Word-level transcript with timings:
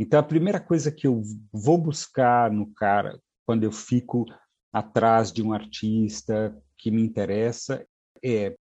Então, 0.00 0.20
a 0.20 0.22
primeira 0.22 0.60
coisa 0.60 0.92
que 0.92 1.08
eu 1.08 1.20
vou 1.52 1.76
buscar 1.76 2.52
no 2.52 2.72
cara, 2.72 3.18
quando 3.44 3.64
eu 3.64 3.72
fico 3.72 4.24
atrás 4.72 5.32
de 5.32 5.42
um 5.42 5.52
artista 5.52 6.56
que 6.78 6.88
me 6.88 7.02
interessa, 7.02 7.84
é. 8.24 8.54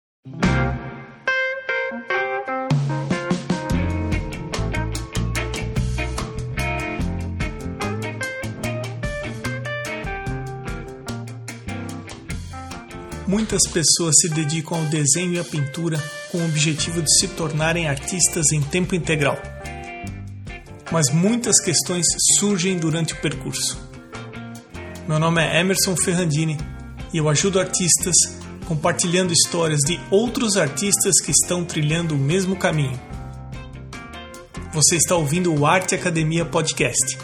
Muitas 13.26 13.62
pessoas 13.72 14.14
se 14.20 14.28
dedicam 14.28 14.78
ao 14.78 14.84
desenho 14.84 15.32
e 15.32 15.40
à 15.40 15.44
pintura 15.44 15.98
com 16.30 16.38
o 16.38 16.44
objetivo 16.44 17.02
de 17.02 17.12
se 17.18 17.26
tornarem 17.34 17.88
artistas 17.88 18.52
em 18.52 18.62
tempo 18.62 18.94
integral. 18.94 19.53
Mas 20.94 21.10
muitas 21.10 21.60
questões 21.60 22.06
surgem 22.38 22.78
durante 22.78 23.14
o 23.14 23.16
percurso. 23.16 23.76
Meu 25.08 25.18
nome 25.18 25.42
é 25.42 25.58
Emerson 25.58 25.96
Ferrandini 25.96 26.56
e 27.12 27.18
eu 27.18 27.28
ajudo 27.28 27.58
artistas 27.58 28.14
compartilhando 28.68 29.32
histórias 29.32 29.80
de 29.80 29.98
outros 30.08 30.56
artistas 30.56 31.20
que 31.20 31.32
estão 31.32 31.64
trilhando 31.64 32.14
o 32.14 32.16
mesmo 32.16 32.54
caminho. 32.54 32.96
Você 34.72 34.94
está 34.94 35.16
ouvindo 35.16 35.52
o 35.52 35.66
Arte 35.66 35.96
Academia 35.96 36.44
Podcast, 36.44 37.18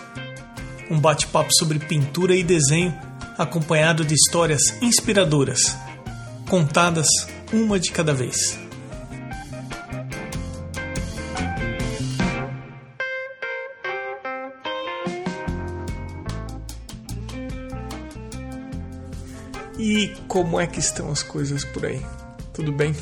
um 0.90 0.98
bate-papo 0.98 1.54
sobre 1.54 1.78
pintura 1.78 2.34
e 2.34 2.42
desenho 2.42 2.92
acompanhado 3.38 4.04
de 4.04 4.16
histórias 4.16 4.82
inspiradoras 4.82 5.76
contadas 6.48 7.06
uma 7.52 7.78
de 7.78 7.92
cada 7.92 8.12
vez. 8.12 8.59
Como 20.30 20.58
é 20.60 20.66
que 20.66 20.78
estão 20.78 21.10
as 21.10 21.24
coisas 21.24 21.64
por 21.64 21.84
aí? 21.84 22.00
Tudo 22.54 22.70
bem? 22.70 22.94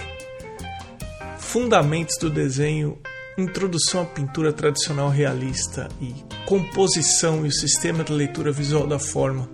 Fundamentos 1.36 2.16
do 2.16 2.30
desenho, 2.30 2.98
introdução 3.36 4.00
à 4.00 4.06
pintura 4.06 4.50
tradicional 4.50 5.10
realista 5.10 5.90
e 6.00 6.14
composição 6.46 7.44
e 7.44 7.48
o 7.48 7.52
sistema 7.52 8.02
de 8.02 8.14
leitura 8.14 8.50
visual 8.50 8.86
da 8.86 8.98
forma 8.98 9.46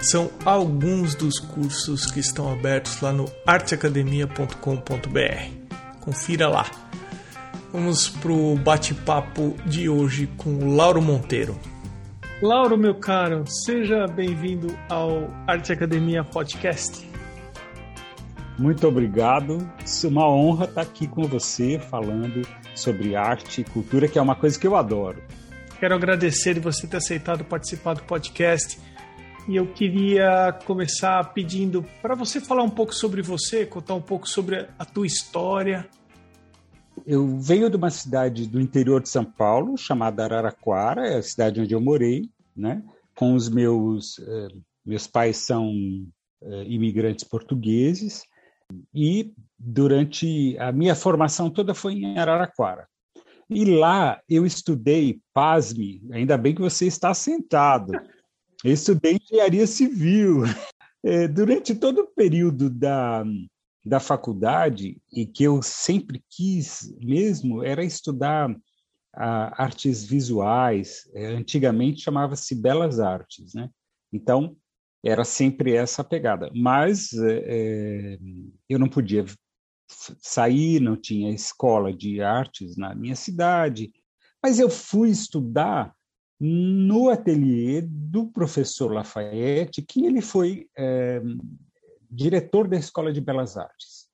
são 0.00 0.30
alguns 0.42 1.14
dos 1.14 1.38
cursos 1.38 2.10
que 2.10 2.18
estão 2.18 2.50
abertos 2.50 2.98
lá 3.02 3.12
no 3.12 3.30
arteacademia.com.br. 3.46 5.76
Confira 6.00 6.48
lá. 6.48 6.64
Vamos 7.70 8.08
pro 8.08 8.56
bate-papo 8.56 9.54
de 9.66 9.90
hoje 9.90 10.30
com 10.38 10.54
o 10.54 10.74
Lauro 10.74 11.02
Monteiro. 11.02 11.60
Lauro, 12.40 12.78
meu 12.78 12.94
caro, 12.94 13.44
seja 13.46 14.06
bem-vindo 14.06 14.68
ao 14.88 15.28
Arte 15.46 15.72
Academia 15.72 16.24
Podcast. 16.24 17.07
Muito 18.58 18.88
obrigado. 18.88 19.70
É 19.78 20.06
uma 20.08 20.28
honra 20.28 20.64
estar 20.64 20.80
aqui 20.80 21.06
com 21.06 21.22
você 21.22 21.78
falando 21.78 22.42
sobre 22.74 23.14
arte 23.14 23.60
e 23.60 23.64
cultura, 23.64 24.08
que 24.08 24.18
é 24.18 24.22
uma 24.22 24.34
coisa 24.34 24.58
que 24.58 24.66
eu 24.66 24.74
adoro. 24.74 25.22
Quero 25.78 25.94
agradecer 25.94 26.54
de 26.54 26.60
você 26.60 26.84
ter 26.88 26.96
aceitado 26.96 27.44
participar 27.44 27.94
do 27.94 28.02
podcast 28.02 28.80
e 29.48 29.54
eu 29.54 29.72
queria 29.72 30.52
começar 30.66 31.32
pedindo 31.32 31.86
para 32.02 32.16
você 32.16 32.40
falar 32.40 32.64
um 32.64 32.70
pouco 32.70 32.92
sobre 32.92 33.22
você, 33.22 33.64
contar 33.64 33.94
um 33.94 34.02
pouco 34.02 34.28
sobre 34.28 34.66
a 34.76 34.84
tua 34.84 35.06
história. 35.06 35.88
Eu 37.06 37.38
venho 37.38 37.70
de 37.70 37.76
uma 37.76 37.90
cidade 37.90 38.44
do 38.44 38.60
interior 38.60 39.00
de 39.00 39.08
São 39.08 39.24
Paulo, 39.24 39.78
chamada 39.78 40.24
Araraquara, 40.24 41.06
é 41.06 41.18
a 41.18 41.22
cidade 41.22 41.60
onde 41.60 41.72
eu 41.72 41.80
morei, 41.80 42.28
né? 42.56 42.82
Com 43.14 43.34
os 43.34 43.48
meus 43.48 44.18
eh, 44.18 44.48
meus 44.84 45.06
pais 45.06 45.36
são 45.36 45.70
eh, 46.42 46.64
imigrantes 46.66 47.24
portugueses 47.24 48.22
e 48.94 49.32
durante 49.58 50.56
a 50.58 50.70
minha 50.72 50.94
formação 50.94 51.50
toda 51.50 51.74
foi 51.74 51.94
em 51.94 52.18
Araraquara. 52.18 52.88
E 53.50 53.64
lá 53.64 54.20
eu 54.28 54.44
estudei, 54.44 55.20
pasme, 55.32 56.02
ainda 56.12 56.36
bem 56.36 56.54
que 56.54 56.60
você 56.60 56.86
está 56.86 57.14
sentado. 57.14 57.92
Eu 58.62 58.72
estudei 58.72 59.18
engenharia 59.20 59.66
civil. 59.66 60.42
É, 61.04 61.28
durante 61.28 61.76
todo 61.76 62.00
o 62.00 62.06
período 62.08 62.68
da, 62.68 63.24
da 63.84 64.00
faculdade, 64.00 65.00
e 65.12 65.24
que 65.24 65.44
eu 65.44 65.62
sempre 65.62 66.20
quis 66.28 66.92
mesmo, 67.00 67.62
era 67.62 67.84
estudar 67.84 68.52
a, 69.14 69.62
artes 69.62 70.04
visuais. 70.04 71.08
É, 71.14 71.26
antigamente 71.26 72.02
chamava-se 72.02 72.52
Belas 72.52 72.98
Artes, 72.98 73.54
né? 73.54 73.70
Então, 74.12 74.56
era 75.04 75.24
sempre 75.24 75.74
essa 75.74 76.02
pegada. 76.02 76.50
Mas 76.54 77.12
é, 77.14 78.18
eu 78.68 78.78
não 78.78 78.88
podia 78.88 79.24
sair, 80.20 80.80
não 80.80 80.96
tinha 80.96 81.32
escola 81.32 81.92
de 81.92 82.20
artes 82.20 82.76
na 82.76 82.94
minha 82.94 83.16
cidade. 83.16 83.92
Mas 84.42 84.58
eu 84.58 84.68
fui 84.68 85.10
estudar 85.10 85.94
no 86.40 87.08
ateliê 87.08 87.82
do 87.82 88.26
professor 88.28 88.92
Lafayette, 88.92 89.82
que 89.82 90.04
ele 90.04 90.20
foi 90.20 90.68
é, 90.76 91.20
diretor 92.10 92.68
da 92.68 92.76
Escola 92.76 93.12
de 93.12 93.20
Belas 93.20 93.56
Artes. 93.56 94.06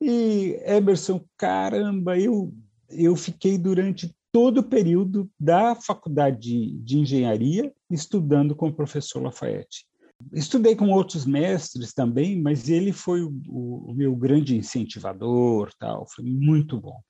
E 0.00 0.58
Emerson, 0.64 1.22
caramba, 1.36 2.18
eu, 2.18 2.54
eu 2.88 3.14
fiquei 3.14 3.58
durante 3.58 4.14
todo 4.32 4.58
o 4.58 4.68
período 4.68 5.30
da 5.38 5.74
faculdade 5.74 6.38
de, 6.40 6.78
de 6.78 6.98
engenharia 6.98 7.72
estudando 7.90 8.54
com 8.54 8.68
o 8.68 8.74
professor 8.74 9.22
Lafayette. 9.22 9.84
Estudei 10.32 10.76
com 10.76 10.90
outros 10.90 11.24
mestres 11.24 11.92
também, 11.92 12.40
mas 12.40 12.68
ele 12.68 12.92
foi 12.92 13.22
o, 13.22 13.32
o, 13.48 13.94
meu 13.94 14.14
grande 14.14 14.56
incentivador, 14.56 15.72
tal, 15.78 16.06
foi 16.08 16.24
muito 16.24 16.80
bom. 16.80 17.00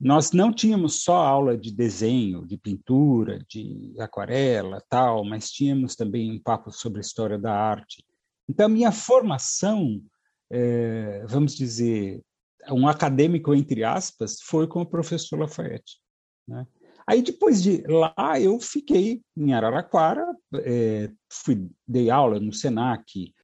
Nós 0.00 0.32
não 0.32 0.52
tínhamos 0.52 1.02
só 1.02 1.16
aula 1.16 1.56
de 1.56 1.72
desenho, 1.72 2.46
de 2.46 2.58
pintura, 2.58 3.38
de 3.48 3.94
aquarela, 3.98 4.82
tal, 4.88 5.24
mas 5.24 5.50
tínhamos 5.50 5.94
também 5.94 6.32
um 6.32 6.42
papo 6.42 6.70
sobre 6.70 6.98
a 6.98 7.00
história 7.00 7.38
da 7.38 7.54
arte. 7.54 8.04
Então, 8.48 8.68
minha 8.68 8.92
formação, 8.92 10.02
é, 10.50 11.24
vamos 11.26 11.54
dizer, 11.54 12.22
um 12.70 12.88
acadêmico, 12.88 13.54
entre 13.54 13.84
aspas, 13.84 14.40
foi 14.42 14.66
com 14.66 14.82
o 14.82 14.86
professor 14.86 15.38
Lafayette. 15.38 15.98
Né? 16.46 16.66
Aí, 17.06 17.22
depois 17.22 17.62
de 17.62 17.82
lá, 17.86 18.40
eu 18.40 18.58
fiquei 18.58 19.20
em 19.36 19.52
Araraquara, 19.52 20.26
é, 20.54 21.10
fui, 21.30 21.68
dei 21.86 22.10
aula 22.10 22.40
no 22.40 22.52
SENAC, 22.52 23.34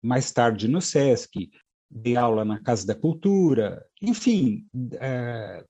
mais 0.00 0.30
tarde 0.30 0.68
no 0.68 0.80
SESC, 0.80 1.50
dei 1.90 2.16
aula 2.16 2.44
na 2.44 2.60
Casa 2.62 2.86
da 2.86 2.94
Cultura, 2.94 3.84
enfim, 4.00 4.66
é, 5.00 5.64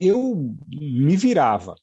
eu 0.00 0.56
me 0.68 1.16
virava. 1.16 1.74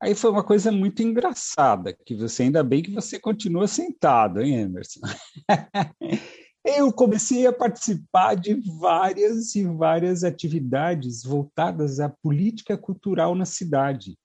Aí 0.00 0.14
foi 0.14 0.30
uma 0.30 0.44
coisa 0.44 0.70
muito 0.70 1.02
engraçada, 1.02 1.92
que 1.92 2.14
você 2.14 2.44
ainda 2.44 2.62
bem 2.62 2.82
que 2.82 2.92
você 2.92 3.18
continua 3.18 3.66
sentado, 3.66 4.40
hein, 4.40 4.60
Emerson? 4.60 5.00
eu 6.76 6.92
comecei 6.92 7.46
a 7.46 7.52
participar 7.52 8.34
de 8.34 8.54
várias 8.78 9.54
e 9.54 9.64
várias 9.64 10.24
atividades 10.24 11.22
voltadas 11.22 12.00
à 12.00 12.08
política 12.08 12.76
cultural 12.76 13.34
na 13.34 13.44
cidade. 13.44 14.18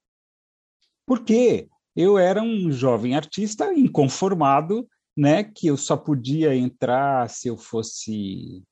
Porque 1.06 1.68
eu 1.96 2.18
era 2.18 2.42
um 2.42 2.72
jovem 2.72 3.16
artista 3.16 3.74
inconformado, 3.74 4.88
né, 5.16 5.44
que 5.44 5.68
eu 5.68 5.78
só 5.78 5.96
podia 5.96 6.56
entrar 6.56 7.30
se 7.30 7.48
eu 7.48 7.56
fosse 7.56 8.64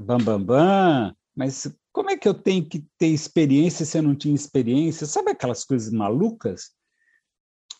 bambambam, 0.00 0.36
uh, 0.36 0.38
bam, 0.38 0.44
bam, 0.44 1.16
mas 1.34 1.72
como 1.92 2.10
é 2.10 2.16
que 2.16 2.28
eu 2.28 2.34
tenho 2.34 2.68
que 2.68 2.86
ter 2.98 3.08
experiência 3.08 3.86
se 3.86 3.98
eu 3.98 4.02
não 4.02 4.14
tinha 4.14 4.34
experiência? 4.34 5.06
Sabe 5.06 5.30
aquelas 5.30 5.64
coisas 5.64 5.92
malucas? 5.92 6.72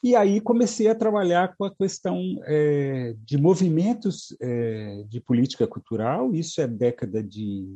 E 0.02 0.14
aí 0.14 0.40
comecei 0.40 0.88
a 0.88 0.94
trabalhar 0.94 1.56
com 1.56 1.64
a 1.64 1.74
questão 1.74 2.20
é, 2.44 3.16
de 3.24 3.36
movimentos 3.36 4.36
é, 4.40 5.04
de 5.08 5.20
política 5.20 5.66
cultural, 5.66 6.32
isso 6.34 6.60
é 6.60 6.68
década 6.68 7.22
de 7.22 7.66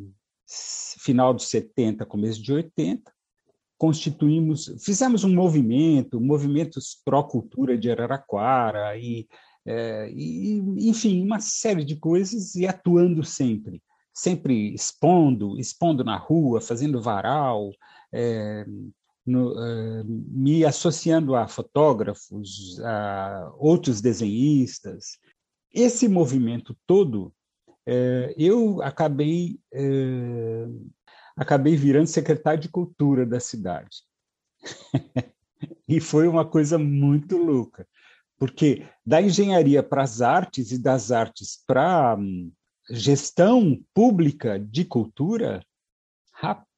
final 0.47 1.35
dos 1.35 1.49
70, 1.49 2.07
começo 2.07 2.41
de 2.41 2.53
80. 2.53 3.13
Constituímos, 3.77 4.73
fizemos 4.85 5.25
um 5.25 5.35
movimento, 5.35 6.21
movimentos 6.21 7.01
pró-cultura 7.05 7.77
de 7.77 7.91
Araraquara, 7.91 8.97
e, 8.97 9.27
é, 9.67 10.09
e, 10.15 10.59
enfim, 10.89 11.25
uma 11.25 11.41
série 11.41 11.85
de 11.85 11.97
coisas, 11.97 12.55
e 12.55 12.67
atuando 12.67 13.25
sempre 13.25 13.83
sempre 14.15 14.75
expondo, 14.75 15.59
expondo 15.59 16.05
na 16.05 16.17
rua, 16.17 16.61
fazendo 16.61 17.01
varal, 17.01 17.71
no, 19.25 19.53
é, 19.59 20.05
me 20.05 20.65
associando 20.65 21.35
a 21.35 21.47
fotógrafos, 21.47 22.81
a 22.81 23.53
outros 23.57 24.01
desenhistas. 24.01 25.19
Esse 25.73 26.09
movimento 26.09 26.77
todo, 26.87 27.33
é, 27.87 28.35
eu 28.37 28.83
acabei 28.83 29.59
acabei 31.37 31.77
virando 31.77 32.07
secretário 32.07 32.61
de 32.61 32.69
cultura 32.69 33.27
da 33.27 33.41
cidade. 33.41 34.03
E 35.87 36.01
foi 36.01 36.27
uma 36.27 36.45
coisa 36.45 36.79
muito 36.79 37.37
louca, 37.37 37.87
porque 38.39 38.89
da 39.07 39.21
engenharia 39.21 39.83
para 39.83 40.03
as 40.03 40.21
artes 40.21 40.73
e 40.73 40.79
das 40.79 41.13
artes 41.13 41.63
para 41.67 42.17
hum, 42.17 42.51
gestão 42.91 43.81
pública 43.95 44.59
de 44.59 44.85
cultura, 44.85 45.65
rapaz, 46.33 46.72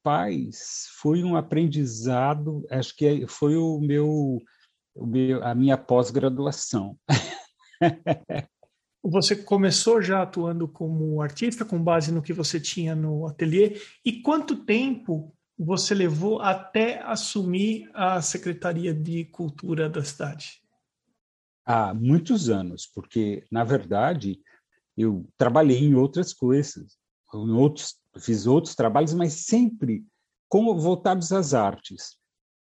foi 0.99 1.23
um 1.23 1.35
aprendizado, 1.35 2.65
acho 2.69 2.95
que 2.95 3.25
foi 3.27 3.55
o 3.55 3.79
meu, 3.79 4.41
o 4.93 5.05
meu 5.05 5.43
a 5.43 5.55
minha 5.55 5.77
pós-graduação. 5.77 6.97
Você 9.03 9.35
começou 9.35 10.01
já 10.01 10.23
atuando 10.23 10.67
como 10.67 11.21
artista 11.21 11.63
com 11.63 11.81
base 11.81 12.11
no 12.11 12.23
que 12.23 12.33
você 12.33 12.59
tinha 12.59 12.95
no 12.95 13.27
ateliê 13.27 13.79
e 14.03 14.19
quanto 14.23 14.65
tempo 14.65 15.31
você 15.55 15.93
levou 15.93 16.41
até 16.41 17.03
assumir 17.03 17.87
a 17.93 18.19
Secretaria 18.19 18.95
de 18.95 19.25
Cultura 19.25 19.87
da 19.87 20.03
cidade? 20.03 20.59
Há 21.63 21.93
muitos 21.93 22.49
anos, 22.49 22.87
porque 22.87 23.43
na 23.51 23.63
verdade 23.63 24.39
eu 24.97 25.29
trabalhei 25.37 25.77
em 25.77 25.93
outras 25.93 26.33
coisas, 26.33 26.97
outros, 27.33 27.95
fiz 28.19 28.47
outros 28.47 28.75
trabalhos, 28.75 29.13
mas 29.13 29.33
sempre 29.33 30.03
como 30.47 30.77
voltados 30.77 31.31
às 31.31 31.53
artes, 31.53 32.17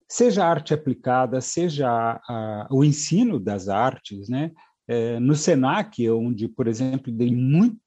seja 0.10 0.46
a 0.46 0.50
arte 0.50 0.74
aplicada, 0.74 1.42
seja 1.42 1.90
a, 1.90 2.22
a, 2.28 2.68
o 2.72 2.84
ensino 2.84 3.40
das 3.40 3.68
artes, 3.68 4.30
né? 4.30 4.52
É, 4.88 5.20
no 5.20 5.36
Senac, 5.36 6.10
onde, 6.10 6.48
por 6.48 6.68
exemplo, 6.68 7.12
dei 7.12 7.34
muito, 7.34 7.80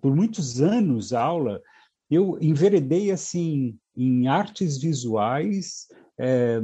por 0.00 0.14
muitos 0.14 0.60
anos 0.60 1.12
aula, 1.12 1.60
eu 2.10 2.36
enveredei 2.40 3.10
assim 3.10 3.78
em 3.96 4.26
artes 4.26 4.78
visuais, 4.78 5.86
é, 6.18 6.60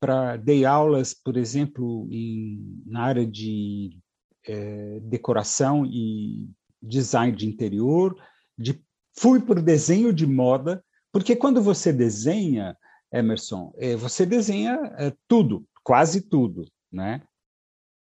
para 0.00 0.36
dei 0.36 0.64
aulas, 0.64 1.14
por 1.14 1.36
exemplo, 1.36 2.08
em, 2.10 2.82
na 2.86 3.02
área 3.02 3.26
de 3.26 3.98
é, 4.46 5.00
decoração 5.00 5.84
e 5.84 6.48
design 6.82 7.36
de 7.36 7.46
interior, 7.46 8.16
de, 8.58 8.82
fui 9.18 9.40
para 9.40 9.60
o 9.60 9.62
desenho 9.62 10.12
de 10.12 10.26
moda, 10.26 10.84
porque 11.12 11.34
quando 11.34 11.62
você 11.62 11.92
desenha, 11.92 12.76
Emerson, 13.12 13.72
é, 13.76 13.96
você 13.96 14.26
desenha 14.26 14.74
é, 14.98 15.12
tudo, 15.28 15.66
quase 15.82 16.20
tudo, 16.20 16.64
né? 16.92 17.22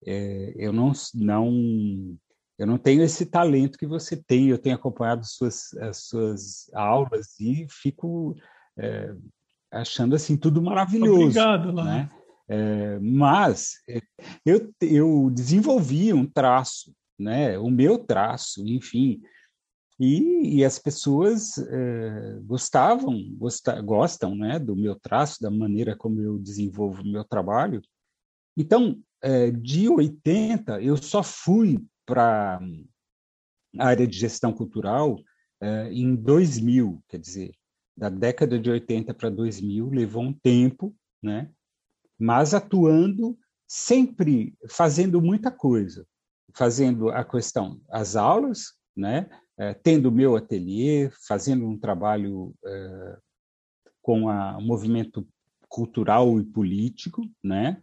É, 0.04 0.54
eu 0.56 0.72
não, 0.72 0.92
não 1.14 2.18
eu 2.58 2.66
não 2.66 2.78
tenho 2.78 3.02
esse 3.02 3.26
talento 3.26 3.76
que 3.76 3.86
você 3.86 4.16
tem. 4.16 4.48
Eu 4.48 4.58
tenho 4.58 4.76
acompanhado 4.76 5.26
suas, 5.26 5.74
as 5.74 6.04
suas 6.04 6.70
aulas 6.72 7.38
e 7.40 7.66
fico 7.68 8.36
é, 8.78 9.14
achando 9.70 10.14
assim 10.14 10.36
tudo 10.36 10.62
maravilhoso. 10.62 11.22
Obrigado, 11.22 11.72
lá. 11.72 11.84
né? 11.84 12.10
É, 12.48 12.98
mas 13.00 13.78
eu, 14.46 14.72
eu 14.80 15.30
desenvolvi 15.30 16.12
um 16.12 16.24
traço, 16.24 16.94
né? 17.18 17.58
O 17.58 17.70
meu 17.70 17.98
traço, 17.98 18.64
enfim. 18.66 19.20
E, 19.98 20.58
e 20.58 20.64
as 20.64 20.78
pessoas 20.78 21.58
é, 21.58 22.40
gostavam, 22.44 23.22
gosta, 23.36 23.80
gostam, 23.80 24.34
né, 24.34 24.58
do 24.58 24.74
meu 24.74 24.94
traço, 24.98 25.40
da 25.40 25.50
maneira 25.50 25.96
como 25.96 26.20
eu 26.20 26.38
desenvolvo 26.38 27.02
o 27.02 27.06
meu 27.06 27.24
trabalho. 27.24 27.80
Então, 28.56 29.00
é, 29.22 29.50
de 29.50 29.88
80, 29.88 30.82
eu 30.82 30.96
só 30.96 31.22
fui 31.22 31.84
para 32.04 32.60
a 33.78 33.86
área 33.86 34.06
de 34.06 34.18
gestão 34.18 34.52
cultural 34.52 35.14
uh, 35.62 35.88
em 35.90 36.14
2000, 36.14 37.02
quer 37.08 37.18
dizer, 37.18 37.52
da 37.96 38.08
década 38.08 38.58
de 38.58 38.70
80 38.70 39.14
para 39.14 39.30
2000, 39.30 39.88
levou 39.90 40.22
um 40.22 40.32
tempo, 40.32 40.94
né? 41.22 41.50
mas 42.18 42.54
atuando 42.54 43.36
sempre 43.66 44.54
fazendo 44.68 45.20
muita 45.20 45.50
coisa, 45.50 46.06
fazendo 46.54 47.08
a 47.08 47.24
questão, 47.24 47.80
as 47.90 48.14
aulas, 48.14 48.74
né? 48.96 49.28
Uh, 49.58 49.78
tendo 49.82 50.10
meu 50.10 50.34
ateliê, 50.34 51.10
fazendo 51.26 51.66
um 51.66 51.78
trabalho 51.78 52.54
uh, 52.64 53.20
com 54.00 54.24
o 54.24 54.60
movimento 54.60 55.26
cultural 55.68 56.40
e 56.40 56.44
político, 56.44 57.22
né? 57.42 57.80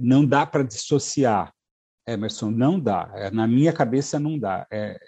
não 0.00 0.24
dá 0.24 0.46
para 0.46 0.62
dissociar 0.62 1.52
Emerson, 2.06 2.50
não 2.50 2.78
dá. 2.78 3.10
É, 3.14 3.30
na 3.30 3.46
minha 3.46 3.72
cabeça, 3.72 4.20
não 4.20 4.38
dá. 4.38 4.66
É, 4.70 4.98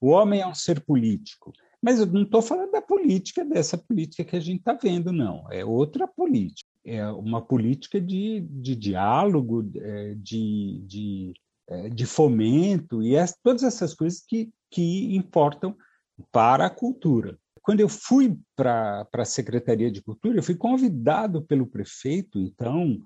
o 0.00 0.08
homem 0.08 0.40
é 0.40 0.46
um 0.46 0.54
ser 0.54 0.80
político. 0.84 1.52
Mas 1.80 1.98
eu 1.98 2.06
não 2.06 2.22
estou 2.22 2.42
falando 2.42 2.70
da 2.70 2.82
política, 2.82 3.44
dessa 3.44 3.76
política 3.76 4.24
que 4.24 4.36
a 4.36 4.40
gente 4.40 4.60
está 4.60 4.72
vendo, 4.72 5.12
não. 5.12 5.50
É 5.50 5.64
outra 5.64 6.06
política. 6.06 6.68
É 6.84 7.06
uma 7.08 7.42
política 7.42 8.00
de, 8.00 8.40
de 8.40 8.76
diálogo, 8.76 9.70
é, 9.76 10.14
de, 10.14 10.82
de, 10.86 11.34
de 11.92 12.06
fomento, 12.06 13.02
e 13.02 13.16
as, 13.16 13.34
todas 13.42 13.62
essas 13.62 13.94
coisas 13.94 14.20
que, 14.20 14.50
que 14.70 15.16
importam 15.16 15.76
para 16.30 16.66
a 16.66 16.70
cultura. 16.70 17.38
Quando 17.62 17.80
eu 17.80 17.88
fui 17.88 18.36
para 18.54 19.08
a 19.12 19.24
Secretaria 19.24 19.90
de 19.90 20.02
Cultura, 20.02 20.38
eu 20.38 20.42
fui 20.42 20.54
convidado 20.54 21.42
pelo 21.42 21.66
prefeito, 21.66 22.38
então, 22.38 23.00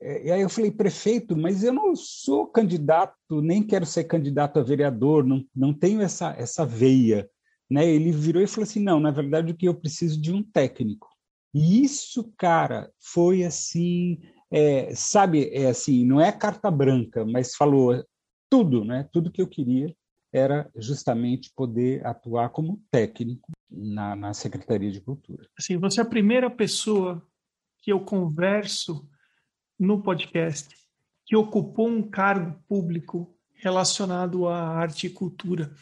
é, 0.00 0.28
e 0.28 0.30
aí 0.30 0.40
eu 0.40 0.48
falei, 0.48 0.70
prefeito, 0.70 1.36
mas 1.36 1.64
eu 1.64 1.72
não 1.72 1.96
sou 1.96 2.46
candidato, 2.46 3.40
nem 3.42 3.62
quero 3.62 3.84
ser 3.84 4.04
candidato 4.04 4.60
a 4.60 4.62
vereador, 4.62 5.24
não, 5.24 5.44
não 5.54 5.74
tenho 5.74 6.00
essa, 6.00 6.32
essa 6.38 6.64
veia. 6.64 7.28
Né? 7.68 7.86
Ele 7.86 8.12
virou 8.12 8.42
e 8.42 8.46
falou 8.46 8.64
assim: 8.64 8.80
não, 8.80 9.00
na 9.00 9.10
verdade, 9.10 9.50
o 9.50 9.56
que 9.56 9.66
eu 9.66 9.74
preciso 9.74 10.20
de 10.20 10.32
um 10.32 10.42
técnico. 10.42 11.08
E 11.52 11.82
isso, 11.82 12.32
cara, 12.36 12.90
foi 13.00 13.44
assim, 13.44 14.20
é, 14.50 14.94
sabe, 14.94 15.48
é 15.52 15.66
assim, 15.66 16.04
não 16.04 16.20
é 16.20 16.30
carta 16.30 16.70
branca, 16.70 17.24
mas 17.24 17.54
falou 17.54 18.04
tudo, 18.50 18.84
né? 18.84 19.08
Tudo 19.12 19.30
que 19.30 19.42
eu 19.42 19.48
queria 19.48 19.94
era 20.32 20.70
justamente 20.76 21.52
poder 21.54 22.04
atuar 22.06 22.48
como 22.50 22.82
técnico 22.90 23.52
na, 23.70 24.16
na 24.16 24.34
Secretaria 24.34 24.90
de 24.90 25.00
Cultura. 25.00 25.48
Assim, 25.58 25.76
você 25.76 26.00
é 26.00 26.02
a 26.02 26.06
primeira 26.06 26.50
pessoa 26.50 27.24
que 27.82 27.92
eu 27.92 28.00
converso 28.00 29.08
no 29.78 30.02
podcast 30.02 30.74
que 31.26 31.36
ocupou 31.36 31.88
um 31.88 32.02
cargo 32.02 32.58
público 32.68 33.34
relacionado 33.54 34.46
à 34.46 34.68
arte 34.68 35.06
e 35.06 35.10
cultura. 35.10 35.72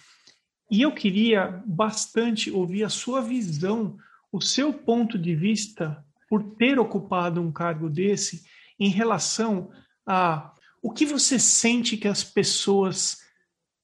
E 0.71 0.83
eu 0.83 0.95
queria 0.95 1.63
bastante 1.67 2.51
ouvir 2.51 2.85
a 2.85 2.89
sua 2.89 3.21
visão, 3.21 3.97
o 4.31 4.41
seu 4.41 4.73
ponto 4.73 5.19
de 5.19 5.35
vista 5.35 6.05
por 6.29 6.43
ter 6.57 6.79
ocupado 6.79 7.41
um 7.41 7.53
cargo 7.53 7.91
desse 7.91 8.43
em 8.85 8.89
relação 8.89 9.71
a 10.05 10.53
o 10.83 10.91
que 10.91 11.07
você 11.07 11.39
sente 11.39 11.97
que 11.97 12.09
as 12.09 12.25
pessoas 12.25 13.19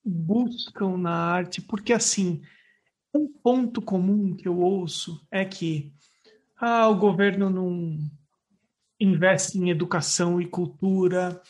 buscam 0.05 0.97
na 0.97 1.12
arte, 1.12 1.62
porque 1.62 1.93
assim, 1.93 2.43
um 3.14 3.28
ponto 3.28 3.81
comum 3.81 4.35
que 4.35 4.49
eu 4.49 4.59
ouço 4.59 5.25
é 5.31 5.45
que 5.45 5.93
ah, 6.57 6.88
o 6.88 6.97
governo 6.97 7.49
não 7.49 7.99
investe 8.99 9.59
em 9.59 9.71
educação 9.71 10.40
e 10.40 10.47
cultura. 10.47 11.40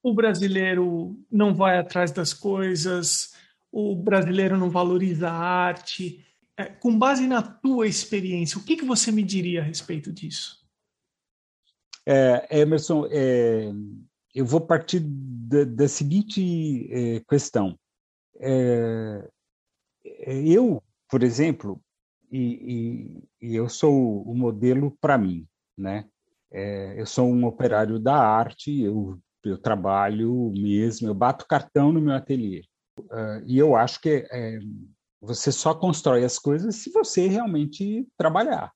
O 0.00 0.14
brasileiro 0.14 1.18
não 1.28 1.52
vai 1.52 1.78
atrás 1.78 2.12
das 2.12 2.32
coisas, 2.32 3.34
o 3.72 3.96
brasileiro 3.96 4.56
não 4.56 4.70
valoriza 4.70 5.28
a 5.28 5.36
arte. 5.36 6.24
É, 6.56 6.66
com 6.66 6.96
base 6.96 7.26
na 7.26 7.42
tua 7.42 7.88
experiência, 7.88 8.58
o 8.58 8.62
que, 8.62 8.76
que 8.76 8.84
você 8.84 9.10
me 9.10 9.24
diria 9.24 9.60
a 9.60 9.64
respeito 9.64 10.12
disso? 10.12 10.63
É, 12.06 12.60
Emerson, 12.60 13.06
é, 13.10 13.70
eu 14.34 14.44
vou 14.44 14.60
partir 14.60 15.00
da, 15.00 15.64
da 15.64 15.88
seguinte 15.88 16.88
é, 16.92 17.20
questão. 17.28 17.78
É, 18.40 19.28
é, 20.04 20.48
eu, 20.48 20.82
por 21.08 21.22
exemplo, 21.22 21.80
e, 22.30 23.22
e, 23.40 23.48
e 23.48 23.56
eu 23.56 23.68
sou 23.68 24.22
o 24.22 24.34
modelo 24.34 24.96
para 25.00 25.16
mim 25.16 25.46
né? 25.76 26.06
É, 26.50 27.00
eu 27.00 27.06
sou 27.06 27.28
um 27.28 27.44
operário 27.44 27.98
da 27.98 28.16
arte, 28.16 28.82
eu, 28.82 29.18
eu 29.44 29.58
trabalho 29.58 30.52
mesmo, 30.56 31.08
eu 31.08 31.14
bato 31.14 31.46
cartão 31.46 31.92
no 31.92 32.00
meu 32.00 32.14
ateliê. 32.14 32.62
Uh, 32.98 33.42
e 33.44 33.58
eu 33.58 33.74
acho 33.74 34.00
que 34.00 34.24
é, 34.30 34.58
você 35.20 35.50
só 35.50 35.74
constrói 35.74 36.24
as 36.24 36.38
coisas 36.38 36.76
se 36.76 36.90
você 36.90 37.26
realmente 37.26 38.06
trabalhar. 38.16 38.72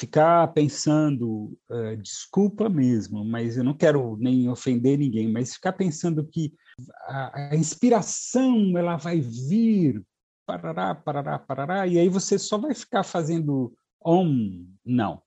Ficar 0.00 0.48
pensando, 0.54 1.54
uh, 1.68 1.94
desculpa 2.00 2.70
mesmo, 2.70 3.22
mas 3.22 3.58
eu 3.58 3.62
não 3.62 3.74
quero 3.74 4.16
nem 4.16 4.48
ofender 4.48 4.96
ninguém, 4.96 5.30
mas 5.30 5.52
ficar 5.52 5.74
pensando 5.74 6.26
que 6.26 6.54
a, 7.02 7.50
a 7.50 7.54
inspiração 7.54 8.78
ela 8.78 8.96
vai 8.96 9.20
vir, 9.20 10.02
parará, 10.46 10.94
parará, 10.94 11.38
parará, 11.38 11.86
e 11.86 11.98
aí 11.98 12.08
você 12.08 12.38
só 12.38 12.56
vai 12.56 12.74
ficar 12.74 13.04
fazendo 13.04 13.74
om, 14.02 14.66
não. 14.82 15.20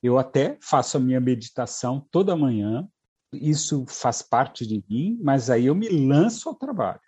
Eu 0.00 0.16
até 0.16 0.56
faço 0.62 0.96
a 0.96 1.00
minha 1.00 1.20
meditação 1.20 2.06
toda 2.12 2.36
manhã, 2.36 2.88
isso 3.32 3.84
faz 3.88 4.22
parte 4.22 4.64
de 4.64 4.80
mim, 4.88 5.18
mas 5.20 5.50
aí 5.50 5.66
eu 5.66 5.74
me 5.74 5.88
lanço 5.88 6.48
ao 6.48 6.54
trabalho. 6.54 7.00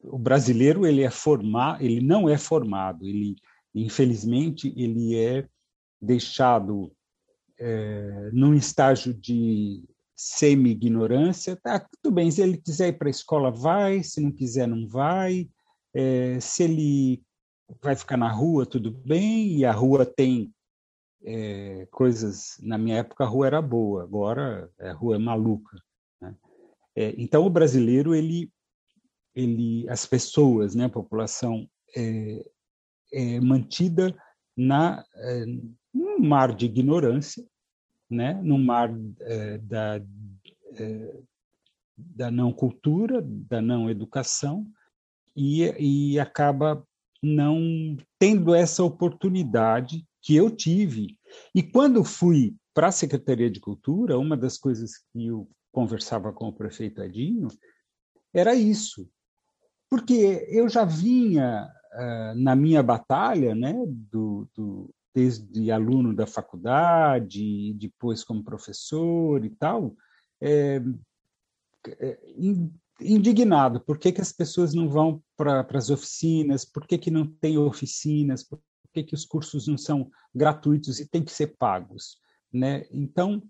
O 0.00 0.18
brasileiro 0.18 0.84
ele 0.84 1.04
é 1.04 1.10
formado, 1.10 1.84
ele 1.84 2.00
não 2.00 2.28
é 2.28 2.36
formado, 2.36 3.06
ele 3.06 3.36
infelizmente 3.72 4.74
ele 4.76 5.16
é 5.16 5.48
deixado 6.02 6.92
é, 7.58 8.30
num 8.32 8.54
estágio 8.54 9.14
de 9.14 9.84
semi-ignorância, 10.16 11.56
tá, 11.56 11.78
tudo 11.78 12.12
bem, 12.12 12.30
se 12.30 12.42
ele 12.42 12.56
quiser 12.56 12.88
ir 12.88 12.98
para 12.98 13.08
a 13.08 13.10
escola, 13.10 13.50
vai, 13.50 14.02
se 14.02 14.20
não 14.20 14.32
quiser, 14.32 14.66
não 14.66 14.88
vai, 14.88 15.48
é, 15.94 16.40
se 16.40 16.64
ele 16.64 17.22
vai 17.80 17.94
ficar 17.94 18.16
na 18.16 18.30
rua, 18.30 18.66
tudo 18.66 18.90
bem, 18.90 19.58
e 19.58 19.64
a 19.64 19.72
rua 19.72 20.04
tem 20.04 20.52
é, 21.24 21.86
coisas, 21.90 22.56
na 22.60 22.76
minha 22.76 22.98
época 22.98 23.24
a 23.24 23.26
rua 23.26 23.46
era 23.46 23.62
boa, 23.62 24.02
agora 24.02 24.68
a 24.80 24.92
rua 24.92 25.16
é 25.16 25.18
maluca. 25.18 25.76
Né? 26.20 26.34
É, 26.96 27.14
então 27.16 27.46
o 27.46 27.50
brasileiro, 27.50 28.14
ele, 28.14 28.50
ele, 29.34 29.88
as 29.88 30.04
pessoas, 30.04 30.74
né, 30.74 30.86
a 30.86 30.90
população 30.90 31.68
é, 31.96 32.44
é 33.12 33.40
mantida 33.40 34.14
na, 34.56 35.04
é, 35.14 35.44
mar 36.22 36.54
de 36.54 36.66
ignorância, 36.66 37.44
né, 38.08 38.34
no 38.42 38.58
mar 38.58 38.94
é, 39.20 39.58
da, 39.58 40.02
é, 40.74 41.20
da 41.96 42.30
não 42.30 42.52
cultura, 42.52 43.22
da 43.22 43.60
não 43.60 43.90
educação, 43.90 44.66
e, 45.34 45.62
e 45.78 46.20
acaba 46.20 46.86
não 47.22 47.96
tendo 48.18 48.54
essa 48.54 48.82
oportunidade 48.82 50.04
que 50.20 50.36
eu 50.36 50.50
tive. 50.50 51.18
E 51.54 51.62
quando 51.62 52.04
fui 52.04 52.54
para 52.74 52.88
a 52.88 52.92
Secretaria 52.92 53.50
de 53.50 53.60
Cultura, 53.60 54.18
uma 54.18 54.36
das 54.36 54.58
coisas 54.58 54.98
que 55.12 55.26
eu 55.26 55.48
conversava 55.70 56.32
com 56.32 56.48
o 56.48 56.52
prefeito 56.52 57.02
Adinho 57.02 57.48
era 58.32 58.54
isso. 58.54 59.08
Porque 59.88 60.46
eu 60.48 60.68
já 60.68 60.84
vinha 60.84 61.68
uh, 61.94 62.38
na 62.38 62.56
minha 62.56 62.82
batalha, 62.82 63.54
né, 63.54 63.74
do, 63.86 64.48
do, 64.54 64.94
desde 65.14 65.70
aluno 65.70 66.14
da 66.14 66.26
faculdade, 66.26 67.74
depois 67.74 68.24
como 68.24 68.42
professor 68.42 69.44
e 69.44 69.50
tal, 69.50 69.94
é, 70.40 70.80
é, 71.86 72.18
indignado. 73.00 73.80
Por 73.80 73.98
que, 73.98 74.12
que 74.12 74.20
as 74.20 74.32
pessoas 74.32 74.74
não 74.74 74.88
vão 74.88 75.22
para 75.36 75.66
as 75.74 75.90
oficinas? 75.90 76.64
Por 76.64 76.86
que, 76.86 76.98
que 76.98 77.10
não 77.10 77.26
tem 77.26 77.58
oficinas? 77.58 78.42
Por 78.42 78.60
que, 78.92 79.02
que 79.02 79.14
os 79.14 79.24
cursos 79.24 79.66
não 79.66 79.78
são 79.78 80.10
gratuitos 80.34 81.00
e 81.00 81.08
têm 81.08 81.24
que 81.24 81.32
ser 81.32 81.56
pagos? 81.58 82.16
Né? 82.52 82.86
Então, 82.90 83.42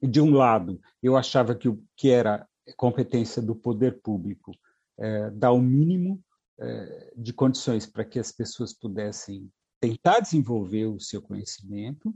de 0.00 0.20
um 0.20 0.32
lado, 0.32 0.80
eu 1.02 1.16
achava 1.16 1.54
que 1.54 1.68
o 1.68 1.82
que 1.96 2.10
era 2.10 2.46
competência 2.76 3.40
do 3.42 3.54
poder 3.54 4.00
público 4.00 4.52
é, 4.98 5.30
dar 5.30 5.52
o 5.52 5.60
mínimo 5.60 6.22
é, 6.58 7.12
de 7.16 7.32
condições 7.32 7.86
para 7.86 8.04
que 8.04 8.18
as 8.18 8.30
pessoas 8.30 8.72
pudessem 8.72 9.50
tentar 9.82 10.20
desenvolver 10.20 10.86
o 10.86 11.00
seu 11.00 11.20
conhecimento, 11.20 12.14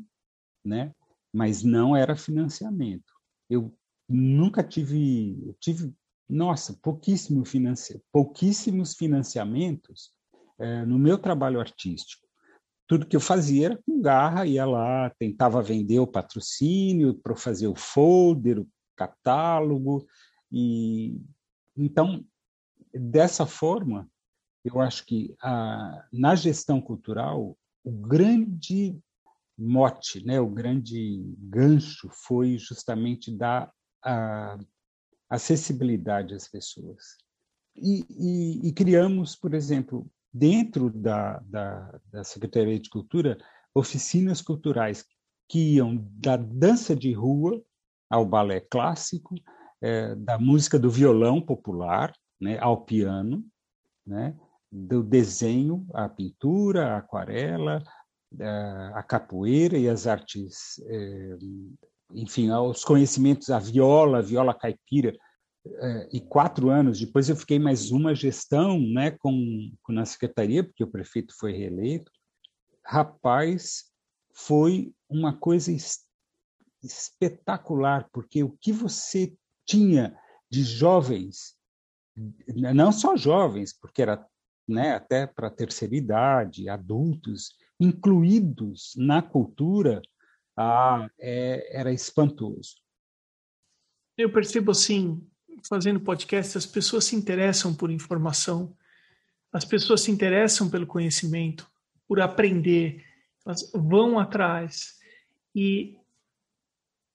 né? 0.64 0.94
mas 1.34 1.64
não 1.64 1.96
era 1.96 2.14
financiamento. 2.14 3.12
Eu 3.50 3.76
nunca 4.08 4.62
tive, 4.62 5.36
eu 5.44 5.52
tive 5.54 5.92
nossa, 6.28 6.78
pouquíssimo 6.80 7.44
financi... 7.44 8.00
pouquíssimos 8.12 8.94
financiamentos 8.94 10.12
é, 10.60 10.86
no 10.86 10.96
meu 10.96 11.18
trabalho 11.18 11.58
artístico. 11.58 12.24
Tudo 12.86 13.06
que 13.06 13.16
eu 13.16 13.20
fazia 13.20 13.66
era 13.66 13.82
com 13.84 14.00
garra, 14.00 14.46
ia 14.46 14.64
lá, 14.64 15.10
tentava 15.18 15.60
vender 15.60 15.98
o 15.98 16.06
patrocínio 16.06 17.14
para 17.14 17.34
fazer 17.34 17.66
o 17.66 17.74
folder, 17.74 18.60
o 18.60 18.68
catálogo. 18.94 20.06
E 20.52 21.20
então, 21.76 22.24
dessa 22.94 23.44
forma, 23.44 24.08
eu 24.66 24.80
acho 24.80 25.04
que 25.06 25.34
a, 25.42 26.04
na 26.12 26.34
gestão 26.34 26.80
cultural, 26.80 27.56
o 27.84 27.90
grande 27.90 28.98
mote, 29.58 30.24
né, 30.24 30.40
o 30.40 30.48
grande 30.48 31.24
gancho 31.38 32.08
foi 32.10 32.58
justamente 32.58 33.30
dar 33.30 33.72
a, 34.04 34.58
acessibilidade 35.30 36.34
às 36.34 36.48
pessoas. 36.48 37.16
E, 37.74 38.04
e, 38.08 38.68
e 38.68 38.72
criamos, 38.72 39.36
por 39.36 39.54
exemplo, 39.54 40.06
dentro 40.32 40.90
da, 40.90 41.38
da, 41.40 42.00
da, 42.12 42.24
Secretaria 42.24 42.78
de 42.78 42.88
Cultura, 42.88 43.36
oficinas 43.74 44.40
culturais 44.40 45.04
que 45.48 45.74
iam 45.74 45.96
da 46.12 46.36
dança 46.36 46.94
de 46.94 47.12
rua 47.12 47.62
ao 48.10 48.24
balé 48.24 48.60
clássico, 48.60 49.34
é, 49.80 50.14
da 50.14 50.38
música 50.38 50.78
do 50.78 50.90
violão 50.90 51.40
popular 51.40 52.14
né, 52.40 52.58
ao 52.58 52.84
piano, 52.84 53.44
né, 54.06 54.34
do 54.70 55.02
desenho 55.02 55.86
à 55.94 56.08
pintura, 56.08 56.94
à 56.94 56.98
aquarela, 56.98 57.82
a 58.94 59.02
capoeira 59.02 59.78
e 59.78 59.88
as 59.88 60.06
artes 60.06 60.80
é, 60.86 61.36
enfim, 62.12 62.50
aos 62.50 62.84
conhecimentos, 62.84 63.50
a 63.50 63.58
viola, 63.58 64.18
a 64.18 64.22
viola 64.22 64.54
caipira, 64.54 65.16
eh, 65.66 66.08
e 66.12 66.20
quatro 66.20 66.70
anos 66.70 67.00
depois 67.00 67.28
eu 67.28 67.36
fiquei 67.36 67.58
mais 67.58 67.90
uma 67.90 68.14
gestão 68.14 68.78
né, 68.78 69.10
com, 69.10 69.72
com 69.82 69.92
na 69.92 70.04
secretaria, 70.04 70.62
porque 70.62 70.84
o 70.84 70.90
prefeito 70.90 71.34
foi 71.38 71.52
reeleito. 71.52 72.10
Rapaz, 72.84 73.90
foi 74.32 74.92
uma 75.08 75.36
coisa 75.36 75.72
espetacular, 76.82 78.08
porque 78.12 78.44
o 78.44 78.56
que 78.60 78.72
você 78.72 79.34
tinha 79.66 80.16
de 80.48 80.62
jovens, 80.62 81.56
não 82.54 82.92
só 82.92 83.16
jovens, 83.16 83.72
porque 83.72 84.02
era 84.02 84.24
né, 84.68 84.94
até 84.94 85.26
para 85.26 85.48
a 85.48 85.50
terceira 85.50 85.94
idade, 85.94 86.68
adultos, 86.68 87.56
incluídos 87.78 88.94
na 88.96 89.22
cultura, 89.22 90.02
ah, 90.56 91.08
é, 91.18 91.78
era 91.78 91.92
espantoso. 91.92 92.76
Eu 94.16 94.32
percebo 94.32 94.70
assim, 94.70 95.26
fazendo 95.68 96.00
podcast, 96.00 96.56
as 96.56 96.66
pessoas 96.66 97.04
se 97.04 97.14
interessam 97.14 97.74
por 97.74 97.90
informação, 97.90 98.74
as 99.52 99.64
pessoas 99.64 100.02
se 100.02 100.10
interessam 100.10 100.70
pelo 100.70 100.86
conhecimento, 100.86 101.70
por 102.08 102.20
aprender, 102.20 103.04
elas 103.44 103.70
vão 103.74 104.18
atrás. 104.18 104.96
E 105.54 105.96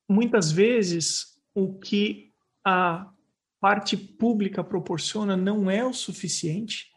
muitas 0.08 0.52
vezes 0.52 1.42
o 1.54 1.78
que 1.80 2.32
a 2.64 3.12
parte 3.60 3.98
pública 3.98 4.64
proporciona 4.64 5.36
não 5.36 5.70
é 5.70 5.86
o 5.86 5.94
suficiente 5.94 6.91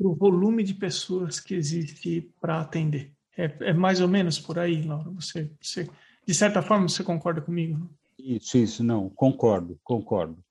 para 0.00 0.08
o 0.08 0.14
volume 0.14 0.62
de 0.62 0.72
pessoas 0.72 1.38
que 1.38 1.54
existe 1.54 2.32
para 2.40 2.62
atender. 2.62 3.12
É, 3.36 3.54
é, 3.60 3.72
mais 3.74 4.00
ou 4.00 4.08
menos 4.08 4.38
por 4.38 4.58
aí, 4.58 4.82
Laura. 4.82 5.10
Você, 5.10 5.50
você, 5.60 5.86
de 6.26 6.34
certa 6.34 6.62
forma, 6.62 6.88
você 6.88 7.04
concorda 7.04 7.42
comigo? 7.42 7.90
Isso, 8.18 8.56
isso, 8.56 8.82
não, 8.82 9.10
concordo, 9.10 9.78
concordo. 9.84 10.42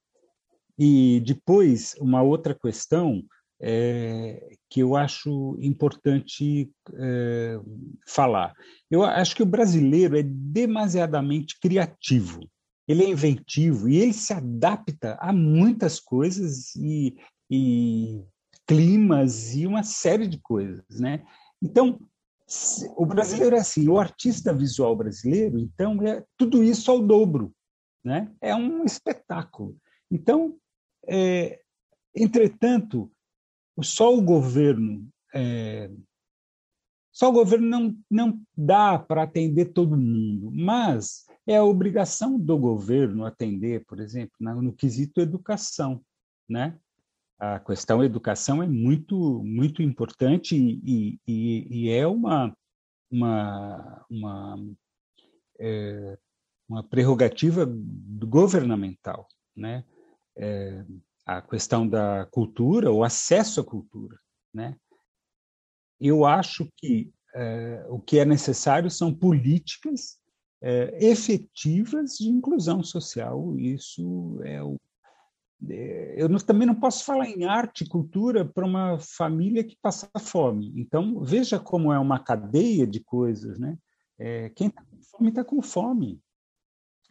E 0.78 1.20
depois, 1.26 1.96
uma 2.00 2.22
outra 2.22 2.54
questão 2.54 3.24
é, 3.60 4.56
que 4.70 4.82
eu 4.82 4.96
acho 4.96 5.58
importante 5.60 6.72
é, 6.94 7.60
falar. 8.08 8.54
Eu 8.90 9.04
acho 9.04 9.36
que 9.36 9.44
o 9.44 9.48
brasileiro 9.48 10.16
é 10.16 10.24
demasiadamente 10.24 11.60
criativo, 11.60 12.48
ele 12.88 13.04
é 13.04 13.10
inventivo 13.10 13.90
e 13.90 13.98
ele 13.98 14.14
se 14.14 14.32
adapta 14.32 15.18
a 15.20 15.34
muitas 15.34 16.00
coisas 16.00 16.76
e, 16.76 17.16
e 17.50 18.24
climas 18.70 19.56
e 19.56 19.66
uma 19.66 19.82
série 19.82 20.28
de 20.28 20.38
coisas, 20.38 21.00
né? 21.00 21.26
Então, 21.60 22.00
o 22.96 23.04
brasileiro 23.04 23.56
é 23.56 23.60
assim, 23.60 23.90
o 23.90 23.98
artista 23.98 24.54
visual 24.54 24.96
brasileiro, 24.96 25.58
então, 25.58 26.00
é 26.04 26.24
tudo 26.38 26.64
isso 26.64 26.92
ao 26.92 27.02
dobro. 27.02 27.52
Né? 28.04 28.32
É 28.40 28.54
um 28.56 28.86
espetáculo. 28.86 29.76
Então, 30.12 30.56
é, 31.08 31.60
entretanto, 32.16 33.12
só 33.82 34.16
o 34.16 34.22
governo 34.22 35.10
é, 35.34 35.90
só 37.12 37.30
o 37.30 37.34
governo 37.34 37.68
não, 37.68 37.98
não 38.10 38.42
dá 38.56 39.00
para 39.00 39.24
atender 39.24 39.74
todo 39.74 39.98
mundo, 39.98 40.52
mas 40.54 41.26
é 41.48 41.58
a 41.58 41.64
obrigação 41.64 42.40
do 42.40 42.56
governo 42.56 43.26
atender, 43.26 43.84
por 43.86 44.00
exemplo, 44.00 44.36
no, 44.40 44.72
quesito 44.72 45.20
educação, 45.20 46.02
né? 46.48 46.78
A 47.40 47.60
questão 47.60 48.04
educação 48.04 48.62
é 48.62 48.68
muito 48.68 49.42
muito 49.44 49.82
importante 49.82 50.56
e, 50.56 51.20
e, 51.26 51.68
e 51.70 51.90
é 51.90 52.06
uma 52.06 52.56
uma 53.10 54.06
uma, 54.10 54.58
é, 55.60 56.18
uma 56.68 56.84
prerrogativa 56.84 57.66
governamental, 57.66 59.28
né? 59.56 59.86
É, 60.38 60.86
a 61.26 61.42
questão 61.42 61.88
da 61.88 62.26
cultura, 62.32 62.92
o 62.92 63.04
acesso 63.04 63.62
à 63.62 63.64
cultura, 63.64 64.20
né? 64.54 64.76
Eu 66.00 66.26
acho 66.26 66.68
que 66.78 67.12
é, 67.36 67.86
o 67.90 68.00
que 68.00 68.20
é 68.20 68.26
necessário 68.26 68.90
são 68.90 69.14
políticas 69.14 70.20
é, 70.62 71.06
efetivas 71.06 72.18
de 72.18 72.28
inclusão 72.28 72.84
social. 72.84 73.58
Isso 73.60 74.40
é 74.44 74.62
o 74.62 74.78
eu 75.62 76.30
não, 76.30 76.38
também 76.40 76.66
não 76.66 76.76
posso 76.76 77.04
falar 77.04 77.28
em 77.28 77.44
arte 77.44 77.84
e 77.84 77.90
cultura 77.90 78.46
para 78.46 78.66
uma 78.66 78.98
família 79.00 79.64
que 79.64 79.78
passa 79.82 80.10
fome. 80.18 80.72
Então, 80.76 81.22
veja 81.22 81.60
como 81.60 81.92
é 81.92 82.00
uma 82.00 82.20
cadeia 82.20 82.88
de 82.88 83.02
coisas. 83.02 83.60
Né? 83.60 83.78
É, 84.18 84.50
quem 84.50 84.68
está 84.68 84.82
com 85.12 85.28
está 85.28 85.44
com 85.44 85.62
fome. 85.62 86.22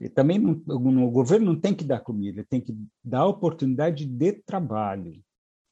E 0.01 0.09
também 0.09 0.39
não, 0.39 0.63
o 0.67 1.11
governo 1.11 1.47
não 1.47 1.61
tem 1.61 1.75
que 1.75 1.85
dar 1.85 2.01
comida, 2.01 2.47
tem 2.49 2.61
que 2.61 2.75
dar 3.03 3.27
oportunidade 3.27 4.07
de 4.07 4.33
trabalho, 4.33 5.21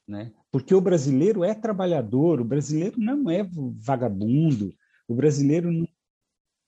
né? 0.06 0.32
Porque 0.50 0.74
o 0.74 0.80
brasileiro 0.80 1.44
é 1.44 1.54
trabalhador, 1.54 2.40
o 2.40 2.44
brasileiro 2.44 2.98
não 2.98 3.30
é 3.30 3.48
vagabundo, 3.78 4.74
o 5.06 5.14
brasileiro 5.14 5.70
não, 5.70 5.88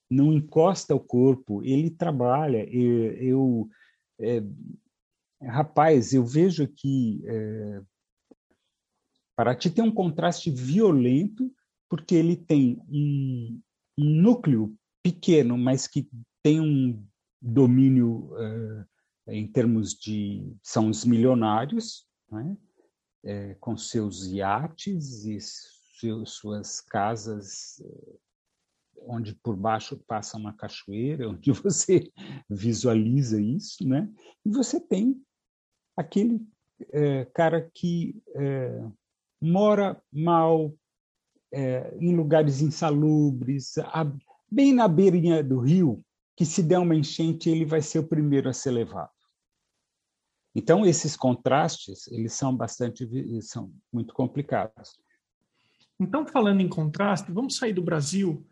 não 0.08 0.32
encosta 0.32 0.94
o 0.94 1.00
corpo, 1.00 1.60
ele 1.64 1.90
trabalha. 1.90 2.64
Eu, 2.72 3.12
eu 3.14 3.68
é, 4.20 4.40
rapaz, 5.42 6.12
eu 6.12 6.25
vejo 6.25 6.66
que 6.66 7.23
é, 7.26 7.83
Paraty 9.37 9.71
tem 9.71 9.85
um 9.85 9.92
contraste 9.92 10.50
violento 10.50 11.52
porque 11.88 12.14
ele 12.14 12.37
tem 12.37 12.83
um, 12.88 13.61
um 13.99 14.04
núcleo 14.04 14.76
pequeno, 15.02 15.57
mas 15.57 15.87
que 15.87 16.09
tem 16.42 16.61
um 16.61 17.07
domínio 17.40 18.30
uh, 18.33 18.85
em 19.28 19.47
termos 19.47 19.95
de 19.95 20.54
são 20.62 20.90
os 20.90 21.04
milionários, 21.04 22.07
né? 22.30 22.57
é, 23.25 23.54
com 23.54 23.76
seus 23.76 24.26
iates 24.26 25.25
e 25.25 25.38
seus, 25.40 26.33
suas 26.33 26.80
casas 26.80 27.80
onde 29.02 29.35
por 29.35 29.57
baixo 29.57 29.97
passa 30.07 30.37
uma 30.37 30.52
cachoeira, 30.52 31.28
onde 31.30 31.52
você 31.52 32.11
visualiza 32.49 33.40
isso, 33.40 33.87
né? 33.87 34.11
E 34.45 34.50
você 34.50 34.80
tem 34.80 35.21
aquele 35.99 36.40
é, 36.93 37.25
cara 37.25 37.69
que 37.75 38.23
é, 38.37 38.85
mora 39.40 40.00
mal, 40.12 40.73
é, 41.52 41.93
em 41.99 42.14
lugares 42.14 42.62
insalubres, 42.62 43.76
a, 43.78 44.07
bem 44.49 44.73
na 44.73 44.87
beirinha 44.87 45.43
do 45.43 45.59
rio, 45.59 46.05
que 46.37 46.47
se 46.47 46.62
der 46.62 46.78
uma 46.78 46.95
enchente 46.95 47.50
ele 47.50 47.64
vai 47.64 47.83
ser 47.83 47.99
o 47.99 48.07
primeiro 48.07 48.49
a 48.49 48.52
ser 48.52 48.71
levado. 48.71 49.11
Então 50.55 50.87
esses 50.87 51.17
contrastes 51.17 52.07
eles 52.09 52.33
são 52.33 52.57
bastante 52.57 53.05
são 53.43 53.73
muito 53.93 54.14
complicados. 54.14 54.97
Então 55.99 56.25
falando 56.28 56.61
em 56.61 56.69
contraste, 56.69 57.33
vamos 57.33 57.57
sair 57.57 57.73
do 57.73 57.83
Brasil 57.83 58.47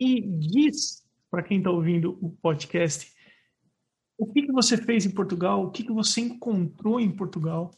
e 0.00 0.22
diz 0.22 1.06
para 1.30 1.42
quem 1.42 1.58
está 1.58 1.70
ouvindo 1.70 2.18
o 2.22 2.30
podcast 2.30 3.15
o 4.18 4.26
que, 4.26 4.42
que 4.42 4.52
você 4.52 4.76
fez 4.76 5.04
em 5.06 5.10
Portugal, 5.10 5.64
o 5.64 5.70
que, 5.70 5.82
que 5.84 5.92
você 5.92 6.20
encontrou 6.20 7.00
em 7.00 7.10
Portugal. 7.10 7.70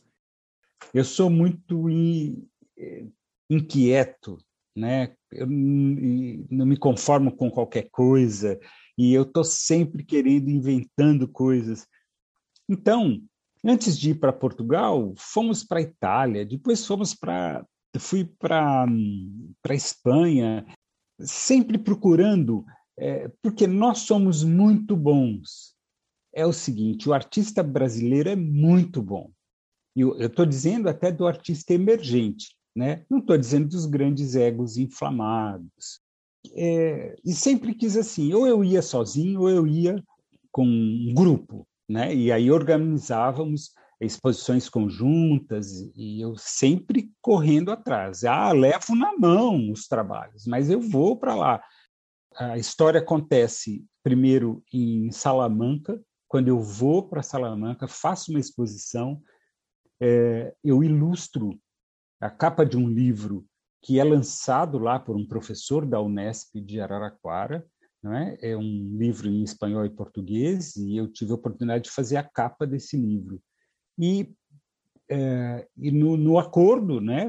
Eu 0.95 1.05
sou 1.05 1.29
muito 1.29 1.87
inquieto 3.51 4.39
né? 4.79 5.13
Eu 5.31 5.47
não 5.47 6.65
me 6.65 6.77
conformo 6.77 7.33
com 7.33 7.51
qualquer 7.51 7.91
coisa 7.91 8.59
e 8.97 9.13
eu 9.13 9.23
estou 9.23 9.45
sempre 9.45 10.05
querendo, 10.05 10.49
inventando 10.49 11.29
coisas. 11.29 11.87
Então, 12.69 13.21
antes 13.65 13.99
de 13.99 14.11
ir 14.11 14.15
para 14.15 14.33
Portugal, 14.33 15.13
fomos 15.17 15.65
para 15.65 15.83
Itália, 15.83 16.47
depois 16.47 16.87
fomos 16.87 17.15
para 17.15 17.65
fui 17.99 18.25
para 18.25 18.87
para 19.61 19.75
Espanha, 19.75 20.65
sempre 21.21 21.77
procurando, 21.79 22.65
é, 22.97 23.29
porque 23.43 23.67
nós 23.67 24.01
somos 24.01 24.45
muito 24.45 24.97
bons. 24.97 25.75
É 26.39 26.47
o 26.47 26.53
seguinte, 26.53 27.09
o 27.09 27.13
artista 27.13 27.65
brasileiro 27.65 28.29
é 28.29 28.37
muito 28.37 29.03
bom. 29.03 29.31
E 29.97 30.03
eu 30.03 30.17
estou 30.27 30.47
dizendo 30.47 30.89
até 30.89 31.11
do 31.11 31.27
artista 31.27 31.75
emergente. 31.75 32.57
Né? 32.77 33.05
Não 33.11 33.19
estou 33.19 33.37
dizendo 33.37 33.69
dos 33.69 33.87
grandes 33.87 34.37
egos 34.37 34.77
inflamados. 34.77 36.01
É, 36.55 37.17
e 37.25 37.33
sempre 37.33 37.75
quis 37.75 37.97
assim, 37.97 38.33
ou 38.33 38.47
eu 38.47 38.63
ia 38.63 38.81
sozinho, 38.81 39.41
ou 39.41 39.51
eu 39.51 39.67
ia 39.67 40.01
com 40.53 40.65
um 40.65 41.13
grupo, 41.13 41.67
né? 41.89 42.15
E 42.15 42.31
aí 42.31 42.53
organizávamos 42.53 43.73
exposições 44.01 44.69
conjuntas 44.69 45.91
e 45.97 46.21
eu 46.21 46.37
sempre 46.37 47.11
correndo 47.21 47.73
atrás. 47.73 48.23
Ah, 48.23 48.53
levo 48.53 48.95
na 48.95 49.17
mão 49.19 49.73
os 49.73 49.89
trabalhos, 49.89 50.47
mas 50.47 50.71
eu 50.71 50.81
vou 50.81 51.17
para 51.17 51.35
lá. 51.35 51.61
A 52.37 52.57
história 52.57 53.01
acontece 53.01 53.85
primeiro 54.05 54.63
em 54.73 55.11
Salamanca. 55.11 56.01
Quando 56.29 56.49
eu 56.49 56.61
vou 56.61 57.09
para 57.09 57.23
Salamanca, 57.23 57.89
faço 57.89 58.31
uma 58.31 58.39
exposição, 58.39 59.21
é, 60.01 60.55
eu 60.63 60.85
ilustro 60.85 61.59
a 62.21 62.31
capa 62.31 62.65
de 62.65 62.77
um 62.77 62.89
livro 62.89 63.47
que 63.83 63.99
é 63.99 64.05
lançado 64.05 64.79
lá 64.79 64.99
por 64.99 65.17
um 65.17 65.27
professor 65.27 65.87
da 65.87 66.01
Unesp 66.01 66.61
de 66.61 66.81
Araraquara, 66.81 67.67
é? 68.05 68.51
é 68.53 68.57
um 68.57 68.97
livro 68.97 69.29
em 69.29 69.43
espanhol 69.43 69.85
e 69.85 69.91
português, 69.91 70.77
e 70.77 70.97
eu 70.97 71.09
tive 71.09 71.33
a 71.33 71.35
oportunidade 71.35 71.85
de 71.85 71.91
fazer 71.91 72.17
a 72.17 72.23
capa 72.23 72.67
desse 72.67 72.97
livro. 72.97 73.41
E, 73.99 74.33
é, 75.09 75.67
e 75.77 75.91
no, 75.91 76.17
no, 76.17 76.39
acordo, 76.39 77.01
né, 77.01 77.29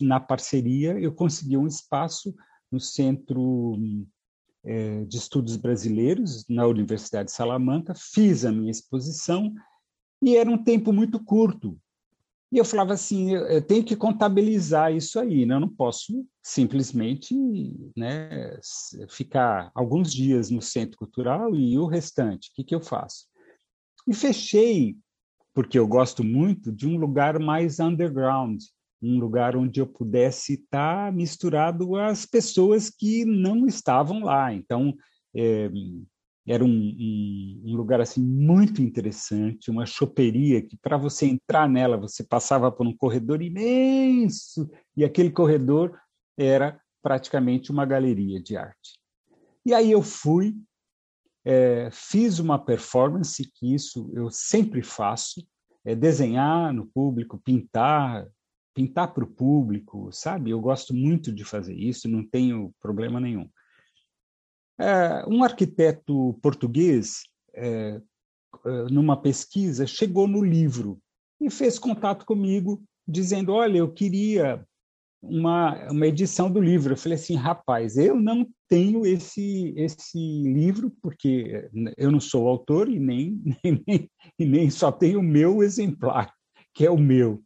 na 0.00 0.20
parceria, 0.20 0.98
eu 0.98 1.12
consegui 1.12 1.56
um 1.56 1.66
espaço 1.66 2.34
no 2.70 2.78
Centro 2.78 3.76
é, 4.64 5.04
de 5.04 5.16
Estudos 5.16 5.56
Brasileiros, 5.56 6.46
na 6.48 6.66
Universidade 6.66 7.26
de 7.26 7.32
Salamanca, 7.32 7.94
fiz 7.94 8.44
a 8.44 8.52
minha 8.52 8.70
exposição, 8.70 9.52
e 10.22 10.36
era 10.36 10.50
um 10.50 10.62
tempo 10.62 10.92
muito 10.92 11.22
curto, 11.22 11.78
e 12.52 12.58
eu 12.58 12.64
falava 12.64 12.92
assim, 12.92 13.30
eu 13.32 13.62
tenho 13.62 13.84
que 13.84 13.94
contabilizar 13.94 14.92
isso 14.92 15.20
aí, 15.20 15.46
né? 15.46 15.54
eu 15.54 15.60
não 15.60 15.68
posso 15.68 16.26
simplesmente 16.42 17.32
né, 17.96 18.58
ficar 19.08 19.70
alguns 19.72 20.12
dias 20.12 20.50
no 20.50 20.60
centro 20.60 20.98
cultural 20.98 21.54
e 21.54 21.78
o 21.78 21.86
restante, 21.86 22.50
o 22.50 22.54
que, 22.54 22.64
que 22.64 22.74
eu 22.74 22.80
faço? 22.80 23.26
E 24.08 24.12
fechei, 24.12 24.96
porque 25.54 25.78
eu 25.78 25.86
gosto 25.86 26.24
muito 26.24 26.72
de 26.72 26.88
um 26.88 26.96
lugar 26.96 27.38
mais 27.38 27.78
underground, 27.78 28.60
um 29.02 29.18
lugar 29.18 29.56
onde 29.56 29.80
eu 29.80 29.86
pudesse 29.86 30.54
estar 30.54 31.12
misturado 31.12 31.96
às 31.96 32.26
pessoas 32.26 32.90
que 32.90 33.24
não 33.24 33.66
estavam 33.66 34.24
lá. 34.24 34.52
Então, 34.52 34.94
é, 35.34 35.70
era 36.46 36.64
um, 36.64 36.68
um, 36.68 37.62
um, 37.66 37.76
lugar 37.76 38.00
assim 38.00 38.22
muito 38.22 38.82
interessante, 38.82 39.70
uma 39.70 39.86
choperia 39.86 40.60
que 40.60 40.76
para 40.76 40.96
você 40.96 41.26
entrar 41.26 41.68
nela 41.68 41.96
você 41.96 42.24
passava 42.24 42.72
por 42.72 42.86
um 42.86 42.96
corredor 42.96 43.40
imenso 43.42 44.68
e 44.96 45.04
aquele 45.04 45.30
corredor 45.30 45.98
era 46.36 46.80
praticamente 47.02 47.70
uma 47.70 47.86
galeria 47.86 48.40
de 48.40 48.56
arte. 48.56 48.98
E 49.64 49.74
aí 49.74 49.90
eu 49.90 50.02
fui, 50.02 50.56
é, 51.44 51.88
fiz 51.92 52.38
uma 52.38 52.58
performance 52.58 53.50
que 53.54 53.74
isso 53.74 54.10
eu 54.14 54.30
sempre 54.30 54.82
faço, 54.82 55.46
é 55.84 55.94
desenhar 55.94 56.72
no 56.72 56.86
público, 56.86 57.40
pintar, 57.42 58.26
pintar 58.74 59.12
para 59.12 59.24
o 59.24 59.30
público, 59.30 60.10
sabe? 60.12 60.50
Eu 60.50 60.60
gosto 60.60 60.94
muito 60.94 61.32
de 61.32 61.44
fazer 61.44 61.74
isso, 61.74 62.08
não 62.08 62.24
tenho 62.24 62.72
problema 62.80 63.20
nenhum. 63.20 63.48
É, 64.78 65.24
um 65.28 65.44
arquiteto 65.44 66.38
português, 66.42 67.22
é, 67.54 68.00
é, 68.64 68.82
numa 68.90 69.16
pesquisa, 69.16 69.86
chegou 69.86 70.26
no 70.26 70.42
livro 70.42 70.98
e 71.40 71.50
fez 71.50 71.78
contato 71.78 72.24
comigo, 72.24 72.82
dizendo: 73.06 73.52
Olha, 73.52 73.78
eu 73.78 73.92
queria 73.92 74.64
uma, 75.22 75.90
uma 75.90 76.06
edição 76.06 76.50
do 76.50 76.60
livro. 76.60 76.92
Eu 76.92 76.96
falei 76.96 77.16
assim: 77.16 77.34
rapaz, 77.34 77.96
eu 77.96 78.18
não 78.18 78.46
tenho 78.68 79.04
esse, 79.04 79.74
esse 79.76 80.18
livro, 80.18 80.92
porque 81.02 81.68
eu 81.96 82.10
não 82.10 82.20
sou 82.20 82.48
autor 82.48 82.88
e 82.88 82.98
nem, 82.98 83.40
nem, 83.86 84.10
e 84.38 84.44
nem 84.46 84.70
só 84.70 84.90
tenho 84.90 85.20
o 85.20 85.22
meu 85.22 85.62
exemplar, 85.62 86.32
que 86.74 86.86
é 86.86 86.90
o 86.90 86.98
meu, 86.98 87.42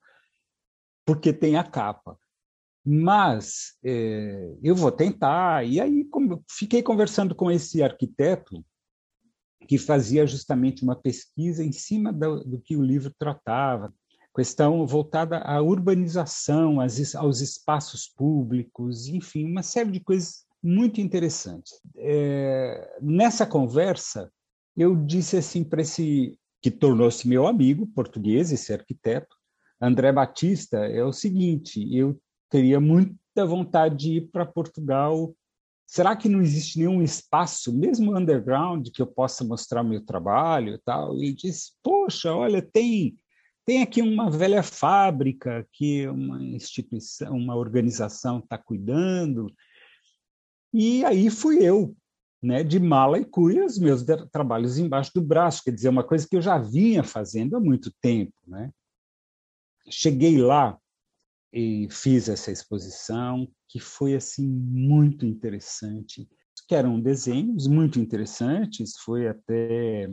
porque 1.04 1.32
tem 1.32 1.56
a 1.56 1.64
capa 1.64 2.18
mas 2.84 3.76
é, 3.82 4.54
eu 4.62 4.76
vou 4.76 4.92
tentar. 4.92 5.66
E 5.66 5.80
aí 5.80 6.06
fiquei 6.50 6.82
conversando 6.82 7.34
com 7.34 7.50
esse 7.50 7.82
arquiteto 7.82 8.62
que 9.66 9.78
fazia 9.78 10.26
justamente 10.26 10.82
uma 10.82 10.94
pesquisa 10.94 11.64
em 11.64 11.72
cima 11.72 12.12
do, 12.12 12.44
do 12.44 12.60
que 12.60 12.76
o 12.76 12.82
livro 12.82 13.10
tratava, 13.18 13.94
questão 14.36 14.86
voltada 14.86 15.38
à 15.38 15.62
urbanização, 15.62 16.80
às, 16.80 17.14
aos 17.14 17.40
espaços 17.40 18.06
públicos, 18.06 19.08
enfim, 19.08 19.46
uma 19.46 19.62
série 19.62 19.90
de 19.90 20.00
coisas 20.00 20.44
muito 20.62 21.00
interessantes. 21.00 21.80
É, 21.96 22.98
nessa 23.00 23.46
conversa, 23.46 24.30
eu 24.76 24.94
disse 24.94 25.38
assim 25.38 25.64
para 25.64 25.80
esse 25.80 26.38
que 26.60 26.70
tornou-se 26.70 27.26
meu 27.26 27.46
amigo 27.46 27.86
português, 27.86 28.52
esse 28.52 28.72
arquiteto, 28.72 29.33
André 29.84 30.12
Batista, 30.12 30.78
é 30.78 31.04
o 31.04 31.12
seguinte: 31.12 31.86
eu 31.94 32.18
teria 32.50 32.80
muita 32.80 33.46
vontade 33.46 33.96
de 33.96 34.12
ir 34.18 34.30
para 34.30 34.46
Portugal. 34.46 35.34
Será 35.86 36.16
que 36.16 36.28
não 36.28 36.40
existe 36.40 36.78
nenhum 36.78 37.02
espaço, 37.02 37.72
mesmo 37.72 38.16
underground, 38.16 38.88
que 38.90 39.02
eu 39.02 39.06
possa 39.06 39.44
mostrar 39.44 39.82
meu 39.82 40.04
trabalho 40.04 40.74
e 40.74 40.78
tal? 40.78 41.16
E 41.18 41.32
disse: 41.32 41.72
Poxa, 41.82 42.32
olha, 42.32 42.62
tem 42.62 43.16
tem 43.66 43.80
aqui 43.82 44.02
uma 44.02 44.30
velha 44.30 44.62
fábrica 44.62 45.66
que 45.72 46.06
uma 46.06 46.42
instituição, 46.42 47.34
uma 47.34 47.56
organização 47.56 48.38
está 48.38 48.58
cuidando. 48.58 49.50
E 50.72 51.02
aí 51.04 51.30
fui 51.30 51.64
eu, 51.64 51.96
né, 52.42 52.62
de 52.62 52.78
mala 52.78 53.18
e 53.18 53.24
cuia 53.24 53.64
os 53.64 53.78
meus 53.78 54.04
trabalhos 54.30 54.76
embaixo 54.76 55.12
do 55.14 55.22
braço, 55.22 55.62
quer 55.64 55.70
dizer, 55.70 55.88
uma 55.88 56.04
coisa 56.04 56.28
que 56.28 56.36
eu 56.36 56.42
já 56.42 56.58
vinha 56.58 57.02
fazendo 57.02 57.56
há 57.56 57.60
muito 57.60 57.90
tempo. 58.02 58.34
Né? 58.46 58.70
Cheguei 59.88 60.38
lá 60.38 60.78
e 61.52 61.88
fiz 61.90 62.28
essa 62.28 62.50
exposição, 62.50 63.48
que 63.68 63.78
foi 63.78 64.14
assim 64.14 64.46
muito 64.46 65.24
interessante, 65.24 66.28
que 66.66 66.74
eram 66.74 67.00
desenhos 67.00 67.66
muito 67.66 67.98
interessantes, 68.00 68.96
foi 68.98 69.28
até 69.28 70.08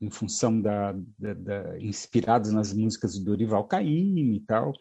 em 0.00 0.10
função 0.10 0.60
da, 0.60 0.92
da, 1.18 1.34
da 1.34 1.80
inspirados 1.80 2.52
nas 2.52 2.72
músicas 2.72 3.18
do 3.18 3.24
Dorival 3.24 3.66
Caymmi 3.66 4.36
e 4.36 4.40
tal. 4.40 4.72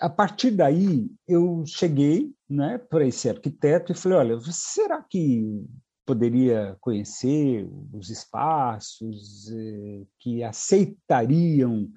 A 0.00 0.08
partir 0.08 0.52
daí, 0.52 1.10
eu 1.26 1.64
cheguei 1.66 2.32
né, 2.48 2.78
para 2.78 3.06
esse 3.06 3.28
arquiteto 3.28 3.92
e 3.92 3.94
falei: 3.94 4.18
olha, 4.18 4.40
será 4.52 5.02
que 5.02 5.64
poderia 6.06 6.76
conhecer 6.80 7.68
os 7.92 8.10
espaços 8.10 9.50
eh, 9.50 10.06
que 10.20 10.44
aceitariam 10.44 11.90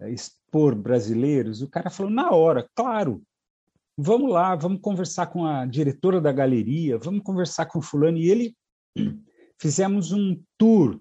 eh, 0.00 0.14
brasileiros? 0.74 1.62
O 1.62 1.68
cara 1.68 1.90
falou: 1.90 2.10
na 2.10 2.30
hora, 2.30 2.68
claro, 2.74 3.22
vamos 3.96 4.30
lá, 4.30 4.54
vamos 4.54 4.80
conversar 4.80 5.26
com 5.26 5.44
a 5.44 5.64
diretora 5.66 6.20
da 6.20 6.32
galeria, 6.32 6.98
vamos 6.98 7.22
conversar 7.22 7.66
com 7.66 7.80
fulano. 7.80 8.18
E 8.18 8.30
ele 8.30 8.56
fizemos 9.60 10.12
um 10.12 10.40
tour 10.58 11.00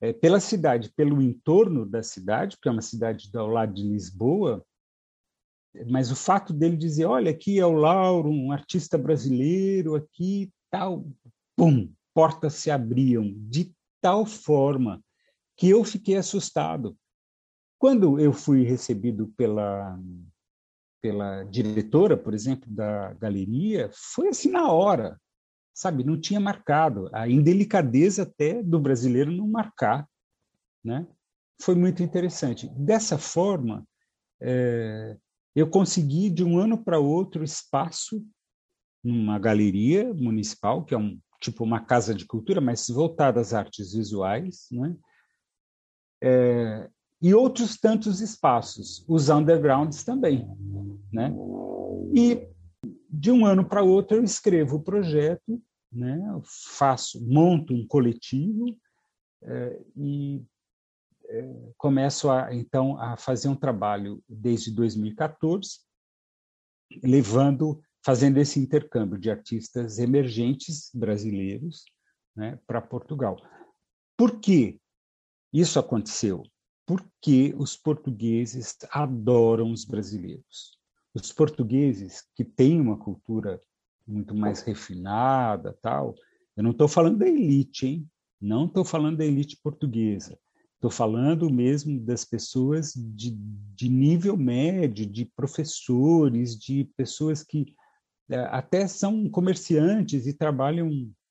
é, 0.00 0.12
pela 0.12 0.40
cidade, 0.40 0.92
pelo 0.96 1.22
entorno 1.22 1.86
da 1.86 2.02
cidade, 2.02 2.56
porque 2.56 2.68
é 2.68 2.72
uma 2.72 2.82
cidade 2.82 3.30
ao 3.34 3.46
lado 3.46 3.74
de 3.74 3.82
Lisboa, 3.82 4.64
mas 5.86 6.10
o 6.10 6.16
fato 6.16 6.52
dele 6.52 6.76
dizer, 6.76 7.06
olha, 7.06 7.30
aqui 7.30 7.58
é 7.58 7.64
o 7.64 7.72
Lauro, 7.72 8.28
um 8.28 8.52
artista 8.52 8.98
brasileiro, 8.98 9.94
aqui 9.94 10.52
tal, 10.70 11.06
pum, 11.56 11.90
portas 12.14 12.54
se 12.54 12.70
abriam 12.70 13.32
de 13.48 13.72
tal 14.00 14.26
forma 14.26 15.02
que 15.56 15.68
eu 15.68 15.82
fiquei 15.84 16.16
assustado. 16.16 16.96
Quando 17.82 18.20
eu 18.20 18.32
fui 18.32 18.62
recebido 18.62 19.26
pela 19.36 19.98
pela 21.02 21.42
diretora, 21.42 22.16
por 22.16 22.32
exemplo, 22.32 22.70
da 22.70 23.12
galeria, 23.14 23.90
foi 23.92 24.28
assim 24.28 24.52
na 24.52 24.70
hora 24.70 25.20
sabe, 25.74 26.04
não 26.04 26.20
tinha 26.20 26.38
marcado. 26.38 27.08
A 27.12 27.28
indelicadeza 27.28 28.22
até 28.22 28.62
do 28.62 28.78
brasileiro 28.78 29.32
não 29.32 29.48
marcar, 29.48 30.08
né? 30.84 31.06
Foi 31.60 31.74
muito 31.74 32.02
interessante. 32.02 32.68
Dessa 32.76 33.18
forma, 33.18 33.84
é, 34.40 35.16
eu 35.54 35.68
consegui 35.68 36.30
de 36.30 36.44
um 36.44 36.58
ano 36.58 36.76
para 36.76 36.98
outro 36.98 37.42
espaço 37.42 38.24
numa 39.02 39.38
galeria 39.38 40.12
municipal, 40.14 40.84
que 40.84 40.94
é 40.94 40.98
um 40.98 41.18
tipo 41.40 41.64
uma 41.64 41.84
casa 41.84 42.14
de 42.14 42.24
cultura, 42.24 42.60
mas 42.60 42.86
voltada 42.86 43.40
às 43.40 43.52
artes 43.52 43.92
visuais, 43.92 44.68
né? 44.70 44.96
É, 46.22 46.88
e 47.22 47.32
outros 47.32 47.78
tantos 47.78 48.20
espaços, 48.20 49.04
os 49.08 49.28
undergrounds 49.28 50.02
também, 50.02 50.44
né? 51.12 51.32
E 52.12 52.48
de 53.08 53.30
um 53.30 53.46
ano 53.46 53.64
para 53.64 53.82
outro 53.82 54.16
eu 54.16 54.24
escrevo 54.24 54.76
o 54.76 54.82
projeto, 54.82 55.62
né? 55.90 56.18
faço, 56.76 57.24
monto 57.24 57.72
um 57.72 57.86
coletivo 57.86 58.76
é, 59.42 59.80
e 59.96 60.42
é, 61.28 61.72
começo 61.76 62.28
a, 62.28 62.52
então 62.54 62.98
a 63.00 63.16
fazer 63.16 63.48
um 63.48 63.56
trabalho 63.56 64.22
desde 64.28 64.72
2014, 64.72 65.80
levando, 67.02 67.80
fazendo 68.04 68.38
esse 68.38 68.58
intercâmbio 68.58 69.18
de 69.18 69.30
artistas 69.30 69.98
emergentes 69.98 70.90
brasileiros 70.92 71.84
né, 72.34 72.58
para 72.66 72.80
Portugal. 72.80 73.36
Por 74.16 74.40
que 74.40 74.80
isso 75.52 75.78
aconteceu? 75.78 76.42
Porque 76.96 77.54
os 77.56 77.76
portugueses 77.76 78.76
adoram 78.90 79.70
os 79.72 79.84
brasileiros 79.84 80.82
os 81.14 81.32
portugueses 81.32 82.24
que 82.34 82.44
têm 82.44 82.80
uma 82.80 82.96
cultura 82.96 83.60
muito 84.06 84.34
mais 84.34 84.62
refinada, 84.62 85.76
tal. 85.82 86.14
Eu 86.56 86.62
não 86.62 86.70
estou 86.70 86.88
falando 86.88 87.18
da 87.18 87.28
elite, 87.28 87.86
hein? 87.86 88.10
Não 88.40 88.66
estou 88.66 88.84
falando 88.84 89.18
da 89.18 89.24
elite 89.24 89.58
portuguesa. 89.62 90.38
Estou 90.74 90.90
falando 90.90 91.48
mesmo 91.48 92.00
das 92.00 92.24
pessoas 92.24 92.92
de, 92.96 93.30
de 93.30 93.88
nível 93.88 94.36
médio, 94.36 95.06
de 95.06 95.24
professores, 95.24 96.58
de 96.58 96.84
pessoas 96.96 97.44
que 97.44 97.72
é, 98.28 98.38
até 98.46 98.88
são 98.88 99.28
comerciantes 99.28 100.26
e 100.26 100.32
trabalham 100.32 100.90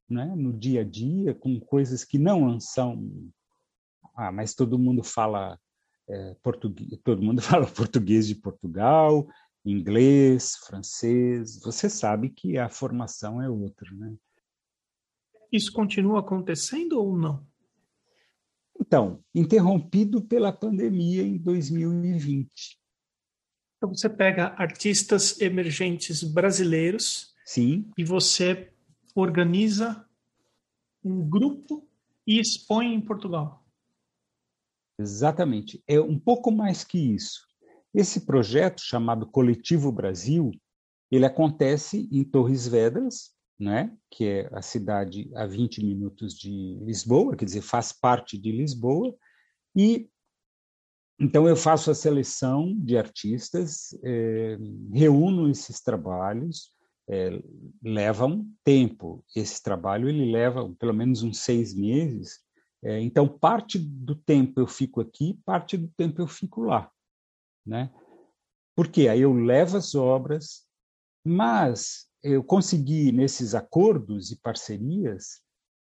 né, 0.10 0.34
no 0.38 0.54
dia 0.54 0.82
a 0.82 0.84
dia 0.84 1.34
com 1.34 1.60
coisas 1.60 2.06
que 2.06 2.18
não 2.18 2.60
são. 2.60 3.12
Ah, 4.22 4.32
mas 4.32 4.54
todo 4.54 4.78
mundo 4.78 5.02
fala 5.04 5.60
é, 6.08 6.36
português, 6.44 7.00
todo 7.04 7.24
mundo 7.24 7.42
fala 7.42 7.66
português 7.66 8.28
de 8.28 8.36
Portugal, 8.36 9.28
inglês, 9.66 10.58
francês, 10.58 11.60
você 11.60 11.90
sabe 11.90 12.30
que 12.30 12.56
a 12.56 12.70
formação 12.70 13.42
é 13.42 13.50
outra, 13.50 13.90
né? 13.96 14.14
Isso 15.52 15.74
continua 15.74 16.20
acontecendo 16.20 17.02
ou 17.02 17.18
não? 17.18 17.44
Então, 18.80 19.24
interrompido 19.34 20.22
pela 20.22 20.54
pandemia 20.54 21.24
em 21.24 21.40
2020. 21.40 22.80
Então 23.78 23.90
você 23.90 24.08
pega 24.08 24.54
artistas 24.56 25.42
emergentes 25.42 26.24
brasileiros 26.24 27.34
Sim. 27.44 27.90
e 27.98 28.04
você 28.04 28.72
organiza 29.16 30.08
um 31.04 31.28
grupo 31.28 31.90
e 32.28 32.40
expõe 32.40 32.94
em 32.94 33.02
Portugal. 33.02 33.61
Exatamente. 35.02 35.84
É 35.88 36.00
um 36.00 36.20
pouco 36.20 36.52
mais 36.52 36.84
que 36.84 36.98
isso. 36.98 37.42
Esse 37.94 38.26
projeto, 38.26 38.82
chamado 38.82 39.28
Coletivo 39.28 39.92
Brasil, 39.92 40.52
ele 41.12 41.26
acontece 41.26 42.08
em 42.12 42.24
Torres 42.24 42.68
Vedras, 42.68 43.32
né, 43.60 43.96
que 44.10 44.26
é 44.26 44.50
a 44.54 44.62
cidade 44.62 45.30
a 45.36 45.46
20 45.46 45.84
minutos 45.86 46.34
de 46.34 46.80
Lisboa, 46.82 47.36
quer 47.36 47.46
dizer, 47.46 47.62
faz 47.62 47.92
parte 47.92 48.38
de 48.38 48.52
Lisboa, 48.52 49.14
e 49.76 50.10
então 51.20 51.48
eu 51.48 51.56
faço 51.56 51.92
a 51.92 51.96
seleção 51.96 52.74
de 52.80 52.98
artistas, 52.98 53.96
é, 54.04 54.58
reúno 54.92 55.52
esses 55.52 55.80
trabalhos, 55.80 56.72
é, 57.08 57.40
leva 57.84 58.26
um 58.26 58.52
tempo. 58.64 59.24
Esse 59.36 59.62
trabalho 59.62 60.10
ele 60.10 60.32
leva 60.32 60.74
pelo 60.80 60.94
menos 60.94 61.22
uns 61.22 61.38
seis 61.38 61.76
meses. 61.76 62.40
É, 62.84 63.00
então 63.00 63.28
parte 63.28 63.78
do 63.78 64.16
tempo 64.16 64.60
eu 64.60 64.68
fico 64.68 65.02
aqui, 65.02 65.40
parte 65.46 65.78
do 65.78 65.88
tempo 65.90 66.22
eu 66.22 66.28
fico 66.28 66.62
lá 66.62 66.92
né? 67.66 67.92
Porque 68.76 69.08
aí 69.08 69.22
eu 69.22 69.34
levo 69.34 69.78
as 69.78 69.96
obras, 69.96 70.66
mas 71.26 72.08
eu 72.24 72.44
consegui 72.44 73.12
nesses 73.12 73.54
acordos 73.54 74.32
e 74.32 74.40
parcerias 74.40 75.42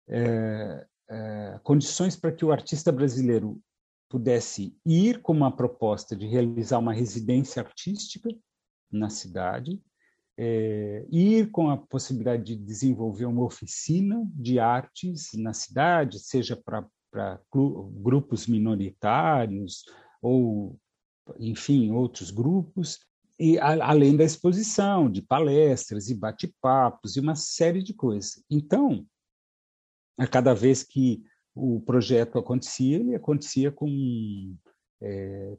é, 0.07 0.87
é, 1.09 1.59
condições 1.63 2.15
para 2.15 2.31
que 2.31 2.45
o 2.45 2.51
artista 2.51 2.91
brasileiro 2.91 3.61
pudesse 4.09 4.75
ir 4.85 5.21
com 5.21 5.33
uma 5.33 5.55
proposta 5.55 6.15
de 6.15 6.25
realizar 6.25 6.79
uma 6.79 6.93
residência 6.93 7.61
artística 7.61 8.29
na 8.91 9.09
cidade, 9.09 9.79
é, 10.41 11.05
ir 11.11 11.51
com 11.51 11.69
a 11.69 11.75
possibilidade 11.75 12.43
de 12.43 12.55
desenvolver 12.55 13.25
uma 13.25 13.43
oficina 13.43 14.25
de 14.33 14.57
artes 14.57 15.31
na 15.33 15.51
cidade, 15.51 16.17
seja 16.17 16.55
para 16.55 16.87
grupos 18.01 18.47
minoritários 18.47 19.83
ou 20.21 20.79
enfim, 21.37 21.91
outros 21.91 22.31
grupos, 22.31 22.99
e 23.37 23.59
a, 23.59 23.89
além 23.89 24.15
da 24.15 24.23
exposição, 24.23 25.11
de 25.11 25.21
palestras 25.21 26.09
e 26.09 26.15
bate-papos 26.15 27.17
e 27.17 27.19
uma 27.19 27.35
série 27.35 27.83
de 27.83 27.93
coisas. 27.93 28.41
Então, 28.49 29.05
a 30.17 30.25
cada 30.25 30.53
vez 30.53 30.83
que 30.83 31.21
o 31.53 31.81
projeto 31.81 32.39
acontecia, 32.39 32.97
ele 32.97 33.13
acontecia 33.13 33.71
com 33.71 34.55
é, 35.01 35.57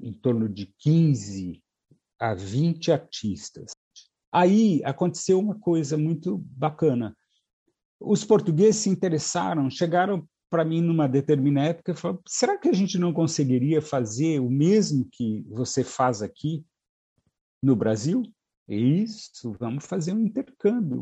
em 0.00 0.12
torno 0.12 0.48
de 0.48 0.66
15 0.78 1.62
a 2.18 2.34
20 2.34 2.92
artistas. 2.92 3.72
Aí 4.32 4.82
aconteceu 4.84 5.38
uma 5.38 5.58
coisa 5.58 5.96
muito 5.96 6.38
bacana. 6.38 7.16
Os 7.98 8.24
portugueses 8.24 8.76
se 8.76 8.90
interessaram, 8.90 9.70
chegaram 9.70 10.28
para 10.50 10.64
mim, 10.64 10.80
numa 10.80 11.08
determinada 11.08 11.68
época, 11.68 11.94
falou: 11.94 12.20
será 12.26 12.58
que 12.58 12.68
a 12.68 12.72
gente 12.72 12.98
não 12.98 13.12
conseguiria 13.12 13.82
fazer 13.82 14.40
o 14.40 14.50
mesmo 14.50 15.08
que 15.10 15.44
você 15.48 15.82
faz 15.82 16.22
aqui 16.22 16.64
no 17.62 17.74
Brasil? 17.74 18.22
Isso, 18.68 19.54
vamos 19.58 19.86
fazer 19.86 20.12
um 20.12 20.20
intercâmbio. 20.20 21.00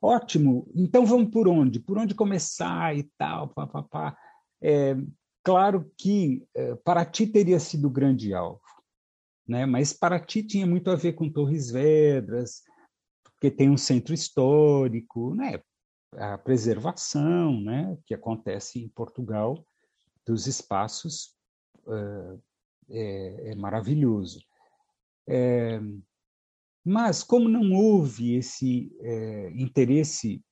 Ótimo, 0.00 0.70
então 0.74 1.04
vamos 1.04 1.30
por 1.30 1.48
onde? 1.48 1.80
Por 1.80 1.98
onde 1.98 2.14
começar 2.14 2.96
e 2.96 3.02
tal, 3.18 3.48
papapá. 3.48 4.16
É, 4.62 4.96
claro 5.42 5.90
que 5.98 6.46
é, 6.54 6.74
Paraty 6.76 7.26
teria 7.26 7.58
sido 7.58 7.90
grande 7.90 8.32
alvo, 8.32 8.60
né? 9.48 9.64
mas 9.64 9.92
Paraty 9.92 10.42
tinha 10.42 10.66
muito 10.66 10.90
a 10.90 10.94
ver 10.94 11.14
com 11.14 11.32
Torres 11.32 11.70
Vedras, 11.70 12.62
porque 13.24 13.50
tem 13.50 13.70
um 13.70 13.76
centro 13.76 14.12
histórico, 14.12 15.34
né? 15.34 15.60
a 16.12 16.38
preservação, 16.38 17.60
né, 17.60 17.98
que 18.06 18.14
acontece 18.14 18.78
em 18.80 18.88
Portugal 18.88 19.62
dos 20.26 20.46
espaços 20.46 21.34
uh, 21.86 22.42
é, 22.90 23.50
é, 23.50 23.54
maravilhoso. 23.54 24.40
É, 25.26 25.78
mas 26.84 27.22
como 27.22 27.48
não 27.48 27.72
houve 27.72 28.34
esse 28.34 28.90
é, 29.00 29.50
interesse 29.50 30.42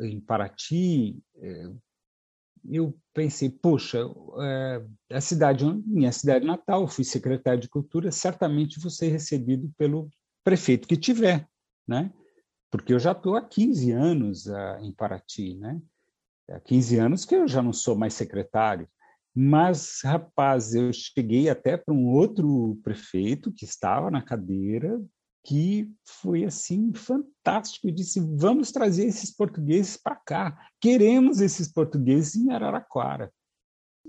em 0.00 0.20
Paraty, 0.20 1.22
é, 1.36 1.70
eu 2.68 2.96
pensei, 3.12 3.50
poxa, 3.50 4.00
a 5.10 5.20
cidade, 5.20 5.64
minha 5.86 6.12
cidade 6.12 6.46
natal, 6.46 6.88
fui 6.88 7.04
secretário 7.04 7.60
de 7.60 7.68
cultura, 7.68 8.10
certamente 8.10 8.80
vou 8.80 8.90
ser 8.90 9.08
recebido 9.08 9.72
pelo 9.76 10.08
prefeito 10.42 10.88
que 10.88 10.96
tiver, 10.96 11.48
né? 11.86 12.12
Porque 12.70 12.92
eu 12.92 12.98
já 12.98 13.12
estou 13.12 13.36
há 13.36 13.42
15 13.42 13.92
anos 13.92 14.46
uh, 14.46 14.78
em 14.82 14.92
Paraty, 14.92 15.54
né? 15.56 15.80
Há 16.50 16.60
15 16.60 16.98
anos 16.98 17.24
que 17.24 17.34
eu 17.34 17.46
já 17.46 17.62
não 17.62 17.72
sou 17.72 17.96
mais 17.96 18.14
secretário. 18.14 18.88
Mas, 19.34 20.00
rapaz, 20.04 20.74
eu 20.74 20.92
cheguei 20.92 21.48
até 21.48 21.76
para 21.76 21.94
um 21.94 22.08
outro 22.08 22.78
prefeito 22.82 23.52
que 23.52 23.64
estava 23.64 24.10
na 24.10 24.22
cadeira, 24.22 25.00
que 25.44 25.90
foi 26.04 26.44
assim 26.44 26.92
fantástico. 26.94 27.88
e 27.88 27.92
disse: 27.92 28.20
vamos 28.20 28.72
trazer 28.72 29.06
esses 29.06 29.30
portugueses 29.30 29.96
para 29.96 30.16
cá. 30.16 30.68
Queremos 30.80 31.40
esses 31.40 31.70
portugueses 31.70 32.34
em 32.34 32.50
Araraquara. 32.50 33.32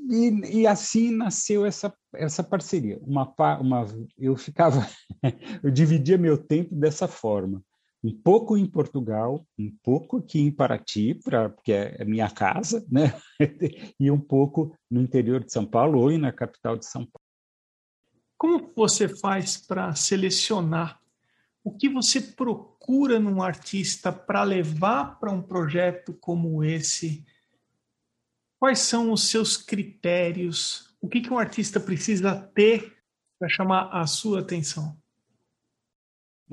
E, 0.10 0.60
e 0.60 0.68
assim 0.68 1.12
nasceu 1.12 1.66
essa 1.66 1.94
essa 2.14 2.44
parceria. 2.44 3.00
Uma, 3.02 3.34
uma 3.60 3.86
eu 4.18 4.36
ficava, 4.38 4.88
eu 5.64 5.70
dividia 5.70 6.18
meu 6.18 6.38
tempo 6.38 6.74
dessa 6.74 7.08
forma 7.08 7.62
um 8.06 8.12
pouco 8.12 8.56
em 8.56 8.68
Portugal, 8.68 9.44
um 9.58 9.76
pouco 9.82 10.18
aqui 10.18 10.40
em 10.40 10.52
Paraty, 10.52 11.16
pra, 11.16 11.50
porque 11.50 11.74
é, 11.74 11.96
é 12.00 12.06
minha 12.06 12.30
casa, 12.30 12.86
né? 12.88 13.20
e 14.00 14.12
um 14.12 14.20
pouco 14.20 14.78
no 14.92 15.02
interior 15.02 15.44
de 15.44 15.52
São 15.52 15.66
Paulo 15.66 16.00
ou 16.00 16.16
na 16.16 16.32
capital 16.32 16.78
de 16.78 16.86
São 16.86 17.02
Paulo. 17.02 17.26
Como 18.38 18.72
você 18.76 19.10
faz 19.10 19.58
para 19.58 19.96
selecionar 19.96 21.00
o 21.66 21.72
que 21.72 21.90
você 21.90 22.22
procura 22.22 23.20
num 23.20 23.42
artista 23.42 24.12
para 24.12 24.44
levar 24.44 25.20
para 25.20 25.32
um 25.32 25.42
projeto 25.42 26.14
como 26.14 26.64
esse? 26.64 27.26
Quais 28.60 28.80
são 28.80 29.12
os 29.12 29.24
seus 29.30 29.58
critérios? 29.58 30.96
O 31.02 31.10
que, 31.10 31.22
que 31.22 31.34
um 31.34 31.40
artista 31.40 31.80
precisa 31.80 32.36
ter 32.54 32.96
para 33.40 33.50
chamar 33.50 33.90
a 33.92 34.06
sua 34.06 34.42
atenção? 34.42 34.96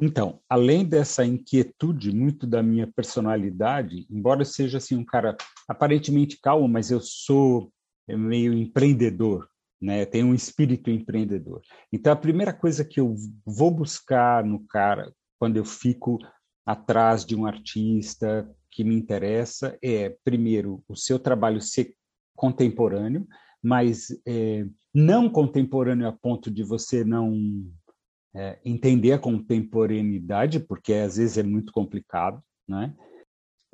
Então, 0.00 0.40
além 0.48 0.82
dessa 0.82 1.26
inquietude 1.26 2.10
muito 2.10 2.46
da 2.46 2.62
minha 2.62 2.86
personalidade, 2.86 4.06
embora 4.08 4.40
eu 4.40 4.46
seja 4.46 4.78
assim 4.78 4.96
um 4.96 5.04
cara 5.04 5.36
aparentemente 5.68 6.40
calmo, 6.40 6.66
mas 6.66 6.90
eu 6.90 7.00
sou 7.02 7.70
meio 8.08 8.54
empreendedor, 8.54 9.46
né? 9.82 10.06
Tenho 10.06 10.28
um 10.28 10.34
espírito 10.34 10.88
empreendedor. 10.88 11.60
Então, 11.92 12.12
a 12.12 12.16
primeira 12.16 12.52
coisa 12.52 12.84
que 12.84 13.00
eu 13.00 13.16
vou 13.44 13.70
buscar 13.70 14.44
no 14.44 14.64
cara 14.68 15.12
quando 15.38 15.56
eu 15.56 15.64
fico 15.64 16.18
atrás 16.64 17.24
de 17.24 17.34
um 17.34 17.44
artista 17.44 18.48
que 18.70 18.84
me 18.84 18.94
interessa 18.94 19.76
é 19.82 20.16
primeiro 20.24 20.84
o 20.88 20.94
seu 20.94 21.18
trabalho 21.18 21.60
ser 21.60 21.94
contemporâneo, 22.36 23.26
mas 23.60 24.08
é, 24.26 24.64
não 24.94 25.28
contemporâneo 25.28 26.06
a 26.06 26.12
ponto 26.12 26.48
de 26.50 26.62
você 26.62 27.04
não 27.04 27.68
é, 28.34 28.60
entender 28.64 29.12
a 29.12 29.18
contemporaneidade, 29.18 30.60
porque 30.60 30.94
às 30.94 31.16
vezes 31.16 31.36
é 31.36 31.42
muito 31.42 31.72
complicado, 31.72 32.40
né? 32.68 32.94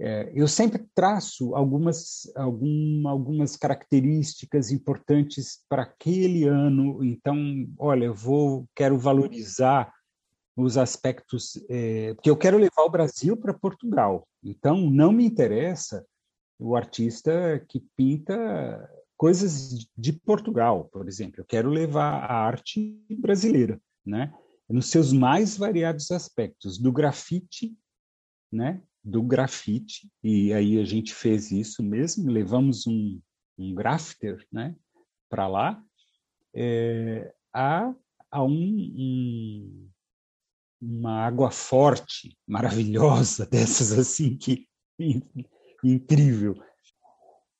É, 0.00 0.30
eu 0.34 0.46
sempre 0.46 0.86
traço 0.94 1.54
algumas, 1.56 2.30
algum, 2.36 3.08
algumas 3.08 3.56
características 3.56 4.70
importantes 4.70 5.64
para 5.68 5.82
aquele 5.82 6.44
ano. 6.44 7.02
Então, 7.04 7.36
olha, 7.78 8.04
eu 8.04 8.14
vou 8.14 8.68
quero 8.74 8.96
valorizar 8.96 9.92
os 10.56 10.76
aspectos, 10.76 11.52
é, 11.68 12.14
porque 12.14 12.30
eu 12.30 12.36
quero 12.36 12.58
levar 12.58 12.82
o 12.82 12.90
Brasil 12.90 13.36
para 13.36 13.54
Portugal. 13.54 14.26
Então, 14.42 14.90
não 14.90 15.12
me 15.12 15.24
interessa 15.24 16.04
o 16.58 16.76
artista 16.76 17.64
que 17.68 17.80
pinta 17.96 18.90
coisas 19.16 19.88
de 19.96 20.12
Portugal, 20.12 20.88
por 20.92 21.08
exemplo. 21.08 21.40
Eu 21.40 21.44
quero 21.44 21.70
levar 21.70 22.24
a 22.24 22.34
arte 22.34 23.00
brasileira, 23.18 23.80
né? 24.04 24.32
nos 24.68 24.90
seus 24.90 25.12
mais 25.12 25.56
variados 25.56 26.10
aspectos, 26.10 26.78
do 26.78 26.92
grafite, 26.92 27.76
né? 28.52 28.82
Do 29.08 29.22
grafite, 29.22 30.10
e 30.22 30.52
aí 30.52 30.78
a 30.78 30.84
gente 30.84 31.14
fez 31.14 31.50
isso 31.50 31.82
mesmo, 31.82 32.30
levamos 32.30 32.86
um, 32.86 33.20
um 33.56 33.74
grafiter 33.74 34.46
né? 34.52 34.76
para 35.30 35.48
lá, 35.48 35.82
é, 36.54 37.32
a, 37.52 37.94
a 38.30 38.44
um, 38.44 38.50
um, 38.50 39.88
uma 40.80 41.24
água 41.24 41.50
forte, 41.50 42.36
maravilhosa, 42.46 43.46
dessas 43.50 43.92
assim, 43.92 44.36
que 44.36 44.68
incrível. 45.82 46.54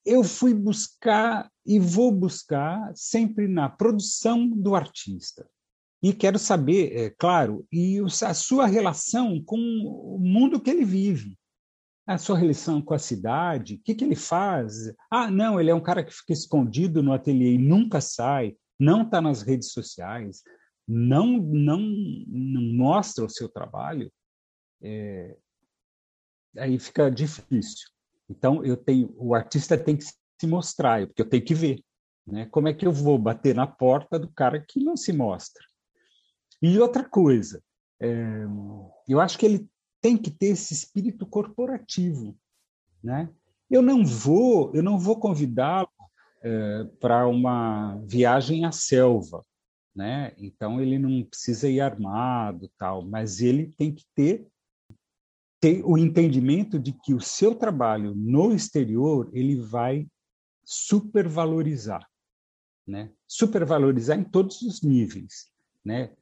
Eu 0.05 0.25
fui 0.25 0.55
buscar 0.55 1.51
e 1.65 1.79
vou 1.79 2.13
buscar 2.13 2.93
sempre 2.95 3.47
na 3.47 3.69
produção 3.69 4.49
do 4.49 4.75
artista. 4.75 5.49
E 6.03 6.13
quero 6.13 6.39
saber, 6.39 6.97
é, 6.97 7.11
claro, 7.11 7.67
e 7.73 7.99
a 8.01 8.35
sua 8.35 8.67
relação 8.67 9.43
com 9.45 9.57
o 9.57 10.19
mundo 10.19 10.61
que 10.61 10.71
ele 10.71 10.85
vive. 10.85 11.37
A 12.07 12.17
sua 12.17 12.39
relação 12.39 12.81
com 12.81 12.95
a 12.95 12.99
cidade, 12.99 13.75
o 13.75 13.83
que, 13.83 13.95
que 13.95 14.05
ele 14.05 14.17
faz? 14.17 14.95
Ah, 15.11 15.31
não, 15.31 15.61
ele 15.61 15.71
é 15.71 15.75
um 15.75 15.83
cara 15.83 16.03
que 16.03 16.15
fica 16.15 16.33
escondido 16.33 17.03
no 17.03 17.13
ateliê 17.13 17.55
e 17.55 17.59
nunca 17.59 18.01
sai, 18.01 18.57
não 18.79 19.03
está 19.03 19.21
nas 19.21 19.43
redes 19.43 19.73
sociais, 19.73 20.43
não, 20.87 21.37
não, 21.37 21.81
não 22.27 22.63
mostra 22.63 23.25
o 23.25 23.29
seu 23.29 23.49
trabalho. 23.49 24.11
É, 24.81 25.37
aí 26.57 26.79
fica 26.79 27.11
difícil. 27.11 27.89
Então, 28.31 28.65
eu 28.65 28.77
tenho, 28.77 29.13
o 29.19 29.35
artista 29.35 29.77
tem 29.77 29.97
que 29.97 30.05
se 30.05 30.47
mostrar, 30.47 31.07
porque 31.07 31.23
eu 31.23 31.29
tenho 31.29 31.45
que 31.45 31.55
ver. 31.55 31.83
Né? 32.27 32.47
Como 32.47 32.69
é 32.69 32.75
que 32.75 32.87
eu 32.87 32.93
vou 32.93 33.19
bater 33.19 33.55
na 33.55 33.67
porta 33.67 34.19
do 34.19 34.33
cara 34.33 34.61
que 34.61 34.83
não 34.83 34.97
se 34.97 35.13
mostra? 35.13 35.63
E 36.61 36.79
outra 36.79 37.05
coisa, 37.05 37.63
é, 38.01 38.45
eu 39.09 39.21
acho 39.21 39.39
que 39.39 39.47
ele 39.47 39.69
tem 40.01 40.17
que 40.17 40.31
ter 40.31 40.49
esse 40.49 40.73
espírito 40.73 41.27
corporativo, 41.27 42.37
né? 43.03 43.29
Eu 43.71 43.83
não 43.83 44.05
vou, 44.05 44.73
eu 44.75 44.83
não 44.83 44.99
vou 44.99 45.19
convidá-lo 45.19 45.89
é, 46.43 46.85
para 47.01 47.27
uma 47.27 47.97
viagem 48.07 48.65
à 48.65 48.73
selva, 48.73 49.45
né? 49.95 50.33
Então 50.39 50.81
ele 50.81 50.99
não 50.99 51.25
precisa 51.25 51.69
ir 51.69 51.81
armado, 51.81 52.71
tal, 52.79 53.05
mas 53.05 53.41
ele 53.41 53.73
tem 53.77 53.95
que 53.95 54.05
ter 54.15 54.47
ter 55.61 55.83
o 55.85 55.99
entendimento 55.99 56.79
de 56.79 56.93
que 56.93 57.13
o 57.13 57.21
seu 57.21 57.55
trabalho 57.55 58.15
no 58.15 58.55
exterior 58.55 59.29
ele 59.33 59.57
vai 59.57 60.07
supervalorizar, 60.65 62.09
né? 62.87 63.11
Supervalorizar 63.27 64.19
em 64.19 64.25
todos 64.25 64.63
os 64.63 64.83
níveis, 64.83 65.51
né? 65.85 66.13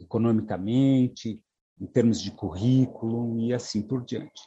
Economicamente, 0.00 1.42
em 1.80 1.86
termos 1.86 2.20
de 2.20 2.30
currículo 2.30 3.38
e 3.38 3.52
assim 3.52 3.82
por 3.82 4.04
diante. 4.04 4.42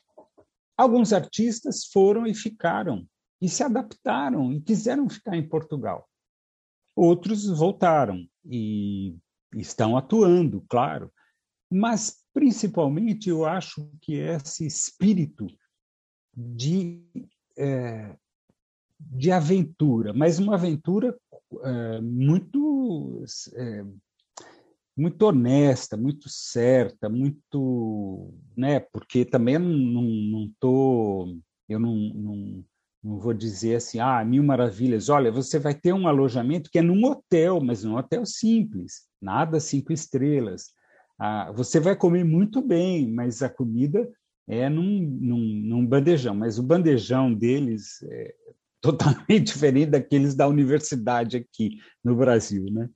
Alguns 0.78 1.14
artistas 1.14 1.86
foram 1.86 2.26
e 2.26 2.34
ficaram, 2.34 3.08
e 3.42 3.50
se 3.50 3.64
adaptaram 3.64 4.52
e 4.54 4.62
quiseram 4.62 5.10
ficar 5.10 5.36
em 5.36 5.48
Portugal. 5.48 6.08
Outros 6.96 7.46
voltaram 7.46 8.26
e 8.46 9.16
estão 9.56 9.98
atuando, 9.98 10.64
claro, 10.70 11.12
mas 11.72 12.24
principalmente 12.34 13.30
eu 13.30 13.46
acho 13.46 13.90
que 14.02 14.14
esse 14.14 14.66
espírito 14.66 15.48
de, 16.36 17.04
é, 17.58 18.16
de 19.00 19.32
aventura, 19.32 20.14
mas 20.14 20.40
uma 20.40 20.56
aventura 20.56 21.18
é, 21.64 22.02
muito 22.02 23.24
é, 23.54 23.86
muito 25.00 25.24
honesta, 25.24 25.96
muito 25.96 26.28
certa, 26.28 27.08
muito, 27.10 28.34
né? 28.56 28.80
Porque 28.80 29.24
também 29.24 29.58
não, 29.58 30.04
não 30.04 30.52
tô, 30.60 31.38
eu 31.70 31.80
não, 31.80 31.96
não, 31.96 32.66
não 33.02 33.20
vou 33.20 33.34
dizer 33.34 33.76
assim, 33.78 34.00
ah, 34.00 34.24
mil 34.26 34.44
maravilhas. 34.44 35.08
Olha, 35.08 35.32
você 35.32 35.58
vai 35.58 35.74
ter 35.74 35.94
um 35.94 36.08
alojamento 36.08 36.70
que 36.70 36.80
é 36.80 36.82
num 36.82 37.06
hotel, 37.06 37.62
mas 37.62 37.86
um 37.86 37.96
hotel 37.96 38.26
simples, 38.26 39.08
nada 39.22 39.60
cinco 39.60 39.94
estrelas. 39.94 40.74
Ah, 41.18 41.52
você 41.54 41.80
vai 41.80 41.96
comer 41.96 42.26
muito 42.26 42.62
bem, 42.62 43.10
mas 43.10 43.42
a 43.42 43.50
comida 43.50 44.10
é 44.48 44.68
num, 44.68 45.00
num, 45.00 45.62
num 45.64 45.86
bandejão. 45.86 46.36
Mas 46.36 46.60
o 46.60 46.64
bandejão 46.64 47.34
deles 47.34 48.04
é 48.04 48.36
totalmente 48.82 49.54
diferente 49.54 49.92
daqueles 49.92 50.36
da 50.36 50.48
universidade 50.48 51.38
aqui 51.38 51.78
no 52.04 52.16
Brasil, 52.16 52.66
né? 52.66 52.90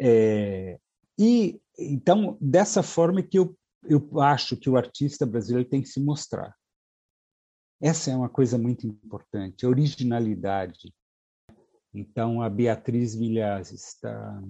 É, 0.00 0.78
e 1.18 1.60
então 1.78 2.36
dessa 2.40 2.82
forma 2.82 3.22
que 3.22 3.38
eu 3.38 3.56
eu 3.84 4.20
acho 4.20 4.56
que 4.56 4.70
o 4.70 4.76
artista 4.76 5.26
brasileiro 5.26 5.68
tem 5.68 5.82
que 5.82 5.88
se 5.88 6.00
mostrar. 6.00 6.54
Essa 7.80 8.12
é 8.12 8.16
uma 8.16 8.28
coisa 8.28 8.56
muito 8.56 8.86
importante, 8.86 9.66
originalidade. 9.66 10.94
Então, 11.92 12.40
a 12.40 12.48
Beatriz 12.48 13.16
Milhaz 13.16 13.72
está 13.72 14.40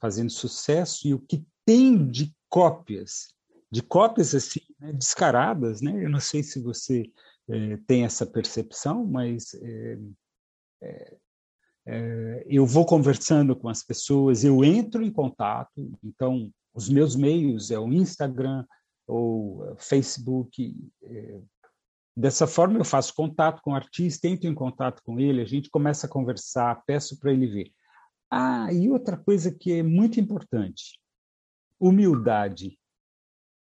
fazendo 0.00 0.30
sucesso 0.30 1.08
e 1.08 1.14
o 1.14 1.18
que 1.18 1.46
tem 1.64 2.06
de 2.06 2.34
cópias, 2.48 3.34
de 3.70 3.82
cópias 3.82 4.34
assim, 4.34 4.60
né, 4.78 4.92
descaradas, 4.92 5.80
né? 5.80 6.04
Eu 6.04 6.10
não 6.10 6.20
sei 6.20 6.42
se 6.42 6.60
você 6.60 7.10
é, 7.48 7.76
tem 7.86 8.04
essa 8.04 8.26
percepção, 8.26 9.06
mas 9.06 9.54
é, 9.54 9.98
é, 10.82 11.16
é, 11.16 11.18
eu 12.46 12.66
vou 12.66 12.84
conversando 12.84 13.56
com 13.56 13.68
as 13.68 13.82
pessoas, 13.82 14.44
eu 14.44 14.64
entro 14.64 15.02
em 15.02 15.10
contato, 15.10 15.90
então 16.04 16.52
os 16.74 16.88
meus 16.88 17.16
meios 17.16 17.70
é 17.70 17.78
o 17.78 17.92
Instagram 17.92 18.64
ou 19.06 19.66
é, 19.66 19.76
Facebook. 19.78 20.74
É, 21.02 21.40
dessa 22.16 22.46
forma 22.46 22.78
eu 22.78 22.84
faço 22.84 23.14
contato 23.14 23.60
com 23.62 23.72
o 23.72 23.74
artista, 23.74 24.28
entro 24.28 24.48
em 24.48 24.54
contato 24.54 25.02
com 25.04 25.18
ele, 25.18 25.40
a 25.40 25.46
gente 25.46 25.68
começa 25.68 26.06
a 26.06 26.10
conversar, 26.10 26.82
peço 26.86 27.18
para 27.18 27.32
ele 27.32 27.46
ver. 27.46 27.72
Ah, 28.30 28.72
e 28.72 28.88
outra 28.88 29.16
coisa 29.16 29.52
que 29.52 29.72
é 29.72 29.82
muito 29.82 30.20
importante, 30.20 31.00
humildade. 31.78 32.78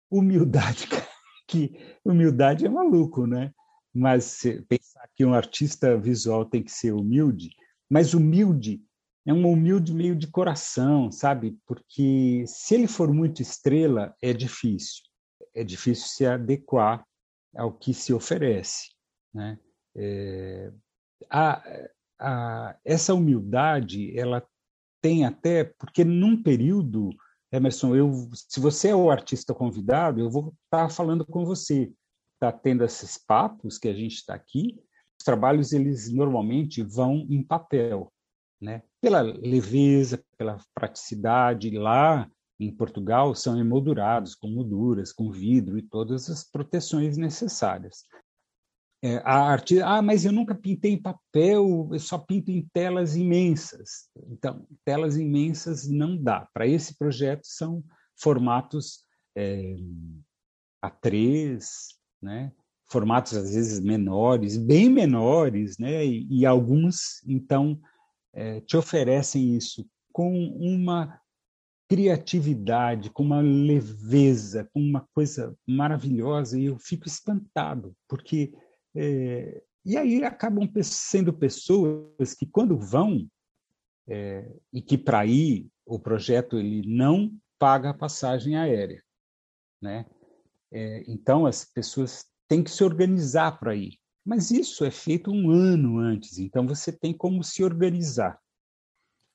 Humildade, 0.09 0.87
que 1.47 1.73
humildade 2.05 2.65
é 2.65 2.69
maluco, 2.69 3.25
né? 3.25 3.51
Mas 3.93 4.43
pensar 4.69 5.09
que 5.15 5.25
um 5.25 5.33
artista 5.33 5.97
visual 5.97 6.45
tem 6.45 6.63
que 6.63 6.71
ser 6.71 6.93
humilde, 6.93 7.49
mas 7.91 8.13
humilde 8.13 8.81
é 9.25 9.33
um 9.33 9.51
humilde 9.51 9.93
meio 9.93 10.15
de 10.15 10.25
coração, 10.27 11.11
sabe? 11.11 11.59
Porque 11.67 12.45
se 12.47 12.73
ele 12.73 12.87
for 12.87 13.13
muito 13.13 13.41
estrela, 13.41 14.15
é 14.21 14.31
difícil. 14.31 15.03
É 15.53 15.61
difícil 15.61 16.07
se 16.07 16.25
adequar 16.25 17.05
ao 17.53 17.73
que 17.73 17.93
se 17.93 18.13
oferece, 18.13 18.91
né? 19.33 19.59
É, 19.93 20.71
a, 21.29 21.61
a, 22.17 22.79
essa 22.85 23.13
humildade, 23.13 24.17
ela 24.17 24.41
tem 25.01 25.25
até 25.25 25.65
porque 25.65 26.05
num 26.05 26.41
período, 26.41 27.09
Emerson, 27.51 27.93
eu, 27.93 28.29
se 28.33 28.61
você 28.61 28.87
é 28.87 28.95
o 28.95 29.11
artista 29.11 29.53
convidado, 29.53 30.21
eu 30.21 30.29
vou 30.29 30.55
estar 30.63 30.89
falando 30.89 31.25
com 31.25 31.43
você, 31.43 31.91
está 32.35 32.53
tendo 32.53 32.85
esses 32.85 33.17
papos 33.17 33.77
que 33.77 33.89
a 33.89 33.93
gente 33.93 34.15
está 34.15 34.33
aqui. 34.33 34.81
Os 35.21 35.23
trabalhos 35.23 35.71
eles 35.71 36.11
normalmente 36.11 36.81
vão 36.81 37.27
em 37.29 37.43
papel, 37.43 38.11
né? 38.59 38.81
Pela 38.99 39.21
leveza, 39.21 40.23
pela 40.35 40.57
praticidade, 40.73 41.69
lá 41.77 42.27
em 42.59 42.75
Portugal 42.75 43.35
são 43.35 43.59
emoldurados 43.59 44.33
com 44.33 44.47
molduras, 44.47 45.13
com 45.13 45.31
vidro 45.31 45.77
e 45.77 45.83
todas 45.83 46.27
as 46.27 46.43
proteções 46.43 47.17
necessárias. 47.17 48.03
É, 49.03 49.17
a 49.17 49.35
arte, 49.35 49.79
ah, 49.79 50.01
mas 50.01 50.25
eu 50.25 50.31
nunca 50.31 50.55
pintei 50.55 50.93
em 50.93 51.01
papel, 51.01 51.89
eu 51.91 51.99
só 51.99 52.17
pinto 52.17 52.49
em 52.49 52.67
telas 52.73 53.15
imensas. 53.15 54.09
Então, 54.27 54.65
telas 54.83 55.17
imensas 55.17 55.87
não 55.87 56.17
dá. 56.17 56.47
Para 56.51 56.65
esse 56.65 56.97
projeto 56.97 57.43
são 57.43 57.83
formatos 58.19 59.05
é, 59.37 59.75
A3, 60.83 61.63
né? 62.19 62.51
Formatos 62.91 63.33
às 63.33 63.53
vezes 63.53 63.79
menores, 63.79 64.57
bem 64.57 64.89
menores, 64.89 65.77
né? 65.77 66.05
e, 66.05 66.27
e 66.29 66.45
alguns, 66.45 67.23
então, 67.25 67.79
é, 68.33 68.59
te 68.61 68.75
oferecem 68.75 69.55
isso 69.55 69.87
com 70.11 70.31
uma 70.59 71.19
criatividade, 71.89 73.09
com 73.09 73.23
uma 73.23 73.41
leveza, 73.41 74.69
com 74.73 74.79
uma 74.79 75.07
coisa 75.13 75.57
maravilhosa, 75.67 76.59
e 76.59 76.65
eu 76.65 76.77
fico 76.77 77.07
espantado, 77.07 77.95
porque. 78.07 78.53
É, 78.95 79.63
e 79.83 79.97
aí 79.97 80.23
acabam 80.23 80.69
sendo 80.83 81.33
pessoas 81.33 82.35
que, 82.37 82.45
quando 82.45 82.77
vão, 82.77 83.27
é, 84.07 84.53
e 84.71 84.81
que 84.81 84.97
para 84.97 85.25
ir 85.25 85.67
o 85.85 85.99
projeto 85.99 86.57
ele 86.57 86.87
não 86.87 87.33
paga 87.57 87.89
a 87.89 87.93
passagem 87.93 88.55
aérea. 88.55 89.03
Né? 89.81 90.05
É, 90.71 91.03
então, 91.07 91.45
as 91.45 91.65
pessoas 91.65 92.30
têm 92.51 92.61
que 92.61 92.69
se 92.69 92.83
organizar 92.83 93.57
para 93.57 93.73
ir. 93.73 93.97
Mas 94.25 94.51
isso 94.51 94.83
é 94.83 94.91
feito 94.91 95.31
um 95.31 95.49
ano 95.49 95.99
antes, 95.99 96.37
então 96.37 96.67
você 96.67 96.91
tem 96.91 97.13
como 97.13 97.41
se 97.45 97.63
organizar. 97.63 98.37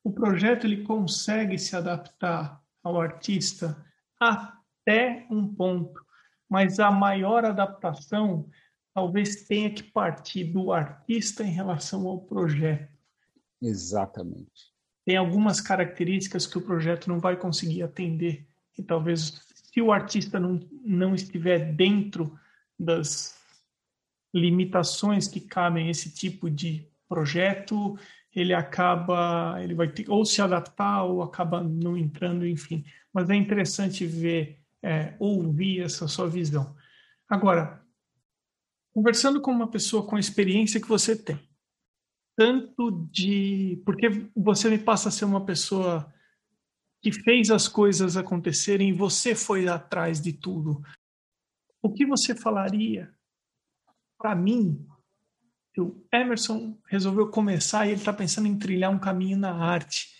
O 0.05 0.12
projeto 0.12 0.66
ele 0.66 0.85
consegue 0.85 1.59
se 1.59 1.74
adaptar 1.74 2.62
ao 2.85 3.00
artista 3.00 3.83
até 4.20 5.26
um 5.31 5.48
ponto, 5.48 5.98
mas 6.46 6.79
a 6.79 6.90
maior 6.90 7.46
adaptação 7.46 8.50
talvez 8.92 9.46
tenha 9.46 9.70
que 9.70 9.83
partir 9.83 10.44
do 10.44 10.70
artista 10.70 11.42
em 11.42 11.50
relação 11.50 12.07
ao 12.07 12.20
projeto. 12.20 12.92
Exatamente. 13.62 14.74
Tem 15.07 15.16
algumas 15.16 15.59
características 15.59 16.46
que 16.46 16.59
o 16.59 16.62
projeto 16.62 17.09
não 17.09 17.18
vai 17.18 17.35
conseguir 17.35 17.83
atender 17.83 18.46
e 18.76 18.83
talvez 18.83 19.40
se 19.72 19.81
o 19.81 19.90
artista 19.90 20.38
não, 20.38 20.61
não 20.85 21.14
estiver 21.14 21.72
dentro 21.72 22.38
das 22.78 23.36
limitações 24.34 25.28
que 25.28 25.40
cabem 25.40 25.88
a 25.88 25.90
esse 25.90 26.12
tipo 26.12 26.50
de 26.50 26.86
projeto, 27.08 27.98
ele 28.34 28.52
acaba, 28.52 29.56
ele 29.62 29.74
vai 29.74 29.88
ter 29.88 30.10
ou 30.10 30.24
se 30.24 30.42
adaptar 30.42 31.04
ou 31.04 31.22
acaba 31.22 31.62
não 31.62 31.96
entrando, 31.96 32.46
enfim. 32.46 32.84
Mas 33.12 33.30
é 33.30 33.34
interessante 33.34 34.04
ver, 34.04 34.60
é, 34.82 35.14
ouvir 35.18 35.80
essa 35.80 36.06
sua 36.06 36.28
visão. 36.28 36.76
Agora, 37.28 37.82
conversando 38.92 39.40
com 39.40 39.50
uma 39.50 39.68
pessoa 39.68 40.06
com 40.06 40.16
a 40.16 40.20
experiência 40.20 40.80
que 40.80 40.88
você 40.88 41.16
tem, 41.16 41.40
tanto 42.36 43.08
de. 43.10 43.82
Porque 43.86 44.28
você 44.36 44.68
me 44.68 44.78
passa 44.78 45.08
a 45.08 45.12
ser 45.12 45.24
uma 45.24 45.44
pessoa 45.44 46.12
que 47.02 47.10
fez 47.10 47.50
as 47.50 47.68
coisas 47.68 48.16
acontecerem 48.16 48.92
você 48.92 49.34
foi 49.34 49.66
atrás 49.66 50.20
de 50.20 50.32
tudo. 50.32 50.82
O 51.87 51.92
que 51.92 52.05
você 52.05 52.35
falaria 52.35 53.14
para 54.18 54.35
mim, 54.35 54.85
o 55.79 56.05
Emerson 56.12 56.77
resolveu 56.88 57.31
começar 57.31 57.87
e 57.87 57.90
ele 57.90 58.01
está 58.01 58.12
pensando 58.12 58.49
em 58.49 58.59
trilhar 58.59 58.90
um 58.90 58.99
caminho 58.99 59.38
na 59.38 59.55
arte. 59.55 60.12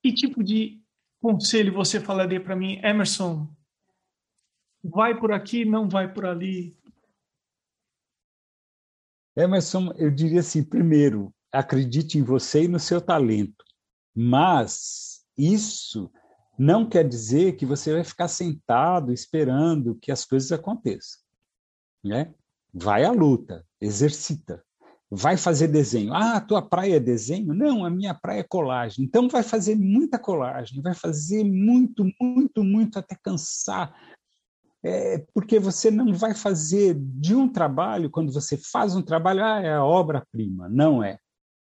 Que 0.00 0.14
tipo 0.14 0.40
de 0.44 0.80
conselho 1.20 1.74
você 1.74 1.98
falaria 1.98 2.40
para 2.40 2.54
mim, 2.54 2.78
Emerson? 2.84 3.52
Vai 4.84 5.18
por 5.18 5.32
aqui, 5.32 5.64
não 5.64 5.88
vai 5.88 6.14
por 6.14 6.26
ali? 6.26 6.78
Emerson, 9.36 9.92
eu 9.96 10.12
diria 10.12 10.38
assim: 10.38 10.62
primeiro, 10.62 11.34
acredite 11.50 12.18
em 12.18 12.22
você 12.22 12.66
e 12.66 12.68
no 12.68 12.78
seu 12.78 13.00
talento, 13.00 13.64
mas 14.14 15.26
isso 15.36 16.08
não 16.58 16.88
quer 16.88 17.06
dizer 17.06 17.56
que 17.56 17.66
você 17.66 17.92
vai 17.92 18.04
ficar 18.04 18.28
sentado 18.28 19.12
esperando 19.12 19.96
que 19.96 20.12
as 20.12 20.24
coisas 20.24 20.50
aconteçam. 20.52 21.20
Né? 22.02 22.32
Vai 22.72 23.04
à 23.04 23.10
luta, 23.10 23.64
exercita. 23.80 24.62
Vai 25.10 25.36
fazer 25.36 25.68
desenho. 25.68 26.12
Ah, 26.12 26.36
a 26.36 26.40
tua 26.40 26.62
praia 26.62 26.96
é 26.96 27.00
desenho? 27.00 27.54
Não, 27.54 27.84
a 27.84 27.90
minha 27.90 28.14
praia 28.14 28.40
é 28.40 28.44
colagem. 28.44 29.04
Então 29.04 29.28
vai 29.28 29.42
fazer 29.42 29.76
muita 29.76 30.18
colagem, 30.18 30.82
vai 30.82 30.94
fazer 30.94 31.44
muito, 31.44 32.04
muito, 32.20 32.64
muito 32.64 32.98
até 32.98 33.14
cansar. 33.14 33.94
É, 34.82 35.18
porque 35.32 35.58
você 35.58 35.90
não 35.90 36.12
vai 36.12 36.34
fazer 36.34 36.94
de 36.94 37.34
um 37.34 37.48
trabalho, 37.48 38.10
quando 38.10 38.32
você 38.32 38.56
faz 38.56 38.94
um 38.94 39.02
trabalho, 39.02 39.44
ah, 39.44 39.60
é 39.62 39.74
a 39.74 39.84
obra-prima. 39.84 40.68
Não 40.68 41.02
é. 41.02 41.18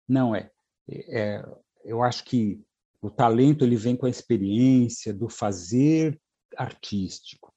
Não 0.08 0.34
é. 0.34 0.50
é. 0.88 1.44
Eu 1.84 2.02
acho 2.02 2.24
que 2.24 2.60
o 3.00 3.11
talento 3.11 3.64
ele 3.64 3.76
vem 3.76 3.96
com 3.96 4.06
a 4.06 4.11
experiência 4.11 5.12
do 5.12 5.28
fazer 5.28 6.20
artístico. 6.57 7.53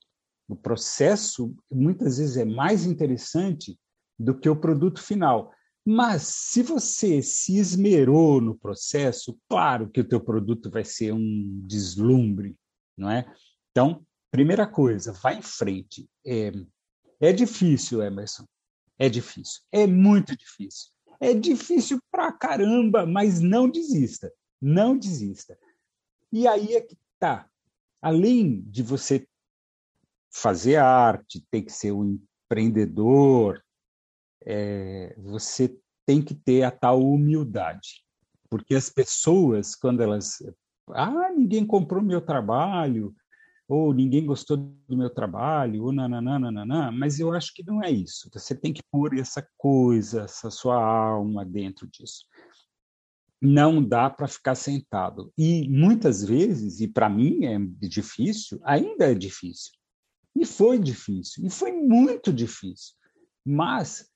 O 0.48 0.56
processo 0.56 1.56
muitas 1.72 2.18
vezes 2.18 2.38
é 2.38 2.46
mais 2.46 2.86
interessante 2.86 3.80
do 4.18 4.38
que 4.38 4.50
o 4.50 4.56
produto 4.56 5.02
final. 5.02 5.52
Mas 5.86 6.24
se 6.24 6.62
você 6.62 7.22
se 7.22 7.58
esmerou 7.58 8.42
no 8.42 8.56
processo, 8.56 9.40
claro 9.48 9.90
que 9.90 10.02
o 10.02 10.08
teu 10.08 10.20
produto 10.20 10.70
vai 10.70 10.84
ser 10.84 11.14
um 11.14 11.62
deslumbre, 11.66 12.56
não 12.98 13.10
é? 13.10 13.26
Então, 13.72 14.06
primeira 14.32 14.68
coisa, 14.68 15.14
vá 15.14 15.34
em 15.34 15.42
frente. 15.42 16.08
É, 16.26 16.52
é 17.20 17.34
difícil, 17.34 18.02
Emerson. 18.02 18.46
É 18.98 19.08
difícil. 19.08 19.62
É 19.72 19.88
muito 19.88 20.36
difícil. 20.36 20.90
É 21.20 21.34
difícil 21.34 22.00
pra 22.12 22.32
caramba, 22.32 23.06
mas 23.06 23.40
não 23.40 23.70
desista. 23.70 24.32
Não 24.62 24.98
desista. 24.98 25.58
E 26.32 26.48
aí 26.48 26.76
é 26.76 26.82
que 26.82 26.98
tá. 27.20 27.50
Além 28.02 28.62
de 28.62 28.84
você 28.84 29.28
fazer 30.32 30.76
arte, 30.78 31.46
tem 31.50 31.64
que 31.64 31.72
ser 31.72 31.92
um 31.92 32.20
empreendedor, 32.46 33.64
é, 34.46 35.16
você 35.18 35.76
tem 36.06 36.22
que 36.22 36.34
ter 36.34 36.64
a 36.64 36.72
tal 36.72 37.02
humildade. 37.02 38.04
Porque 38.50 38.76
as 38.76 38.90
pessoas, 38.90 39.76
quando 39.76 40.02
elas. 40.02 40.38
Ah, 40.92 41.30
ninguém 41.32 41.66
comprou 41.66 42.02
meu 42.02 42.22
trabalho. 42.22 43.16
ou 43.68 43.94
ninguém 43.94 44.26
gostou 44.26 44.58
do 44.58 44.98
meu 44.98 45.12
trabalho, 45.12 45.84
ou 45.84 45.92
nananana, 45.92 46.92
mas 46.92 47.20
eu 47.20 47.32
acho 47.32 47.54
que 47.54 47.64
não 47.64 47.84
é 47.84 47.92
isso. 47.92 48.28
Você 48.34 48.56
tem 48.56 48.74
que 48.74 48.82
pôr 48.92 49.16
essa 49.20 49.48
coisa, 49.58 50.24
essa 50.24 50.50
sua 50.50 50.84
alma 50.84 51.46
dentro 51.46 51.88
disso. 51.88 52.26
Não 53.42 53.82
dá 53.82 54.10
para 54.10 54.28
ficar 54.28 54.56
sentado. 54.56 55.32
E 55.38 55.68
muitas 55.70 56.24
vezes, 56.24 56.82
e 56.82 56.88
para 56.88 57.10
mim 57.10 57.46
é 57.46 57.58
difícil, 57.88 58.60
ainda 58.64 59.12
é 59.12 59.14
difícil. 59.14 59.72
E 60.36 60.46
foi 60.46 60.78
difícil, 60.78 61.46
e 61.46 61.50
foi 61.50 61.72
muito 61.72 62.32
difícil. 62.32 62.96
Mas 63.46 64.10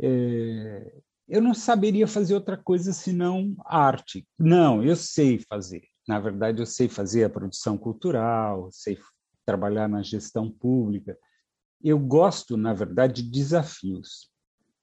é, 0.00 1.00
eu 1.28 1.40
não 1.40 1.54
saberia 1.54 2.06
fazer 2.06 2.34
outra 2.34 2.56
coisa 2.56 2.92
senão 2.92 3.54
arte. 3.64 4.26
Não, 4.38 4.82
eu 4.82 4.96
sei 4.96 5.38
fazer. 5.38 5.82
Na 6.08 6.18
verdade, 6.18 6.60
eu 6.60 6.66
sei 6.66 6.88
fazer 6.88 7.24
a 7.24 7.30
produção 7.30 7.78
cultural, 7.78 8.68
sei 8.72 8.98
trabalhar 9.46 9.88
na 9.88 10.02
gestão 10.02 10.50
pública. 10.50 11.16
Eu 11.82 11.98
gosto, 11.98 12.56
na 12.56 12.74
verdade, 12.74 13.22
de 13.22 13.30
desafios. 13.30 14.30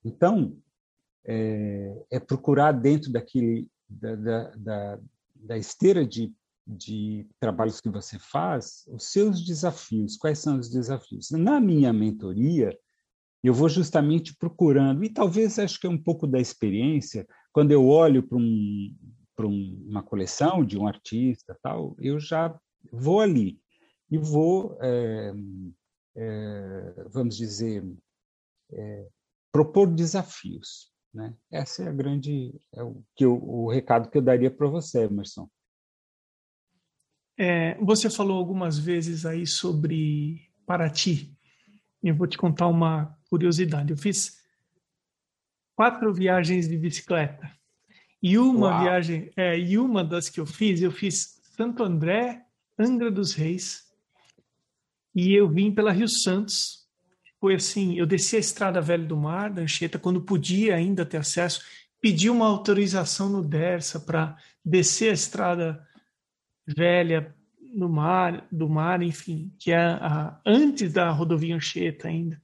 Então, 0.06 0.58
é, 1.28 2.06
é 2.10 2.20
procurar 2.20 2.72
dentro 2.72 3.12
daquele 3.12 3.70
da, 3.90 4.16
da, 4.16 4.52
da, 4.56 5.00
da 5.36 5.58
esteira 5.58 6.06
de, 6.06 6.34
de 6.66 7.28
trabalhos 7.40 7.80
que 7.80 7.90
você 7.90 8.18
faz 8.20 8.86
os 8.88 9.12
seus 9.12 9.46
desafios. 9.46 10.18
Quais 10.18 10.40
são 10.40 10.60
os 10.60 10.70
desafios? 10.70 11.32
Na 11.32 11.60
minha 11.60 11.94
mentoria, 11.94 12.78
eu 13.44 13.54
vou 13.54 13.70
justamente 13.70 14.36
procurando, 14.36 15.04
e 15.04 15.10
talvez 15.10 15.60
acho 15.60 15.80
que 15.80 15.88
é 15.88 15.90
um 15.90 16.02
pouco 16.02 16.28
da 16.28 16.40
experiência, 16.40 17.28
quando 17.52 17.72
eu 17.72 17.88
olho 17.88 18.24
para 18.24 18.38
um, 18.38 18.96
para 19.36 19.48
um, 19.48 19.86
uma 19.88 20.04
coleção 20.04 20.66
de 20.66 20.78
um 20.78 20.88
artista, 20.88 21.58
tal, 21.62 21.96
eu 22.00 22.20
já 22.20 22.58
vou 22.92 23.22
ali 23.22 23.60
e 24.10 24.18
vou, 24.18 24.78
é, 24.82 25.34
é, 26.16 27.06
vamos 27.10 27.38
dizer, 27.38 27.86
é, 28.72 29.08
propor 29.52 29.88
desafios. 29.94 30.92
Né? 31.18 31.34
Essa 31.50 31.82
é 31.82 31.88
a 31.88 31.92
grande, 31.92 32.54
é 32.72 32.84
o, 32.84 33.04
que 33.16 33.26
eu, 33.26 33.44
o 33.44 33.72
recado 33.72 34.08
que 34.08 34.20
eu 34.20 34.22
daria 34.22 34.52
para 34.52 34.68
você, 34.68 35.06
Emerson. 35.06 35.50
É, 37.36 37.76
você 37.84 38.08
falou 38.08 38.38
algumas 38.38 38.78
vezes 38.78 39.26
aí 39.26 39.48
sobre 39.48 40.48
Paraty. 40.64 41.36
Eu 42.04 42.14
vou 42.14 42.28
te 42.28 42.38
contar 42.38 42.68
uma 42.68 43.18
curiosidade. 43.32 43.90
Eu 43.90 43.98
fiz 43.98 44.40
quatro 45.76 46.14
viagens 46.14 46.68
de 46.68 46.78
bicicleta 46.78 47.52
e 48.22 48.38
uma 48.38 48.70
Uau. 48.70 48.84
viagem, 48.84 49.32
é, 49.36 49.58
e 49.58 49.76
uma 49.80 50.04
das 50.04 50.30
que 50.30 50.40
eu 50.40 50.46
fiz, 50.46 50.84
eu 50.84 50.92
fiz 50.92 51.42
Santo 51.56 51.84
André, 51.84 52.46
Angra 52.78 53.10
dos 53.10 53.34
Reis, 53.34 53.92
e 55.16 55.34
eu 55.34 55.50
vim 55.50 55.74
pela 55.74 55.92
Rio 55.92 56.08
Santos. 56.08 56.87
Foi 57.40 57.56
assim, 57.56 57.98
eu 57.98 58.06
desci 58.06 58.36
a 58.36 58.40
Estrada 58.40 58.82
Velha 58.82 59.06
do 59.06 59.16
Mar, 59.16 59.52
da 59.52 59.62
Anchieta, 59.62 60.00
quando 60.00 60.22
podia 60.22 60.76
ainda 60.76 61.06
ter 61.06 61.18
acesso, 61.18 61.62
pedi 62.02 62.30
uma 62.30 62.48
autorização 62.48 63.30
no 63.30 63.44
Dersa 63.44 64.00
para 64.00 64.36
descer 64.64 65.12
a 65.12 65.14
Estrada 65.14 65.88
Velha 66.66 67.36
no 67.74 67.88
mar, 67.88 68.48
do 68.52 68.68
mar, 68.68 69.02
enfim, 69.04 69.54
que 69.60 69.72
é 69.72 69.78
a, 69.78 70.40
antes 70.46 70.94
da 70.94 71.12
rodovia 71.12 71.56
Anchieta 71.56 72.08
ainda. 72.08 72.42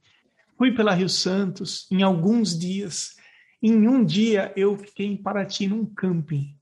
Fui 0.56 0.72
pela 0.72 0.94
Rio 0.94 1.08
Santos 1.08 1.88
em 1.90 2.02
alguns 2.02 2.56
dias 2.56 3.16
em 3.66 3.88
um 3.88 4.04
dia 4.04 4.52
eu 4.54 4.76
fiquei 4.76 5.06
em 5.06 5.16
Paraty 5.16 5.66
num 5.66 5.86
camping. 5.86 6.54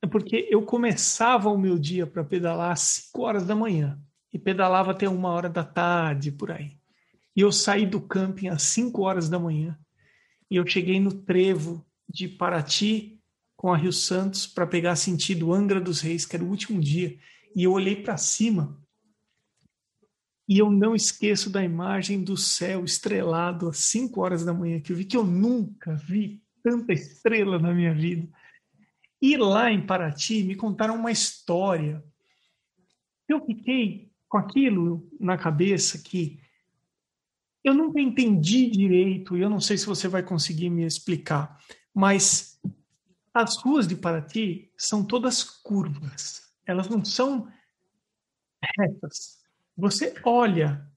É 0.00 0.06
porque 0.06 0.46
eu 0.48 0.62
começava 0.62 1.48
o 1.50 1.58
meu 1.58 1.76
dia 1.76 2.06
para 2.06 2.22
pedalar 2.22 2.70
às 2.70 2.82
5 2.82 3.20
horas 3.20 3.44
da 3.44 3.56
manhã 3.56 3.98
e 4.32 4.38
pedalava 4.38 4.92
até 4.92 5.08
uma 5.08 5.30
hora 5.30 5.48
da 5.48 5.64
tarde 5.64 6.30
por 6.30 6.52
aí. 6.52 6.78
E 7.36 7.40
eu 7.40 7.50
saí 7.50 7.84
do 7.86 8.00
camping 8.00 8.48
às 8.48 8.62
5 8.62 9.02
horas 9.02 9.28
da 9.28 9.38
manhã 9.38 9.78
e 10.50 10.56
eu 10.56 10.66
cheguei 10.66 11.00
no 11.00 11.12
trevo 11.12 11.84
de 12.08 12.28
Paraty 12.28 13.20
com 13.56 13.72
a 13.72 13.76
Rio 13.76 13.92
Santos 13.92 14.46
para 14.46 14.66
pegar 14.66 14.94
sentido 14.94 15.52
Angra 15.52 15.80
dos 15.80 16.00
Reis, 16.00 16.26
que 16.26 16.36
era 16.36 16.44
o 16.44 16.48
último 16.48 16.80
dia. 16.80 17.18
E 17.56 17.64
eu 17.64 17.72
olhei 17.72 17.96
para 17.96 18.16
cima 18.16 18.80
e 20.46 20.58
eu 20.58 20.70
não 20.70 20.94
esqueço 20.94 21.48
da 21.48 21.64
imagem 21.64 22.22
do 22.22 22.36
céu 22.36 22.84
estrelado 22.84 23.68
às 23.68 23.78
5 23.78 24.20
horas 24.20 24.44
da 24.44 24.52
manhã, 24.52 24.78
que 24.80 24.92
eu 24.92 24.96
vi 24.96 25.04
que 25.04 25.16
eu 25.16 25.24
nunca 25.24 25.94
vi 25.94 26.42
tanta 26.62 26.92
estrela 26.92 27.58
na 27.58 27.72
minha 27.72 27.94
vida. 27.94 28.28
E 29.20 29.36
lá 29.38 29.72
em 29.72 29.84
Paraty 29.84 30.42
me 30.42 30.54
contaram 30.54 30.96
uma 30.96 31.10
história. 31.10 32.04
Eu 33.26 33.44
fiquei 33.44 34.10
com 34.28 34.36
aquilo 34.36 35.08
na 35.18 35.38
cabeça 35.38 35.98
que 35.98 36.38
eu 37.64 37.74
nunca 37.74 38.00
entendi 38.00 38.70
direito, 38.70 39.36
e 39.36 39.40
eu 39.40 39.50
não 39.50 39.60
sei 39.60 39.76
se 39.78 39.86
você 39.86 40.06
vai 40.06 40.22
conseguir 40.22 40.70
me 40.70 40.84
explicar, 40.84 41.58
mas 41.92 42.60
as 43.32 43.56
ruas 43.56 43.88
de 43.88 43.96
Paraty 43.96 44.70
são 44.76 45.04
todas 45.04 45.42
curvas. 45.42 46.54
Elas 46.66 46.88
não 46.88 47.04
são 47.04 47.48
retas 48.78 49.44
você 49.76 50.14
olha, 50.24 50.88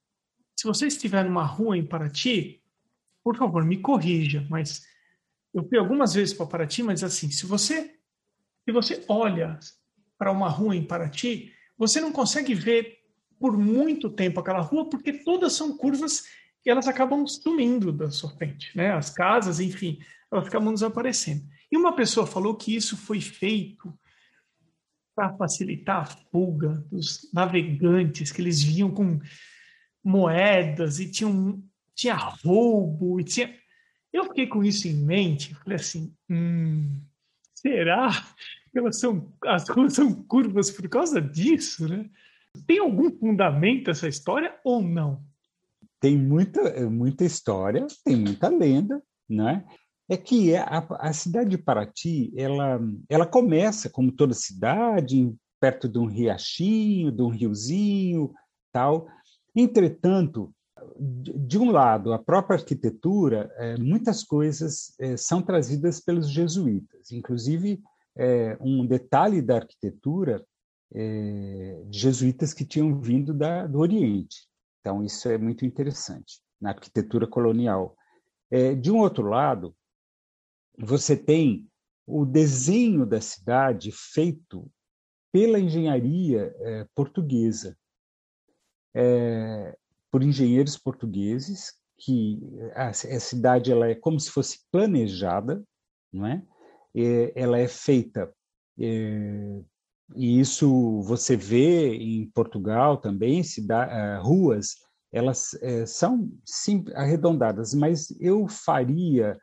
se 0.56 0.66
você 0.66 0.88
estiver 0.88 1.26
numa 1.26 1.44
rua 1.44 1.78
em 1.78 1.86
Paraty, 1.86 2.64
por 3.24 3.36
favor, 3.36 3.66
me 3.66 3.78
corrija, 3.78 4.46
mas 4.50 4.86
eu 5.54 5.68
fui 5.68 5.78
algumas 5.78 6.14
vezes 6.14 6.34
para 6.34 6.46
Paraty, 6.46 6.84
mas 6.84 7.04
assim, 7.04 7.32
se 7.32 7.46
você 7.46 7.96
se 8.64 8.72
você 8.72 9.04
olha 9.08 9.58
para 10.18 10.32
uma 10.32 10.50
rua 10.50 10.76
em 10.76 10.86
Paraty, 10.86 11.54
você 11.78 12.02
não 12.02 12.12
consegue 12.12 12.54
ver 12.54 13.00
por 13.40 13.58
muito 13.58 14.10
tempo 14.10 14.40
aquela 14.40 14.60
rua, 14.60 14.90
porque 14.90 15.14
todas 15.14 15.54
são 15.54 15.78
curvas 15.78 16.26
e 16.68 16.70
elas 16.70 16.86
acabam 16.86 17.26
sumindo 17.26 17.94
da 17.94 18.12
frente, 18.12 18.76
né? 18.76 18.92
As 18.92 19.10
casas, 19.10 19.62
enfim, 19.62 20.00
elas 20.30 20.48
acabam 20.48 20.74
desaparecendo. 20.74 21.48
E 21.72 21.78
uma 21.78 21.96
pessoa 21.96 22.28
falou 22.28 22.56
que 22.56 22.76
isso 22.76 22.98
foi 22.98 23.22
feito 23.22 23.98
para 25.16 25.34
facilitar 25.38 26.02
a 26.02 26.06
fuga 26.06 26.86
dos 26.92 27.32
navegantes, 27.34 28.34
que 28.34 28.42
eles 28.42 28.62
vinham 28.62 28.92
com 28.92 29.18
moedas 30.04 31.00
e 31.00 31.10
tinham, 31.10 31.64
tinha 31.96 32.16
roubo 32.16 33.18
e 33.18 33.24
tinha. 33.24 33.56
Eu 34.12 34.26
fiquei 34.26 34.46
com 34.46 34.62
isso 34.62 34.90
em 34.90 35.06
mente, 35.06 35.56
falei 35.56 35.78
assim, 35.78 36.14
hum, 36.30 37.00
será 37.56 38.10
que 38.74 38.78
elas 38.78 39.00
são, 39.00 39.34
as 39.46 39.70
ruas 39.70 39.94
são 39.94 40.14
curvas 40.24 40.70
por 40.70 40.90
causa 40.90 41.22
disso, 41.22 41.88
né? 41.88 42.10
Tem 42.66 42.80
algum 42.80 43.10
fundamento 43.18 43.90
essa 43.90 44.10
história 44.10 44.54
ou 44.66 44.82
não? 44.82 45.26
Tem 46.00 46.18
muita, 46.18 46.90
muita 46.90 47.26
história, 47.26 47.88
tem 48.04 48.16
muita 48.16 48.50
lenda, 48.50 49.02
né? 49.28 49.66
é 50.10 50.16
que 50.16 50.54
é 50.54 50.60
a, 50.60 50.86
a, 51.00 51.14
cidade 51.14 51.50
de 51.50 51.58
Paraty 51.58 52.32
ela, 52.36 52.80
ela 53.10 53.26
começa, 53.26 53.90
como 53.90 54.12
toda 54.12 54.34
cidade, 54.34 55.34
perto 55.60 55.88
de 55.90 56.00
um 56.00 56.06
riachinho, 56.06 57.12
de 57.12 57.22
um 57.22 57.30
riozinho, 57.30 58.34
tal. 58.72 59.08
Entretanto, 59.56 60.54
de, 60.98 61.58
um 61.58 61.72
lado, 61.72 62.14
a 62.14 62.20
própria 62.20 62.58
arquitetura, 62.58 63.52
é, 63.58 63.78
muitas 63.78 64.24
coisas 64.24 64.94
é, 65.00 65.18
são 65.18 65.42
trazidas 65.42 66.00
pelos 66.00 66.30
jesuítas. 66.30 67.12
Inclusive, 67.12 67.82
um 68.60 68.84
detalhe 68.84 69.44
da 69.44 69.58
arquitetura 69.58 70.44
de 70.92 72.00
jesuítas 72.00 72.52
que 72.52 72.66
tinham 72.66 73.00
vindo 73.00 73.32
da, 73.32 73.68
do 73.68 73.78
Oriente. 73.78 74.47
Então, 74.88 75.04
isso 75.04 75.28
é 75.28 75.38
muito 75.38 75.66
interessante 75.66 76.40
na 76.62 76.70
arquitetura 76.70 77.28
colonial. 77.28 77.94
É, 78.50 78.74
de 78.74 78.90
um 78.90 79.00
outro 79.00 79.28
lado, 79.28 79.76
você 80.80 81.18
tem 81.18 81.70
o 82.06 82.24
desenho 82.26 83.06
da 83.06 83.20
cidade 83.20 83.92
feito 83.92 84.72
pela 85.30 85.60
engenharia 85.60 86.56
é, 86.62 86.88
portuguesa, 86.96 87.78
é, 88.96 89.78
por 90.10 90.24
engenheiros 90.24 90.78
portugueses, 90.78 91.74
que 91.98 92.40
a, 92.74 92.88
a, 92.88 92.94
cidade 92.94 93.74
ela 93.74 93.90
é 93.90 93.96
como 93.96 94.18
se 94.18 94.32
fosse 94.32 94.60
planejada, 94.72 95.62
não 96.14 96.26
é? 96.26 96.42
é 96.96 97.34
ela 97.36 97.60
é 97.60 97.68
feita 97.68 98.34
é, 98.80 99.62
e 100.16 100.40
isso 100.40 101.02
você 101.02 101.36
vê 101.36 101.96
em 101.96 102.30
Portugal 102.30 102.98
também, 102.98 103.44
cidade, 103.44 103.92
uh, 103.94 104.24
ruas, 104.24 104.76
elas 105.12 105.54
uh, 105.54 105.86
são 105.86 106.32
sim, 106.46 106.86
arredondadas, 106.96 107.74
mas 107.74 108.10
eu 108.20 108.48
faria 108.48 109.38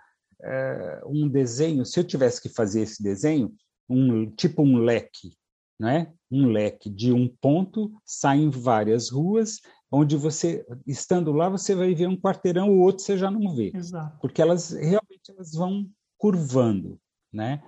é, 0.44 1.00
um 1.06 1.28
desenho, 1.28 1.86
se 1.86 1.98
eu 1.98 2.04
tivesse 2.04 2.40
que 2.40 2.48
fazer 2.48 2.82
esse 2.82 3.02
desenho, 3.02 3.54
um 3.88 4.30
tipo 4.30 4.62
um 4.62 4.76
leque, 4.76 5.32
né? 5.80 6.12
Um 6.30 6.46
leque 6.46 6.90
de 6.90 7.12
um 7.12 7.28
ponto, 7.28 7.90
saem 8.04 8.50
várias 8.50 9.10
ruas, 9.10 9.60
onde 9.90 10.16
você, 10.16 10.66
estando 10.86 11.32
lá, 11.32 11.48
você 11.48 11.74
vai 11.74 11.94
ver 11.94 12.08
um 12.08 12.16
quarteirão, 12.16 12.68
o 12.68 12.80
outro 12.80 13.02
você 13.02 13.16
já 13.16 13.30
não 13.30 13.54
vê. 13.54 13.72
Exato. 13.74 14.18
Porque 14.20 14.42
elas 14.42 14.70
realmente 14.70 15.30
elas 15.30 15.52
vão 15.52 15.88
curvando, 16.18 17.00
né? 17.32 17.62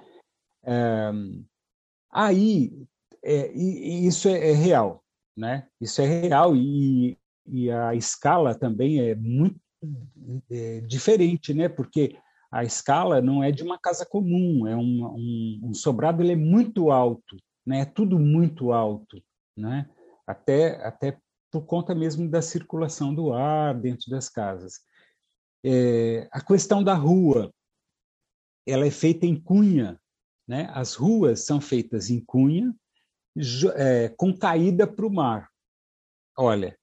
É, 0.64 1.12
aí, 2.16 2.72
é, 3.22 3.52
isso 3.52 4.28
é, 4.28 4.50
é 4.50 4.52
real. 4.52 5.04
né? 5.36 5.68
Isso 5.80 6.00
é 6.00 6.06
real 6.06 6.56
e, 6.56 7.18
e 7.46 7.70
a 7.70 7.94
escala 7.94 8.54
também 8.54 9.00
é 9.00 9.14
muito 9.14 9.60
é, 10.50 10.80
diferente, 10.80 11.52
né? 11.52 11.68
Porque 11.68 12.16
a 12.50 12.64
escala 12.64 13.20
não 13.20 13.44
é 13.44 13.52
de 13.52 13.62
uma 13.62 13.78
casa 13.78 14.06
comum, 14.06 14.66
é 14.66 14.74
um, 14.74 15.60
um, 15.62 15.74
sobrado 15.74 16.22
ele 16.22 16.32
é 16.32 16.36
muito 16.36 16.90
alto, 16.90 17.36
né? 17.66 17.80
É 17.80 17.84
tudo 17.84 18.18
muito 18.18 18.72
alto, 18.72 19.22
né? 19.56 19.88
Até 20.26 20.82
até 20.84 21.18
por 21.50 21.66
conta 21.66 21.94
mesmo 21.94 22.28
da 22.28 22.42
circulação 22.42 23.14
do 23.14 23.32
ar 23.32 23.74
dentro 23.74 24.10
das 24.10 24.28
casas. 24.28 24.80
É, 25.64 26.28
a 26.30 26.40
questão 26.40 26.82
da 26.82 26.94
rua, 26.94 27.52
ela 28.66 28.86
é 28.86 28.90
feita 28.90 29.26
em 29.26 29.40
cunha, 29.40 30.00
né? 30.47 30.70
As 30.72 30.94
ruas 30.94 31.44
são 31.44 31.61
feitas 31.61 32.11
em 32.11 32.20
cunha, 32.20 32.74
é, 33.74 34.09
com 34.11 34.36
caída 34.36 34.86
para 34.86 35.07
o 35.07 35.12
mar. 35.12 35.51
Olha, 36.38 36.78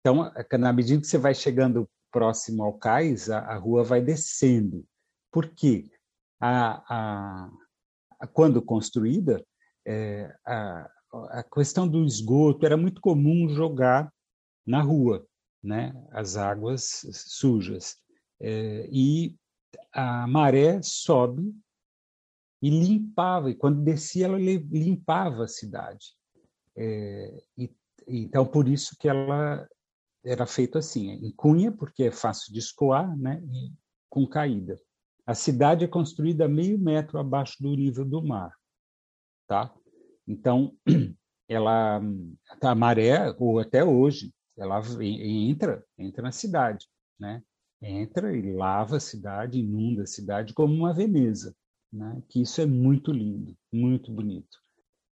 então 0.00 0.30
na 0.58 0.72
medida 0.72 1.00
que 1.00 1.06
você 1.06 1.18
vai 1.18 1.34
chegando 1.34 1.88
próximo 2.10 2.62
ao 2.62 2.78
cais, 2.78 3.30
a, 3.30 3.40
a 3.40 3.56
rua 3.56 3.84
vai 3.84 4.00
descendo. 4.00 4.86
Por 5.30 5.48
quê? 5.48 5.90
A, 6.40 6.82
a, 6.88 7.50
a 8.20 8.26
quando 8.26 8.62
construída, 8.62 9.44
é, 9.86 10.34
a, 10.44 10.90
a 11.30 11.42
questão 11.42 11.86
do 11.86 12.04
esgoto 12.04 12.64
era 12.64 12.76
muito 12.76 13.00
comum 13.00 13.48
jogar 13.48 14.12
na 14.66 14.82
rua, 14.82 15.26
né? 15.62 15.94
As 16.10 16.36
águas 16.36 17.06
sujas 17.12 17.96
é, 18.40 18.88
e 18.90 19.36
a 19.92 20.26
maré 20.26 20.80
sobe 20.82 21.54
e 22.62 22.70
limpava 22.70 23.50
e 23.50 23.54
quando 23.54 23.82
descia 23.82 24.26
ela 24.26 24.38
limpava 24.38 25.44
a 25.44 25.48
cidade. 25.48 26.14
É, 26.76 27.42
e, 27.56 27.70
então 28.06 28.46
por 28.46 28.68
isso 28.68 28.96
que 28.98 29.08
ela 29.08 29.66
era 30.24 30.46
feito 30.46 30.76
assim, 30.78 31.10
em 31.10 31.30
cunha 31.32 31.70
porque 31.70 32.04
é 32.04 32.10
fácil 32.10 32.52
de 32.52 32.58
escoar, 32.58 33.16
né? 33.16 33.42
E 33.44 33.72
com 34.08 34.26
caída. 34.26 34.78
A 35.26 35.34
cidade 35.34 35.84
é 35.84 35.88
construída 35.88 36.48
meio 36.48 36.78
metro 36.78 37.18
abaixo 37.18 37.56
do 37.60 37.74
nível 37.74 38.04
do 38.04 38.22
mar, 38.22 38.52
tá? 39.46 39.74
Então, 40.26 40.72
ela, 41.48 42.00
a 42.60 42.74
maré, 42.74 43.34
ou 43.38 43.58
até 43.58 43.84
hoje, 43.84 44.32
ela 44.56 44.80
entra, 45.00 45.84
entra 45.98 46.22
na 46.22 46.32
cidade, 46.32 46.86
né? 47.18 47.42
Entra 47.82 48.34
e 48.36 48.52
lava 48.52 48.96
a 48.96 49.00
cidade, 49.00 49.60
inunda 49.60 50.04
a 50.04 50.06
cidade 50.06 50.54
como 50.54 50.72
uma 50.74 50.94
Veneza, 50.94 51.54
né? 51.96 52.22
Que 52.28 52.42
isso 52.42 52.60
é 52.60 52.66
muito 52.66 53.10
lindo, 53.10 53.56
muito 53.72 54.12
bonito. 54.12 54.58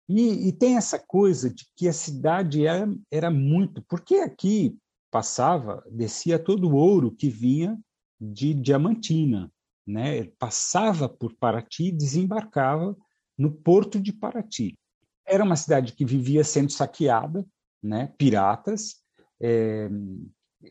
E, 0.08 0.48
e 0.48 0.52
tem 0.52 0.76
essa 0.76 0.98
coisa 0.98 1.50
de 1.50 1.66
que 1.76 1.88
a 1.88 1.92
cidade 1.92 2.66
era, 2.66 2.88
era 3.10 3.30
muito, 3.30 3.82
porque 3.82 4.16
aqui 4.16 4.78
passava, 5.10 5.84
descia 5.90 6.38
todo 6.38 6.68
o 6.68 6.76
ouro 6.76 7.10
que 7.10 7.28
vinha 7.28 7.78
de 8.18 8.54
Diamantina, 8.54 9.52
né? 9.86 10.24
passava 10.38 11.08
por 11.08 11.34
Paraty 11.34 11.88
e 11.88 11.92
desembarcava 11.92 12.96
no 13.36 13.50
porto 13.50 14.00
de 14.00 14.12
Paraty. 14.12 14.78
Era 15.26 15.44
uma 15.44 15.56
cidade 15.56 15.92
que 15.92 16.04
vivia 16.04 16.42
sendo 16.42 16.70
saqueada, 16.70 17.44
né? 17.82 18.12
piratas, 18.16 18.96
é, 19.40 19.90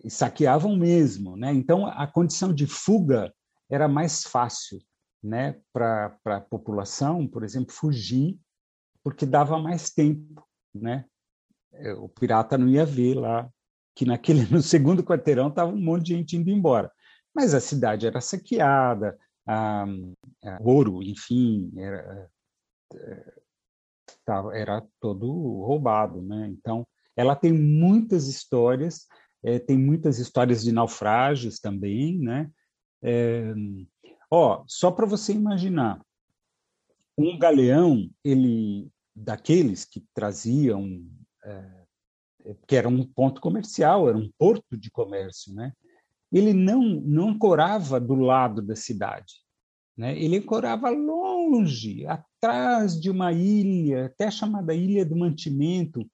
saqueavam 0.09 0.75
mesmo. 0.75 1.37
Né? 1.37 1.53
Então, 1.53 1.85
a 1.85 2.07
condição 2.07 2.51
de 2.51 2.65
fuga 2.65 3.31
era 3.69 3.87
mais 3.87 4.23
fácil 4.23 4.79
né? 5.23 5.59
para 5.73 6.17
a 6.25 6.41
população, 6.41 7.27
por 7.27 7.43
exemplo, 7.43 7.73
fugir, 7.73 8.39
porque 9.03 9.25
dava 9.25 9.59
mais 9.59 9.89
tempo. 9.89 10.45
Né? 10.73 11.05
É, 11.73 11.93
o 11.93 12.09
pirata 12.09 12.57
não 12.57 12.67
ia 12.67 12.85
ver 12.85 13.15
lá 13.15 13.49
que 13.95 14.05
naquele 14.05 14.45
no 14.53 14.61
segundo 14.61 15.03
quarteirão 15.03 15.49
estava 15.49 15.71
um 15.71 15.81
monte 15.81 16.07
de 16.07 16.15
gente 16.15 16.37
indo 16.37 16.49
embora 16.49 16.91
mas 17.37 17.53
a 17.53 17.59
cidade 17.59 18.07
era 18.07 18.19
saqueada, 18.19 19.15
a, 19.47 19.83
a 19.83 20.57
ouro, 20.59 21.03
enfim, 21.03 21.71
era, 21.77 22.27
era 24.55 24.83
todo 24.99 25.27
roubado, 25.61 26.19
né? 26.19 26.47
Então, 26.47 26.83
ela 27.15 27.35
tem 27.35 27.53
muitas 27.53 28.27
histórias, 28.27 29.05
é, 29.43 29.59
tem 29.59 29.77
muitas 29.77 30.17
histórias 30.17 30.63
de 30.63 30.71
naufrágios 30.71 31.59
também, 31.59 32.17
né? 32.17 32.49
É, 33.03 33.53
ó, 34.29 34.63
só 34.67 34.91
para 34.91 35.05
você 35.05 35.33
imaginar, 35.33 36.01
um 37.17 37.37
galeão, 37.37 38.09
ele 38.23 38.89
daqueles 39.15 39.83
que 39.83 40.05
traziam, 40.13 41.03
é, 41.43 41.83
que 42.67 42.75
era 42.75 42.87
um 42.87 43.03
ponto 43.03 43.41
comercial, 43.41 44.07
era 44.07 44.17
um 44.17 44.29
porto 44.37 44.77
de 44.77 44.91
comércio, 44.91 45.53
né? 45.53 45.73
ele 46.31 46.53
não, 46.53 46.81
não 46.81 47.29
ancorava 47.29 47.99
do 47.99 48.15
lado 48.15 48.61
da 48.61 48.75
cidade. 48.75 49.35
Né? 49.95 50.17
Ele 50.19 50.37
ancorava 50.37 50.89
longe, 50.89 52.05
atrás 52.05 52.99
de 52.99 53.09
uma 53.09 53.31
ilha, 53.31 54.05
até 54.05 54.29
chamada 54.29 54.73
Ilha 54.75 55.05
do 55.05 55.15
Mantimento, 55.15 56.07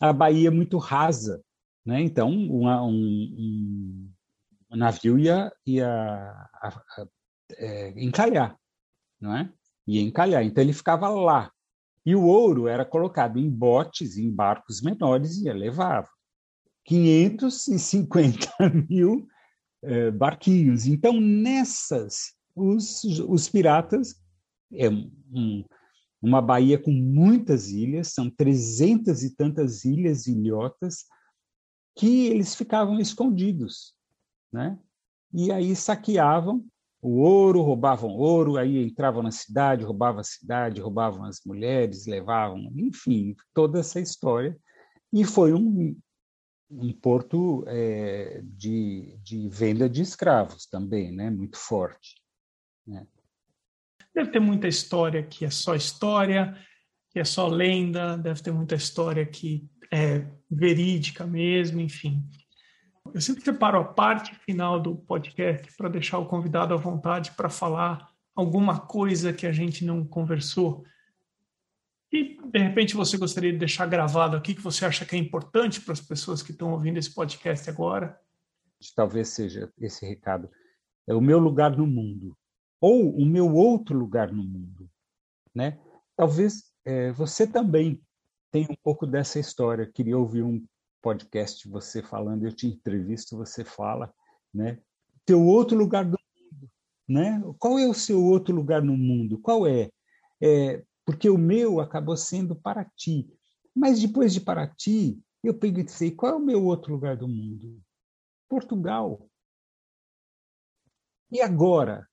a 0.00 0.12
baía 0.12 0.50
muito 0.50 0.76
rasa. 0.76 1.42
Né? 1.84 2.02
Então, 2.02 2.30
uma, 2.30 2.82
um, 2.84 2.92
um, 2.92 4.12
navio 4.76 5.18
ia, 5.18 5.52
ia 5.66 5.88
a, 5.88 6.68
a, 6.68 7.06
é, 7.56 7.92
encalhar, 7.96 8.56
não 9.20 9.36
é? 9.36 9.52
ia 9.86 10.02
encalhar. 10.02 10.44
Então, 10.44 10.62
ele 10.62 10.72
ficava 10.72 11.08
lá. 11.08 11.50
E 12.04 12.14
o 12.14 12.24
ouro 12.24 12.68
era 12.68 12.84
colocado 12.84 13.38
em 13.38 13.48
botes, 13.48 14.18
em 14.18 14.30
barcos 14.30 14.82
menores, 14.82 15.38
e 15.38 15.52
levava. 15.52 16.08
550 16.84 18.48
mil 18.88 19.26
eh, 19.82 20.10
barquinhos. 20.10 20.86
Então, 20.86 21.18
nessas, 21.18 22.34
os, 22.54 23.04
os 23.04 23.48
piratas, 23.48 24.16
é 24.72 24.90
um, 24.90 25.64
uma 26.20 26.42
baía 26.42 26.78
com 26.78 26.90
muitas 26.90 27.70
ilhas, 27.70 28.08
são 28.08 28.28
trezentas 28.28 29.22
e 29.22 29.34
tantas 29.34 29.84
ilhas, 29.84 30.26
ilhotas, 30.26 31.04
que 31.96 32.26
eles 32.26 32.54
ficavam 32.54 32.98
escondidos, 32.98 33.94
né? 34.54 34.78
E 35.32 35.50
aí 35.50 35.74
saqueavam 35.74 36.64
o 37.02 37.18
ouro, 37.18 37.60
roubavam 37.60 38.10
ouro, 38.10 38.56
aí 38.56 38.82
entravam 38.82 39.22
na 39.22 39.30
cidade, 39.30 39.84
roubavam 39.84 40.20
a 40.20 40.24
cidade, 40.24 40.80
roubavam 40.80 41.24
as 41.24 41.40
mulheres, 41.44 42.06
levavam, 42.06 42.72
enfim, 42.76 43.36
toda 43.52 43.80
essa 43.80 44.00
história. 44.00 44.56
E 45.12 45.22
foi 45.24 45.52
um, 45.52 45.94
um 46.70 46.92
porto 46.94 47.62
é, 47.66 48.40
de, 48.42 49.18
de 49.22 49.48
venda 49.50 49.86
de 49.90 50.00
escravos 50.00 50.66
também, 50.66 51.12
né? 51.12 51.28
muito 51.28 51.58
forte. 51.58 52.22
Né? 52.86 53.06
Deve 54.14 54.30
ter 54.30 54.40
muita 54.40 54.66
história 54.66 55.22
que 55.22 55.44
é 55.44 55.50
só 55.50 55.74
história, 55.74 56.56
que 57.10 57.18
é 57.18 57.24
só 57.24 57.48
lenda, 57.48 58.16
deve 58.16 58.40
ter 58.40 58.52
muita 58.52 58.76
história 58.76 59.26
que 59.26 59.68
é 59.92 60.26
verídica 60.50 61.26
mesmo, 61.26 61.80
enfim. 61.80 62.24
Eu 63.14 63.20
sempre 63.20 63.44
separo 63.44 63.78
a 63.78 63.84
parte 63.84 64.34
final 64.34 64.78
do 64.78 64.96
podcast 64.96 65.72
para 65.76 65.88
deixar 65.88 66.18
o 66.18 66.26
convidado 66.26 66.74
à 66.74 66.76
vontade 66.76 67.30
para 67.30 67.48
falar 67.48 68.12
alguma 68.34 68.80
coisa 68.80 69.32
que 69.32 69.46
a 69.46 69.52
gente 69.52 69.84
não 69.84 70.04
conversou 70.04 70.84
e, 72.14 72.38
de 72.44 72.58
repente, 72.60 72.94
você 72.94 73.18
gostaria 73.18 73.52
de 73.52 73.58
deixar 73.58 73.86
gravado 73.86 74.36
aqui 74.36 74.54
que 74.54 74.60
você 74.60 74.86
acha 74.86 75.04
que 75.04 75.16
é 75.16 75.18
importante 75.18 75.80
para 75.80 75.92
as 75.92 76.00
pessoas 76.00 76.44
que 76.44 76.52
estão 76.52 76.70
ouvindo 76.70 76.96
esse 76.96 77.12
podcast 77.12 77.68
agora? 77.68 78.16
Talvez 78.94 79.30
seja 79.30 79.68
esse 79.80 80.06
recado. 80.06 80.48
É 81.08 81.12
o 81.12 81.20
meu 81.20 81.40
lugar 81.40 81.76
no 81.76 81.88
mundo. 81.88 82.36
Ou 82.80 83.16
o 83.16 83.26
meu 83.26 83.52
outro 83.52 83.98
lugar 83.98 84.30
no 84.30 84.44
mundo. 84.44 84.88
Né? 85.52 85.76
Talvez 86.16 86.72
é, 86.84 87.10
você 87.10 87.48
também 87.48 88.00
tenha 88.52 88.68
um 88.70 88.76
pouco 88.80 89.08
dessa 89.08 89.40
história. 89.40 89.90
Queria 89.92 90.16
ouvir 90.16 90.44
um 90.44 90.64
podcast 91.04 91.68
você 91.68 92.02
falando, 92.02 92.46
eu 92.46 92.52
te 92.52 92.66
entrevisto, 92.66 93.36
você 93.36 93.62
fala, 93.62 94.10
né? 94.52 94.80
Teu 95.26 95.44
outro 95.44 95.76
lugar 95.76 96.02
do 96.02 96.18
mundo, 96.18 96.70
né? 97.06 97.42
Qual 97.58 97.78
é 97.78 97.86
o 97.86 97.92
seu 97.92 98.24
outro 98.24 98.54
lugar 98.54 98.82
no 98.82 98.96
mundo? 98.96 99.38
Qual 99.38 99.66
é? 99.66 99.90
é 100.40 100.82
porque 101.04 101.28
o 101.28 101.36
meu 101.36 101.78
acabou 101.78 102.16
sendo 102.16 102.56
Paraty. 102.56 103.30
Mas 103.76 104.00
depois 104.00 104.32
de 104.32 104.40
Paraty, 104.40 105.20
eu 105.42 105.52
pensei, 105.52 106.10
qual 106.10 106.32
é 106.32 106.36
o 106.36 106.40
meu 106.40 106.64
outro 106.64 106.94
lugar 106.94 107.18
do 107.18 107.28
mundo? 107.28 107.78
Portugal. 108.48 109.28
E 111.30 111.42
agora, 111.42 112.08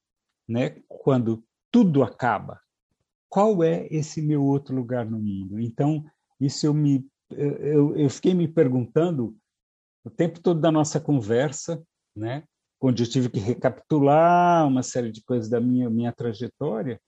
né, 0.46 0.82
quando 0.90 1.46
tudo 1.72 2.04
acaba, 2.04 2.60
qual 3.30 3.64
é 3.64 3.88
esse 3.90 4.22
meu 4.22 4.44
outro 4.44 4.76
lugar 4.76 5.10
no 5.10 5.18
mundo? 5.18 5.62
Então, 5.62 6.04
isso 6.42 6.66
eu 6.66 6.74
me 6.74 7.10
eu, 7.38 7.96
eu 7.98 8.10
fiquei 8.10 8.34
me 8.34 8.48
perguntando 8.48 9.36
o 10.04 10.10
tempo 10.10 10.40
todo 10.40 10.60
da 10.60 10.72
nossa 10.72 11.00
conversa, 11.00 11.82
né, 12.16 12.44
onde 12.82 13.04
eu 13.04 13.10
tive 13.10 13.30
que 13.30 13.40
recapitular 13.40 14.68
uma 14.68 14.82
série 14.82 15.12
de 15.12 15.24
coisas 15.24 15.50
da 15.50 15.60
minha 15.62 15.90
minha 15.90 16.12
trajetória, 16.12 17.00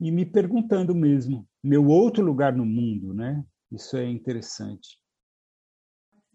e 0.00 0.10
me 0.10 0.24
perguntando 0.24 0.94
mesmo, 0.94 1.46
meu 1.62 1.86
outro 1.86 2.24
lugar 2.24 2.54
no 2.54 2.64
mundo, 2.64 3.12
né? 3.12 3.44
Isso 3.72 3.96
é 3.96 4.06
interessante. 4.08 4.98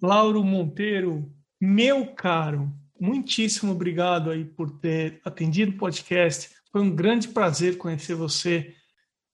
Lauro 0.01 0.43
Monteiro, 0.43 1.31
meu 1.61 2.13
caro, 2.13 2.69
muitíssimo 2.99 3.71
obrigado 3.71 4.29
aí 4.29 4.43
por 4.43 4.69
ter 4.69 5.21
atendido 5.23 5.71
o 5.71 5.77
podcast. 5.77 6.53
Foi 6.71 6.81
um 6.81 6.93
grande 6.93 7.29
prazer 7.29 7.77
conhecer 7.77 8.15
você 8.15 8.75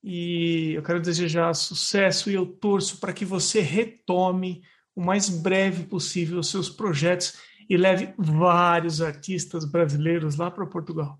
e 0.04 0.74
eu 0.74 0.84
quero 0.84 1.02
desejar 1.02 1.54
sucesso 1.54 2.30
e 2.30 2.34
eu 2.34 2.46
torço 2.46 3.00
para 3.00 3.14
que 3.14 3.26
você 3.26 3.60
retome 3.60 4.62
o 4.96 5.02
mais 5.02 5.30
breve 5.30 5.84
possível 5.84 6.40
os 6.40 6.50
seus 6.50 6.70
projetos 6.70 7.34
e 7.70 7.78
leve 7.78 8.14
vários 8.18 9.02
artistas 9.02 9.64
brasileiros 9.64 10.36
lá 10.36 10.50
para 10.50 10.66
Portugal. 10.66 11.20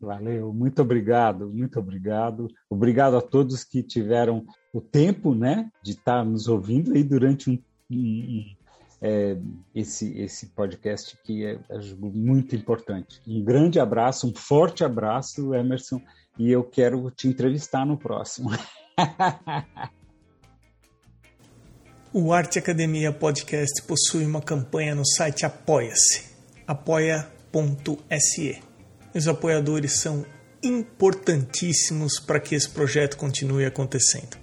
Valeu, 0.00 0.52
muito 0.52 0.80
obrigado, 0.80 1.48
muito 1.48 1.78
obrigado. 1.78 2.48
Obrigado 2.70 3.16
a 3.16 3.20
todos 3.20 3.64
que 3.64 3.82
tiveram 3.82 4.46
o 4.72 4.80
tempo, 4.80 5.34
né, 5.34 5.70
de 5.82 5.92
estar 5.92 6.24
nos 6.24 6.46
ouvindo 6.46 6.94
aí 6.94 7.02
durante 7.02 7.50
um, 7.50 7.58
um, 7.90 8.44
é, 9.00 9.36
esse 9.74 10.16
esse 10.18 10.46
podcast 10.50 11.18
que 11.24 11.44
é, 11.44 11.58
é 11.68 11.78
muito 12.00 12.54
importante. 12.54 13.20
Um 13.26 13.42
grande 13.42 13.80
abraço, 13.80 14.28
um 14.28 14.34
forte 14.34 14.84
abraço, 14.84 15.52
Emerson, 15.52 16.00
e 16.38 16.50
eu 16.50 16.62
quero 16.62 17.10
te 17.10 17.28
entrevistar 17.28 17.84
no 17.84 17.96
próximo. 17.96 18.50
O 22.10 22.32
Arte 22.32 22.58
Academia 22.58 23.12
Podcast 23.12 23.82
possui 23.82 24.24
uma 24.24 24.40
campanha 24.40 24.94
no 24.94 25.04
site 25.04 25.44
Apoia-se, 25.44 26.24
apoia.se. 26.66 28.62
Os 29.14 29.28
apoiadores 29.28 30.00
são 30.00 30.24
importantíssimos 30.62 32.18
para 32.18 32.40
que 32.40 32.54
esse 32.54 32.70
projeto 32.70 33.18
continue 33.18 33.66
acontecendo. 33.66 34.38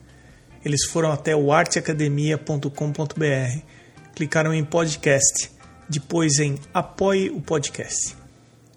Eles 0.63 0.85
foram 0.85 1.11
até 1.11 1.35
o 1.35 1.51
arteacademia.com.br, 1.51 3.65
clicaram 4.13 4.53
em 4.53 4.63
podcast, 4.63 5.49
depois 5.89 6.37
em 6.37 6.59
apoie 6.71 7.31
o 7.31 7.41
podcast. 7.41 8.15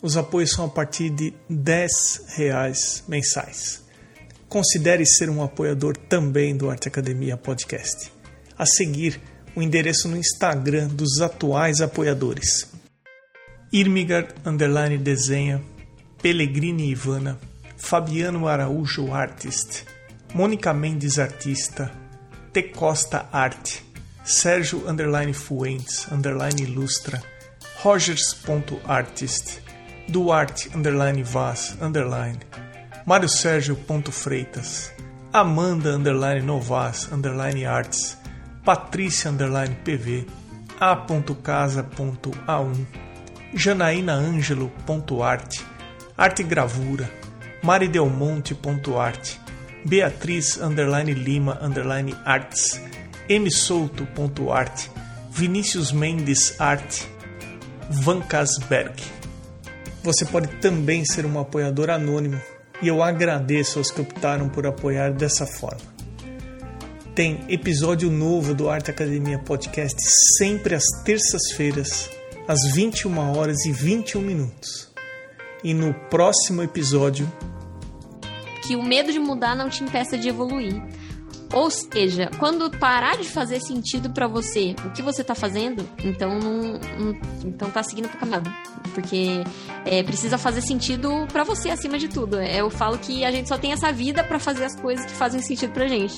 Os 0.00 0.16
apoios 0.16 0.50
são 0.50 0.64
a 0.64 0.68
partir 0.68 1.10
de 1.10 1.34
R$ 1.50 1.86
reais 2.36 3.02
mensais. 3.08 3.82
Considere 4.48 5.04
ser 5.04 5.28
um 5.28 5.42
apoiador 5.42 5.96
também 5.96 6.56
do 6.56 6.70
Arte 6.70 6.88
Academia 6.88 7.36
Podcast 7.36 8.18
a 8.58 8.66
seguir 8.66 9.20
o 9.54 9.62
endereço 9.62 10.08
no 10.08 10.16
Instagram 10.16 10.88
dos 10.88 11.20
atuais 11.20 11.80
apoiadores. 11.80 12.68
Irmigard 13.72 14.34
Underline 14.44 14.98
Desenha, 14.98 15.62
Pellegrini 16.20 16.90
Ivana, 16.90 17.38
Fabiano 17.76 18.48
Araújo 18.48 19.12
Artist, 19.12 19.84
Mônica 20.34 20.74
Mendes 20.74 21.18
Artista, 21.18 21.92
T 22.52 22.62
Costa 22.64 23.28
Arte, 23.30 23.84
Sérgio 24.24 24.88
Underline 24.88 25.32
Fuentes 25.32 26.10
Underline 26.10 26.62
Ilustra, 26.62 27.22
Rogers.artist, 27.82 29.60
Duarte 30.08 30.70
Underline 30.74 31.22
Vaz 31.22 31.76
Underline, 31.80 32.40
Mário 33.06 33.28
Sérgio 33.28 33.76
Freitas, 34.10 34.92
Amanda 35.32 35.90
Underline 35.90 36.40
Novas 36.40 37.12
Underline 37.12 37.66
Arts, 37.66 38.16
Patrícia 38.64 39.30
Underline 39.30 39.76
PV, 39.84 40.26
A.casa.a1, 40.80 42.86
Janaína 43.54 44.14
Ângelo.arte, 44.14 45.60
Arte. 46.16 46.42
Gravura, 46.42 47.10
Maridelmonte.arte, 47.62 49.38
Beatriz 49.84 50.56
Underline 50.56 51.12
Lima 51.12 51.58
Underline 51.60 52.16
Arts, 52.24 52.80
M 53.28 53.50
Souto.arte, 53.50 54.90
Vinícius 55.30 55.92
Mendes 55.92 56.58
Arte, 56.58 57.06
Van 57.90 58.22
Casberg. 58.22 59.17
Você 60.08 60.24
pode 60.24 60.48
também 60.62 61.04
ser 61.04 61.26
um 61.26 61.38
apoiador 61.38 61.90
anônimo 61.90 62.40
e 62.80 62.88
eu 62.88 63.02
agradeço 63.02 63.78
aos 63.78 63.90
que 63.90 64.00
optaram 64.00 64.48
por 64.48 64.66
apoiar 64.66 65.12
dessa 65.12 65.44
forma 65.46 65.98
tem 67.14 67.44
episódio 67.48 68.08
novo 68.10 68.54
do 68.54 68.70
Arte 68.70 68.90
Academia 68.92 69.40
Podcast 69.40 70.00
sempre 70.38 70.74
às 70.76 70.84
terças-feiras, 71.04 72.08
às 72.46 72.72
21 72.72 73.36
horas 73.36 73.66
e 73.66 73.72
21 73.72 74.22
minutos. 74.22 74.88
E 75.64 75.74
no 75.74 75.92
próximo 75.92 76.62
episódio. 76.62 77.30
Que 78.64 78.76
o 78.76 78.82
medo 78.84 79.12
de 79.12 79.18
mudar 79.18 79.56
não 79.56 79.68
te 79.68 79.82
impeça 79.82 80.16
de 80.16 80.28
evoluir. 80.28 80.80
Ou 81.52 81.70
seja, 81.70 82.30
quando 82.38 82.70
parar 82.70 83.16
de 83.16 83.28
fazer 83.28 83.60
sentido 83.60 84.10
para 84.10 84.26
você 84.26 84.74
o 84.84 84.90
que 84.90 85.00
você 85.00 85.24
tá 85.24 85.34
fazendo, 85.34 85.88
então 86.04 86.38
não, 86.38 86.78
não 86.98 87.20
então 87.44 87.70
tá 87.70 87.82
seguindo 87.82 88.08
pro 88.08 88.18
caminho. 88.18 88.42
Porque 88.94 89.42
é, 89.86 90.02
precisa 90.02 90.36
fazer 90.36 90.60
sentido 90.60 91.26
para 91.32 91.44
você 91.44 91.70
acima 91.70 91.98
de 91.98 92.08
tudo. 92.08 92.38
É, 92.38 92.60
eu 92.60 92.68
falo 92.68 92.98
que 92.98 93.24
a 93.24 93.30
gente 93.30 93.48
só 93.48 93.56
tem 93.56 93.72
essa 93.72 93.90
vida 93.90 94.22
para 94.22 94.38
fazer 94.38 94.64
as 94.64 94.76
coisas 94.76 95.06
que 95.06 95.12
fazem 95.12 95.40
sentido 95.40 95.72
pra 95.72 95.88
gente. 95.88 96.16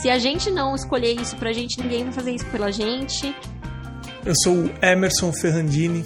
Se 0.00 0.10
a 0.10 0.18
gente 0.18 0.50
não 0.50 0.74
escolher 0.74 1.12
isso 1.12 1.36
pra 1.36 1.52
gente, 1.52 1.80
ninguém 1.80 2.04
vai 2.04 2.12
fazer 2.12 2.32
isso 2.32 2.46
pela 2.46 2.72
gente. 2.72 3.34
Eu 4.24 4.34
sou 4.42 4.54
o 4.54 4.70
Emerson 4.82 5.32
Ferrandini. 5.32 6.04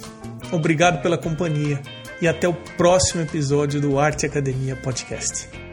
Obrigado 0.51 1.01
pela 1.01 1.17
companhia 1.17 1.81
e 2.21 2.27
até 2.27 2.47
o 2.47 2.53
próximo 2.53 3.21
episódio 3.21 3.81
do 3.81 3.99
Arte 3.99 4.25
Academia 4.25 4.75
Podcast. 4.75 5.66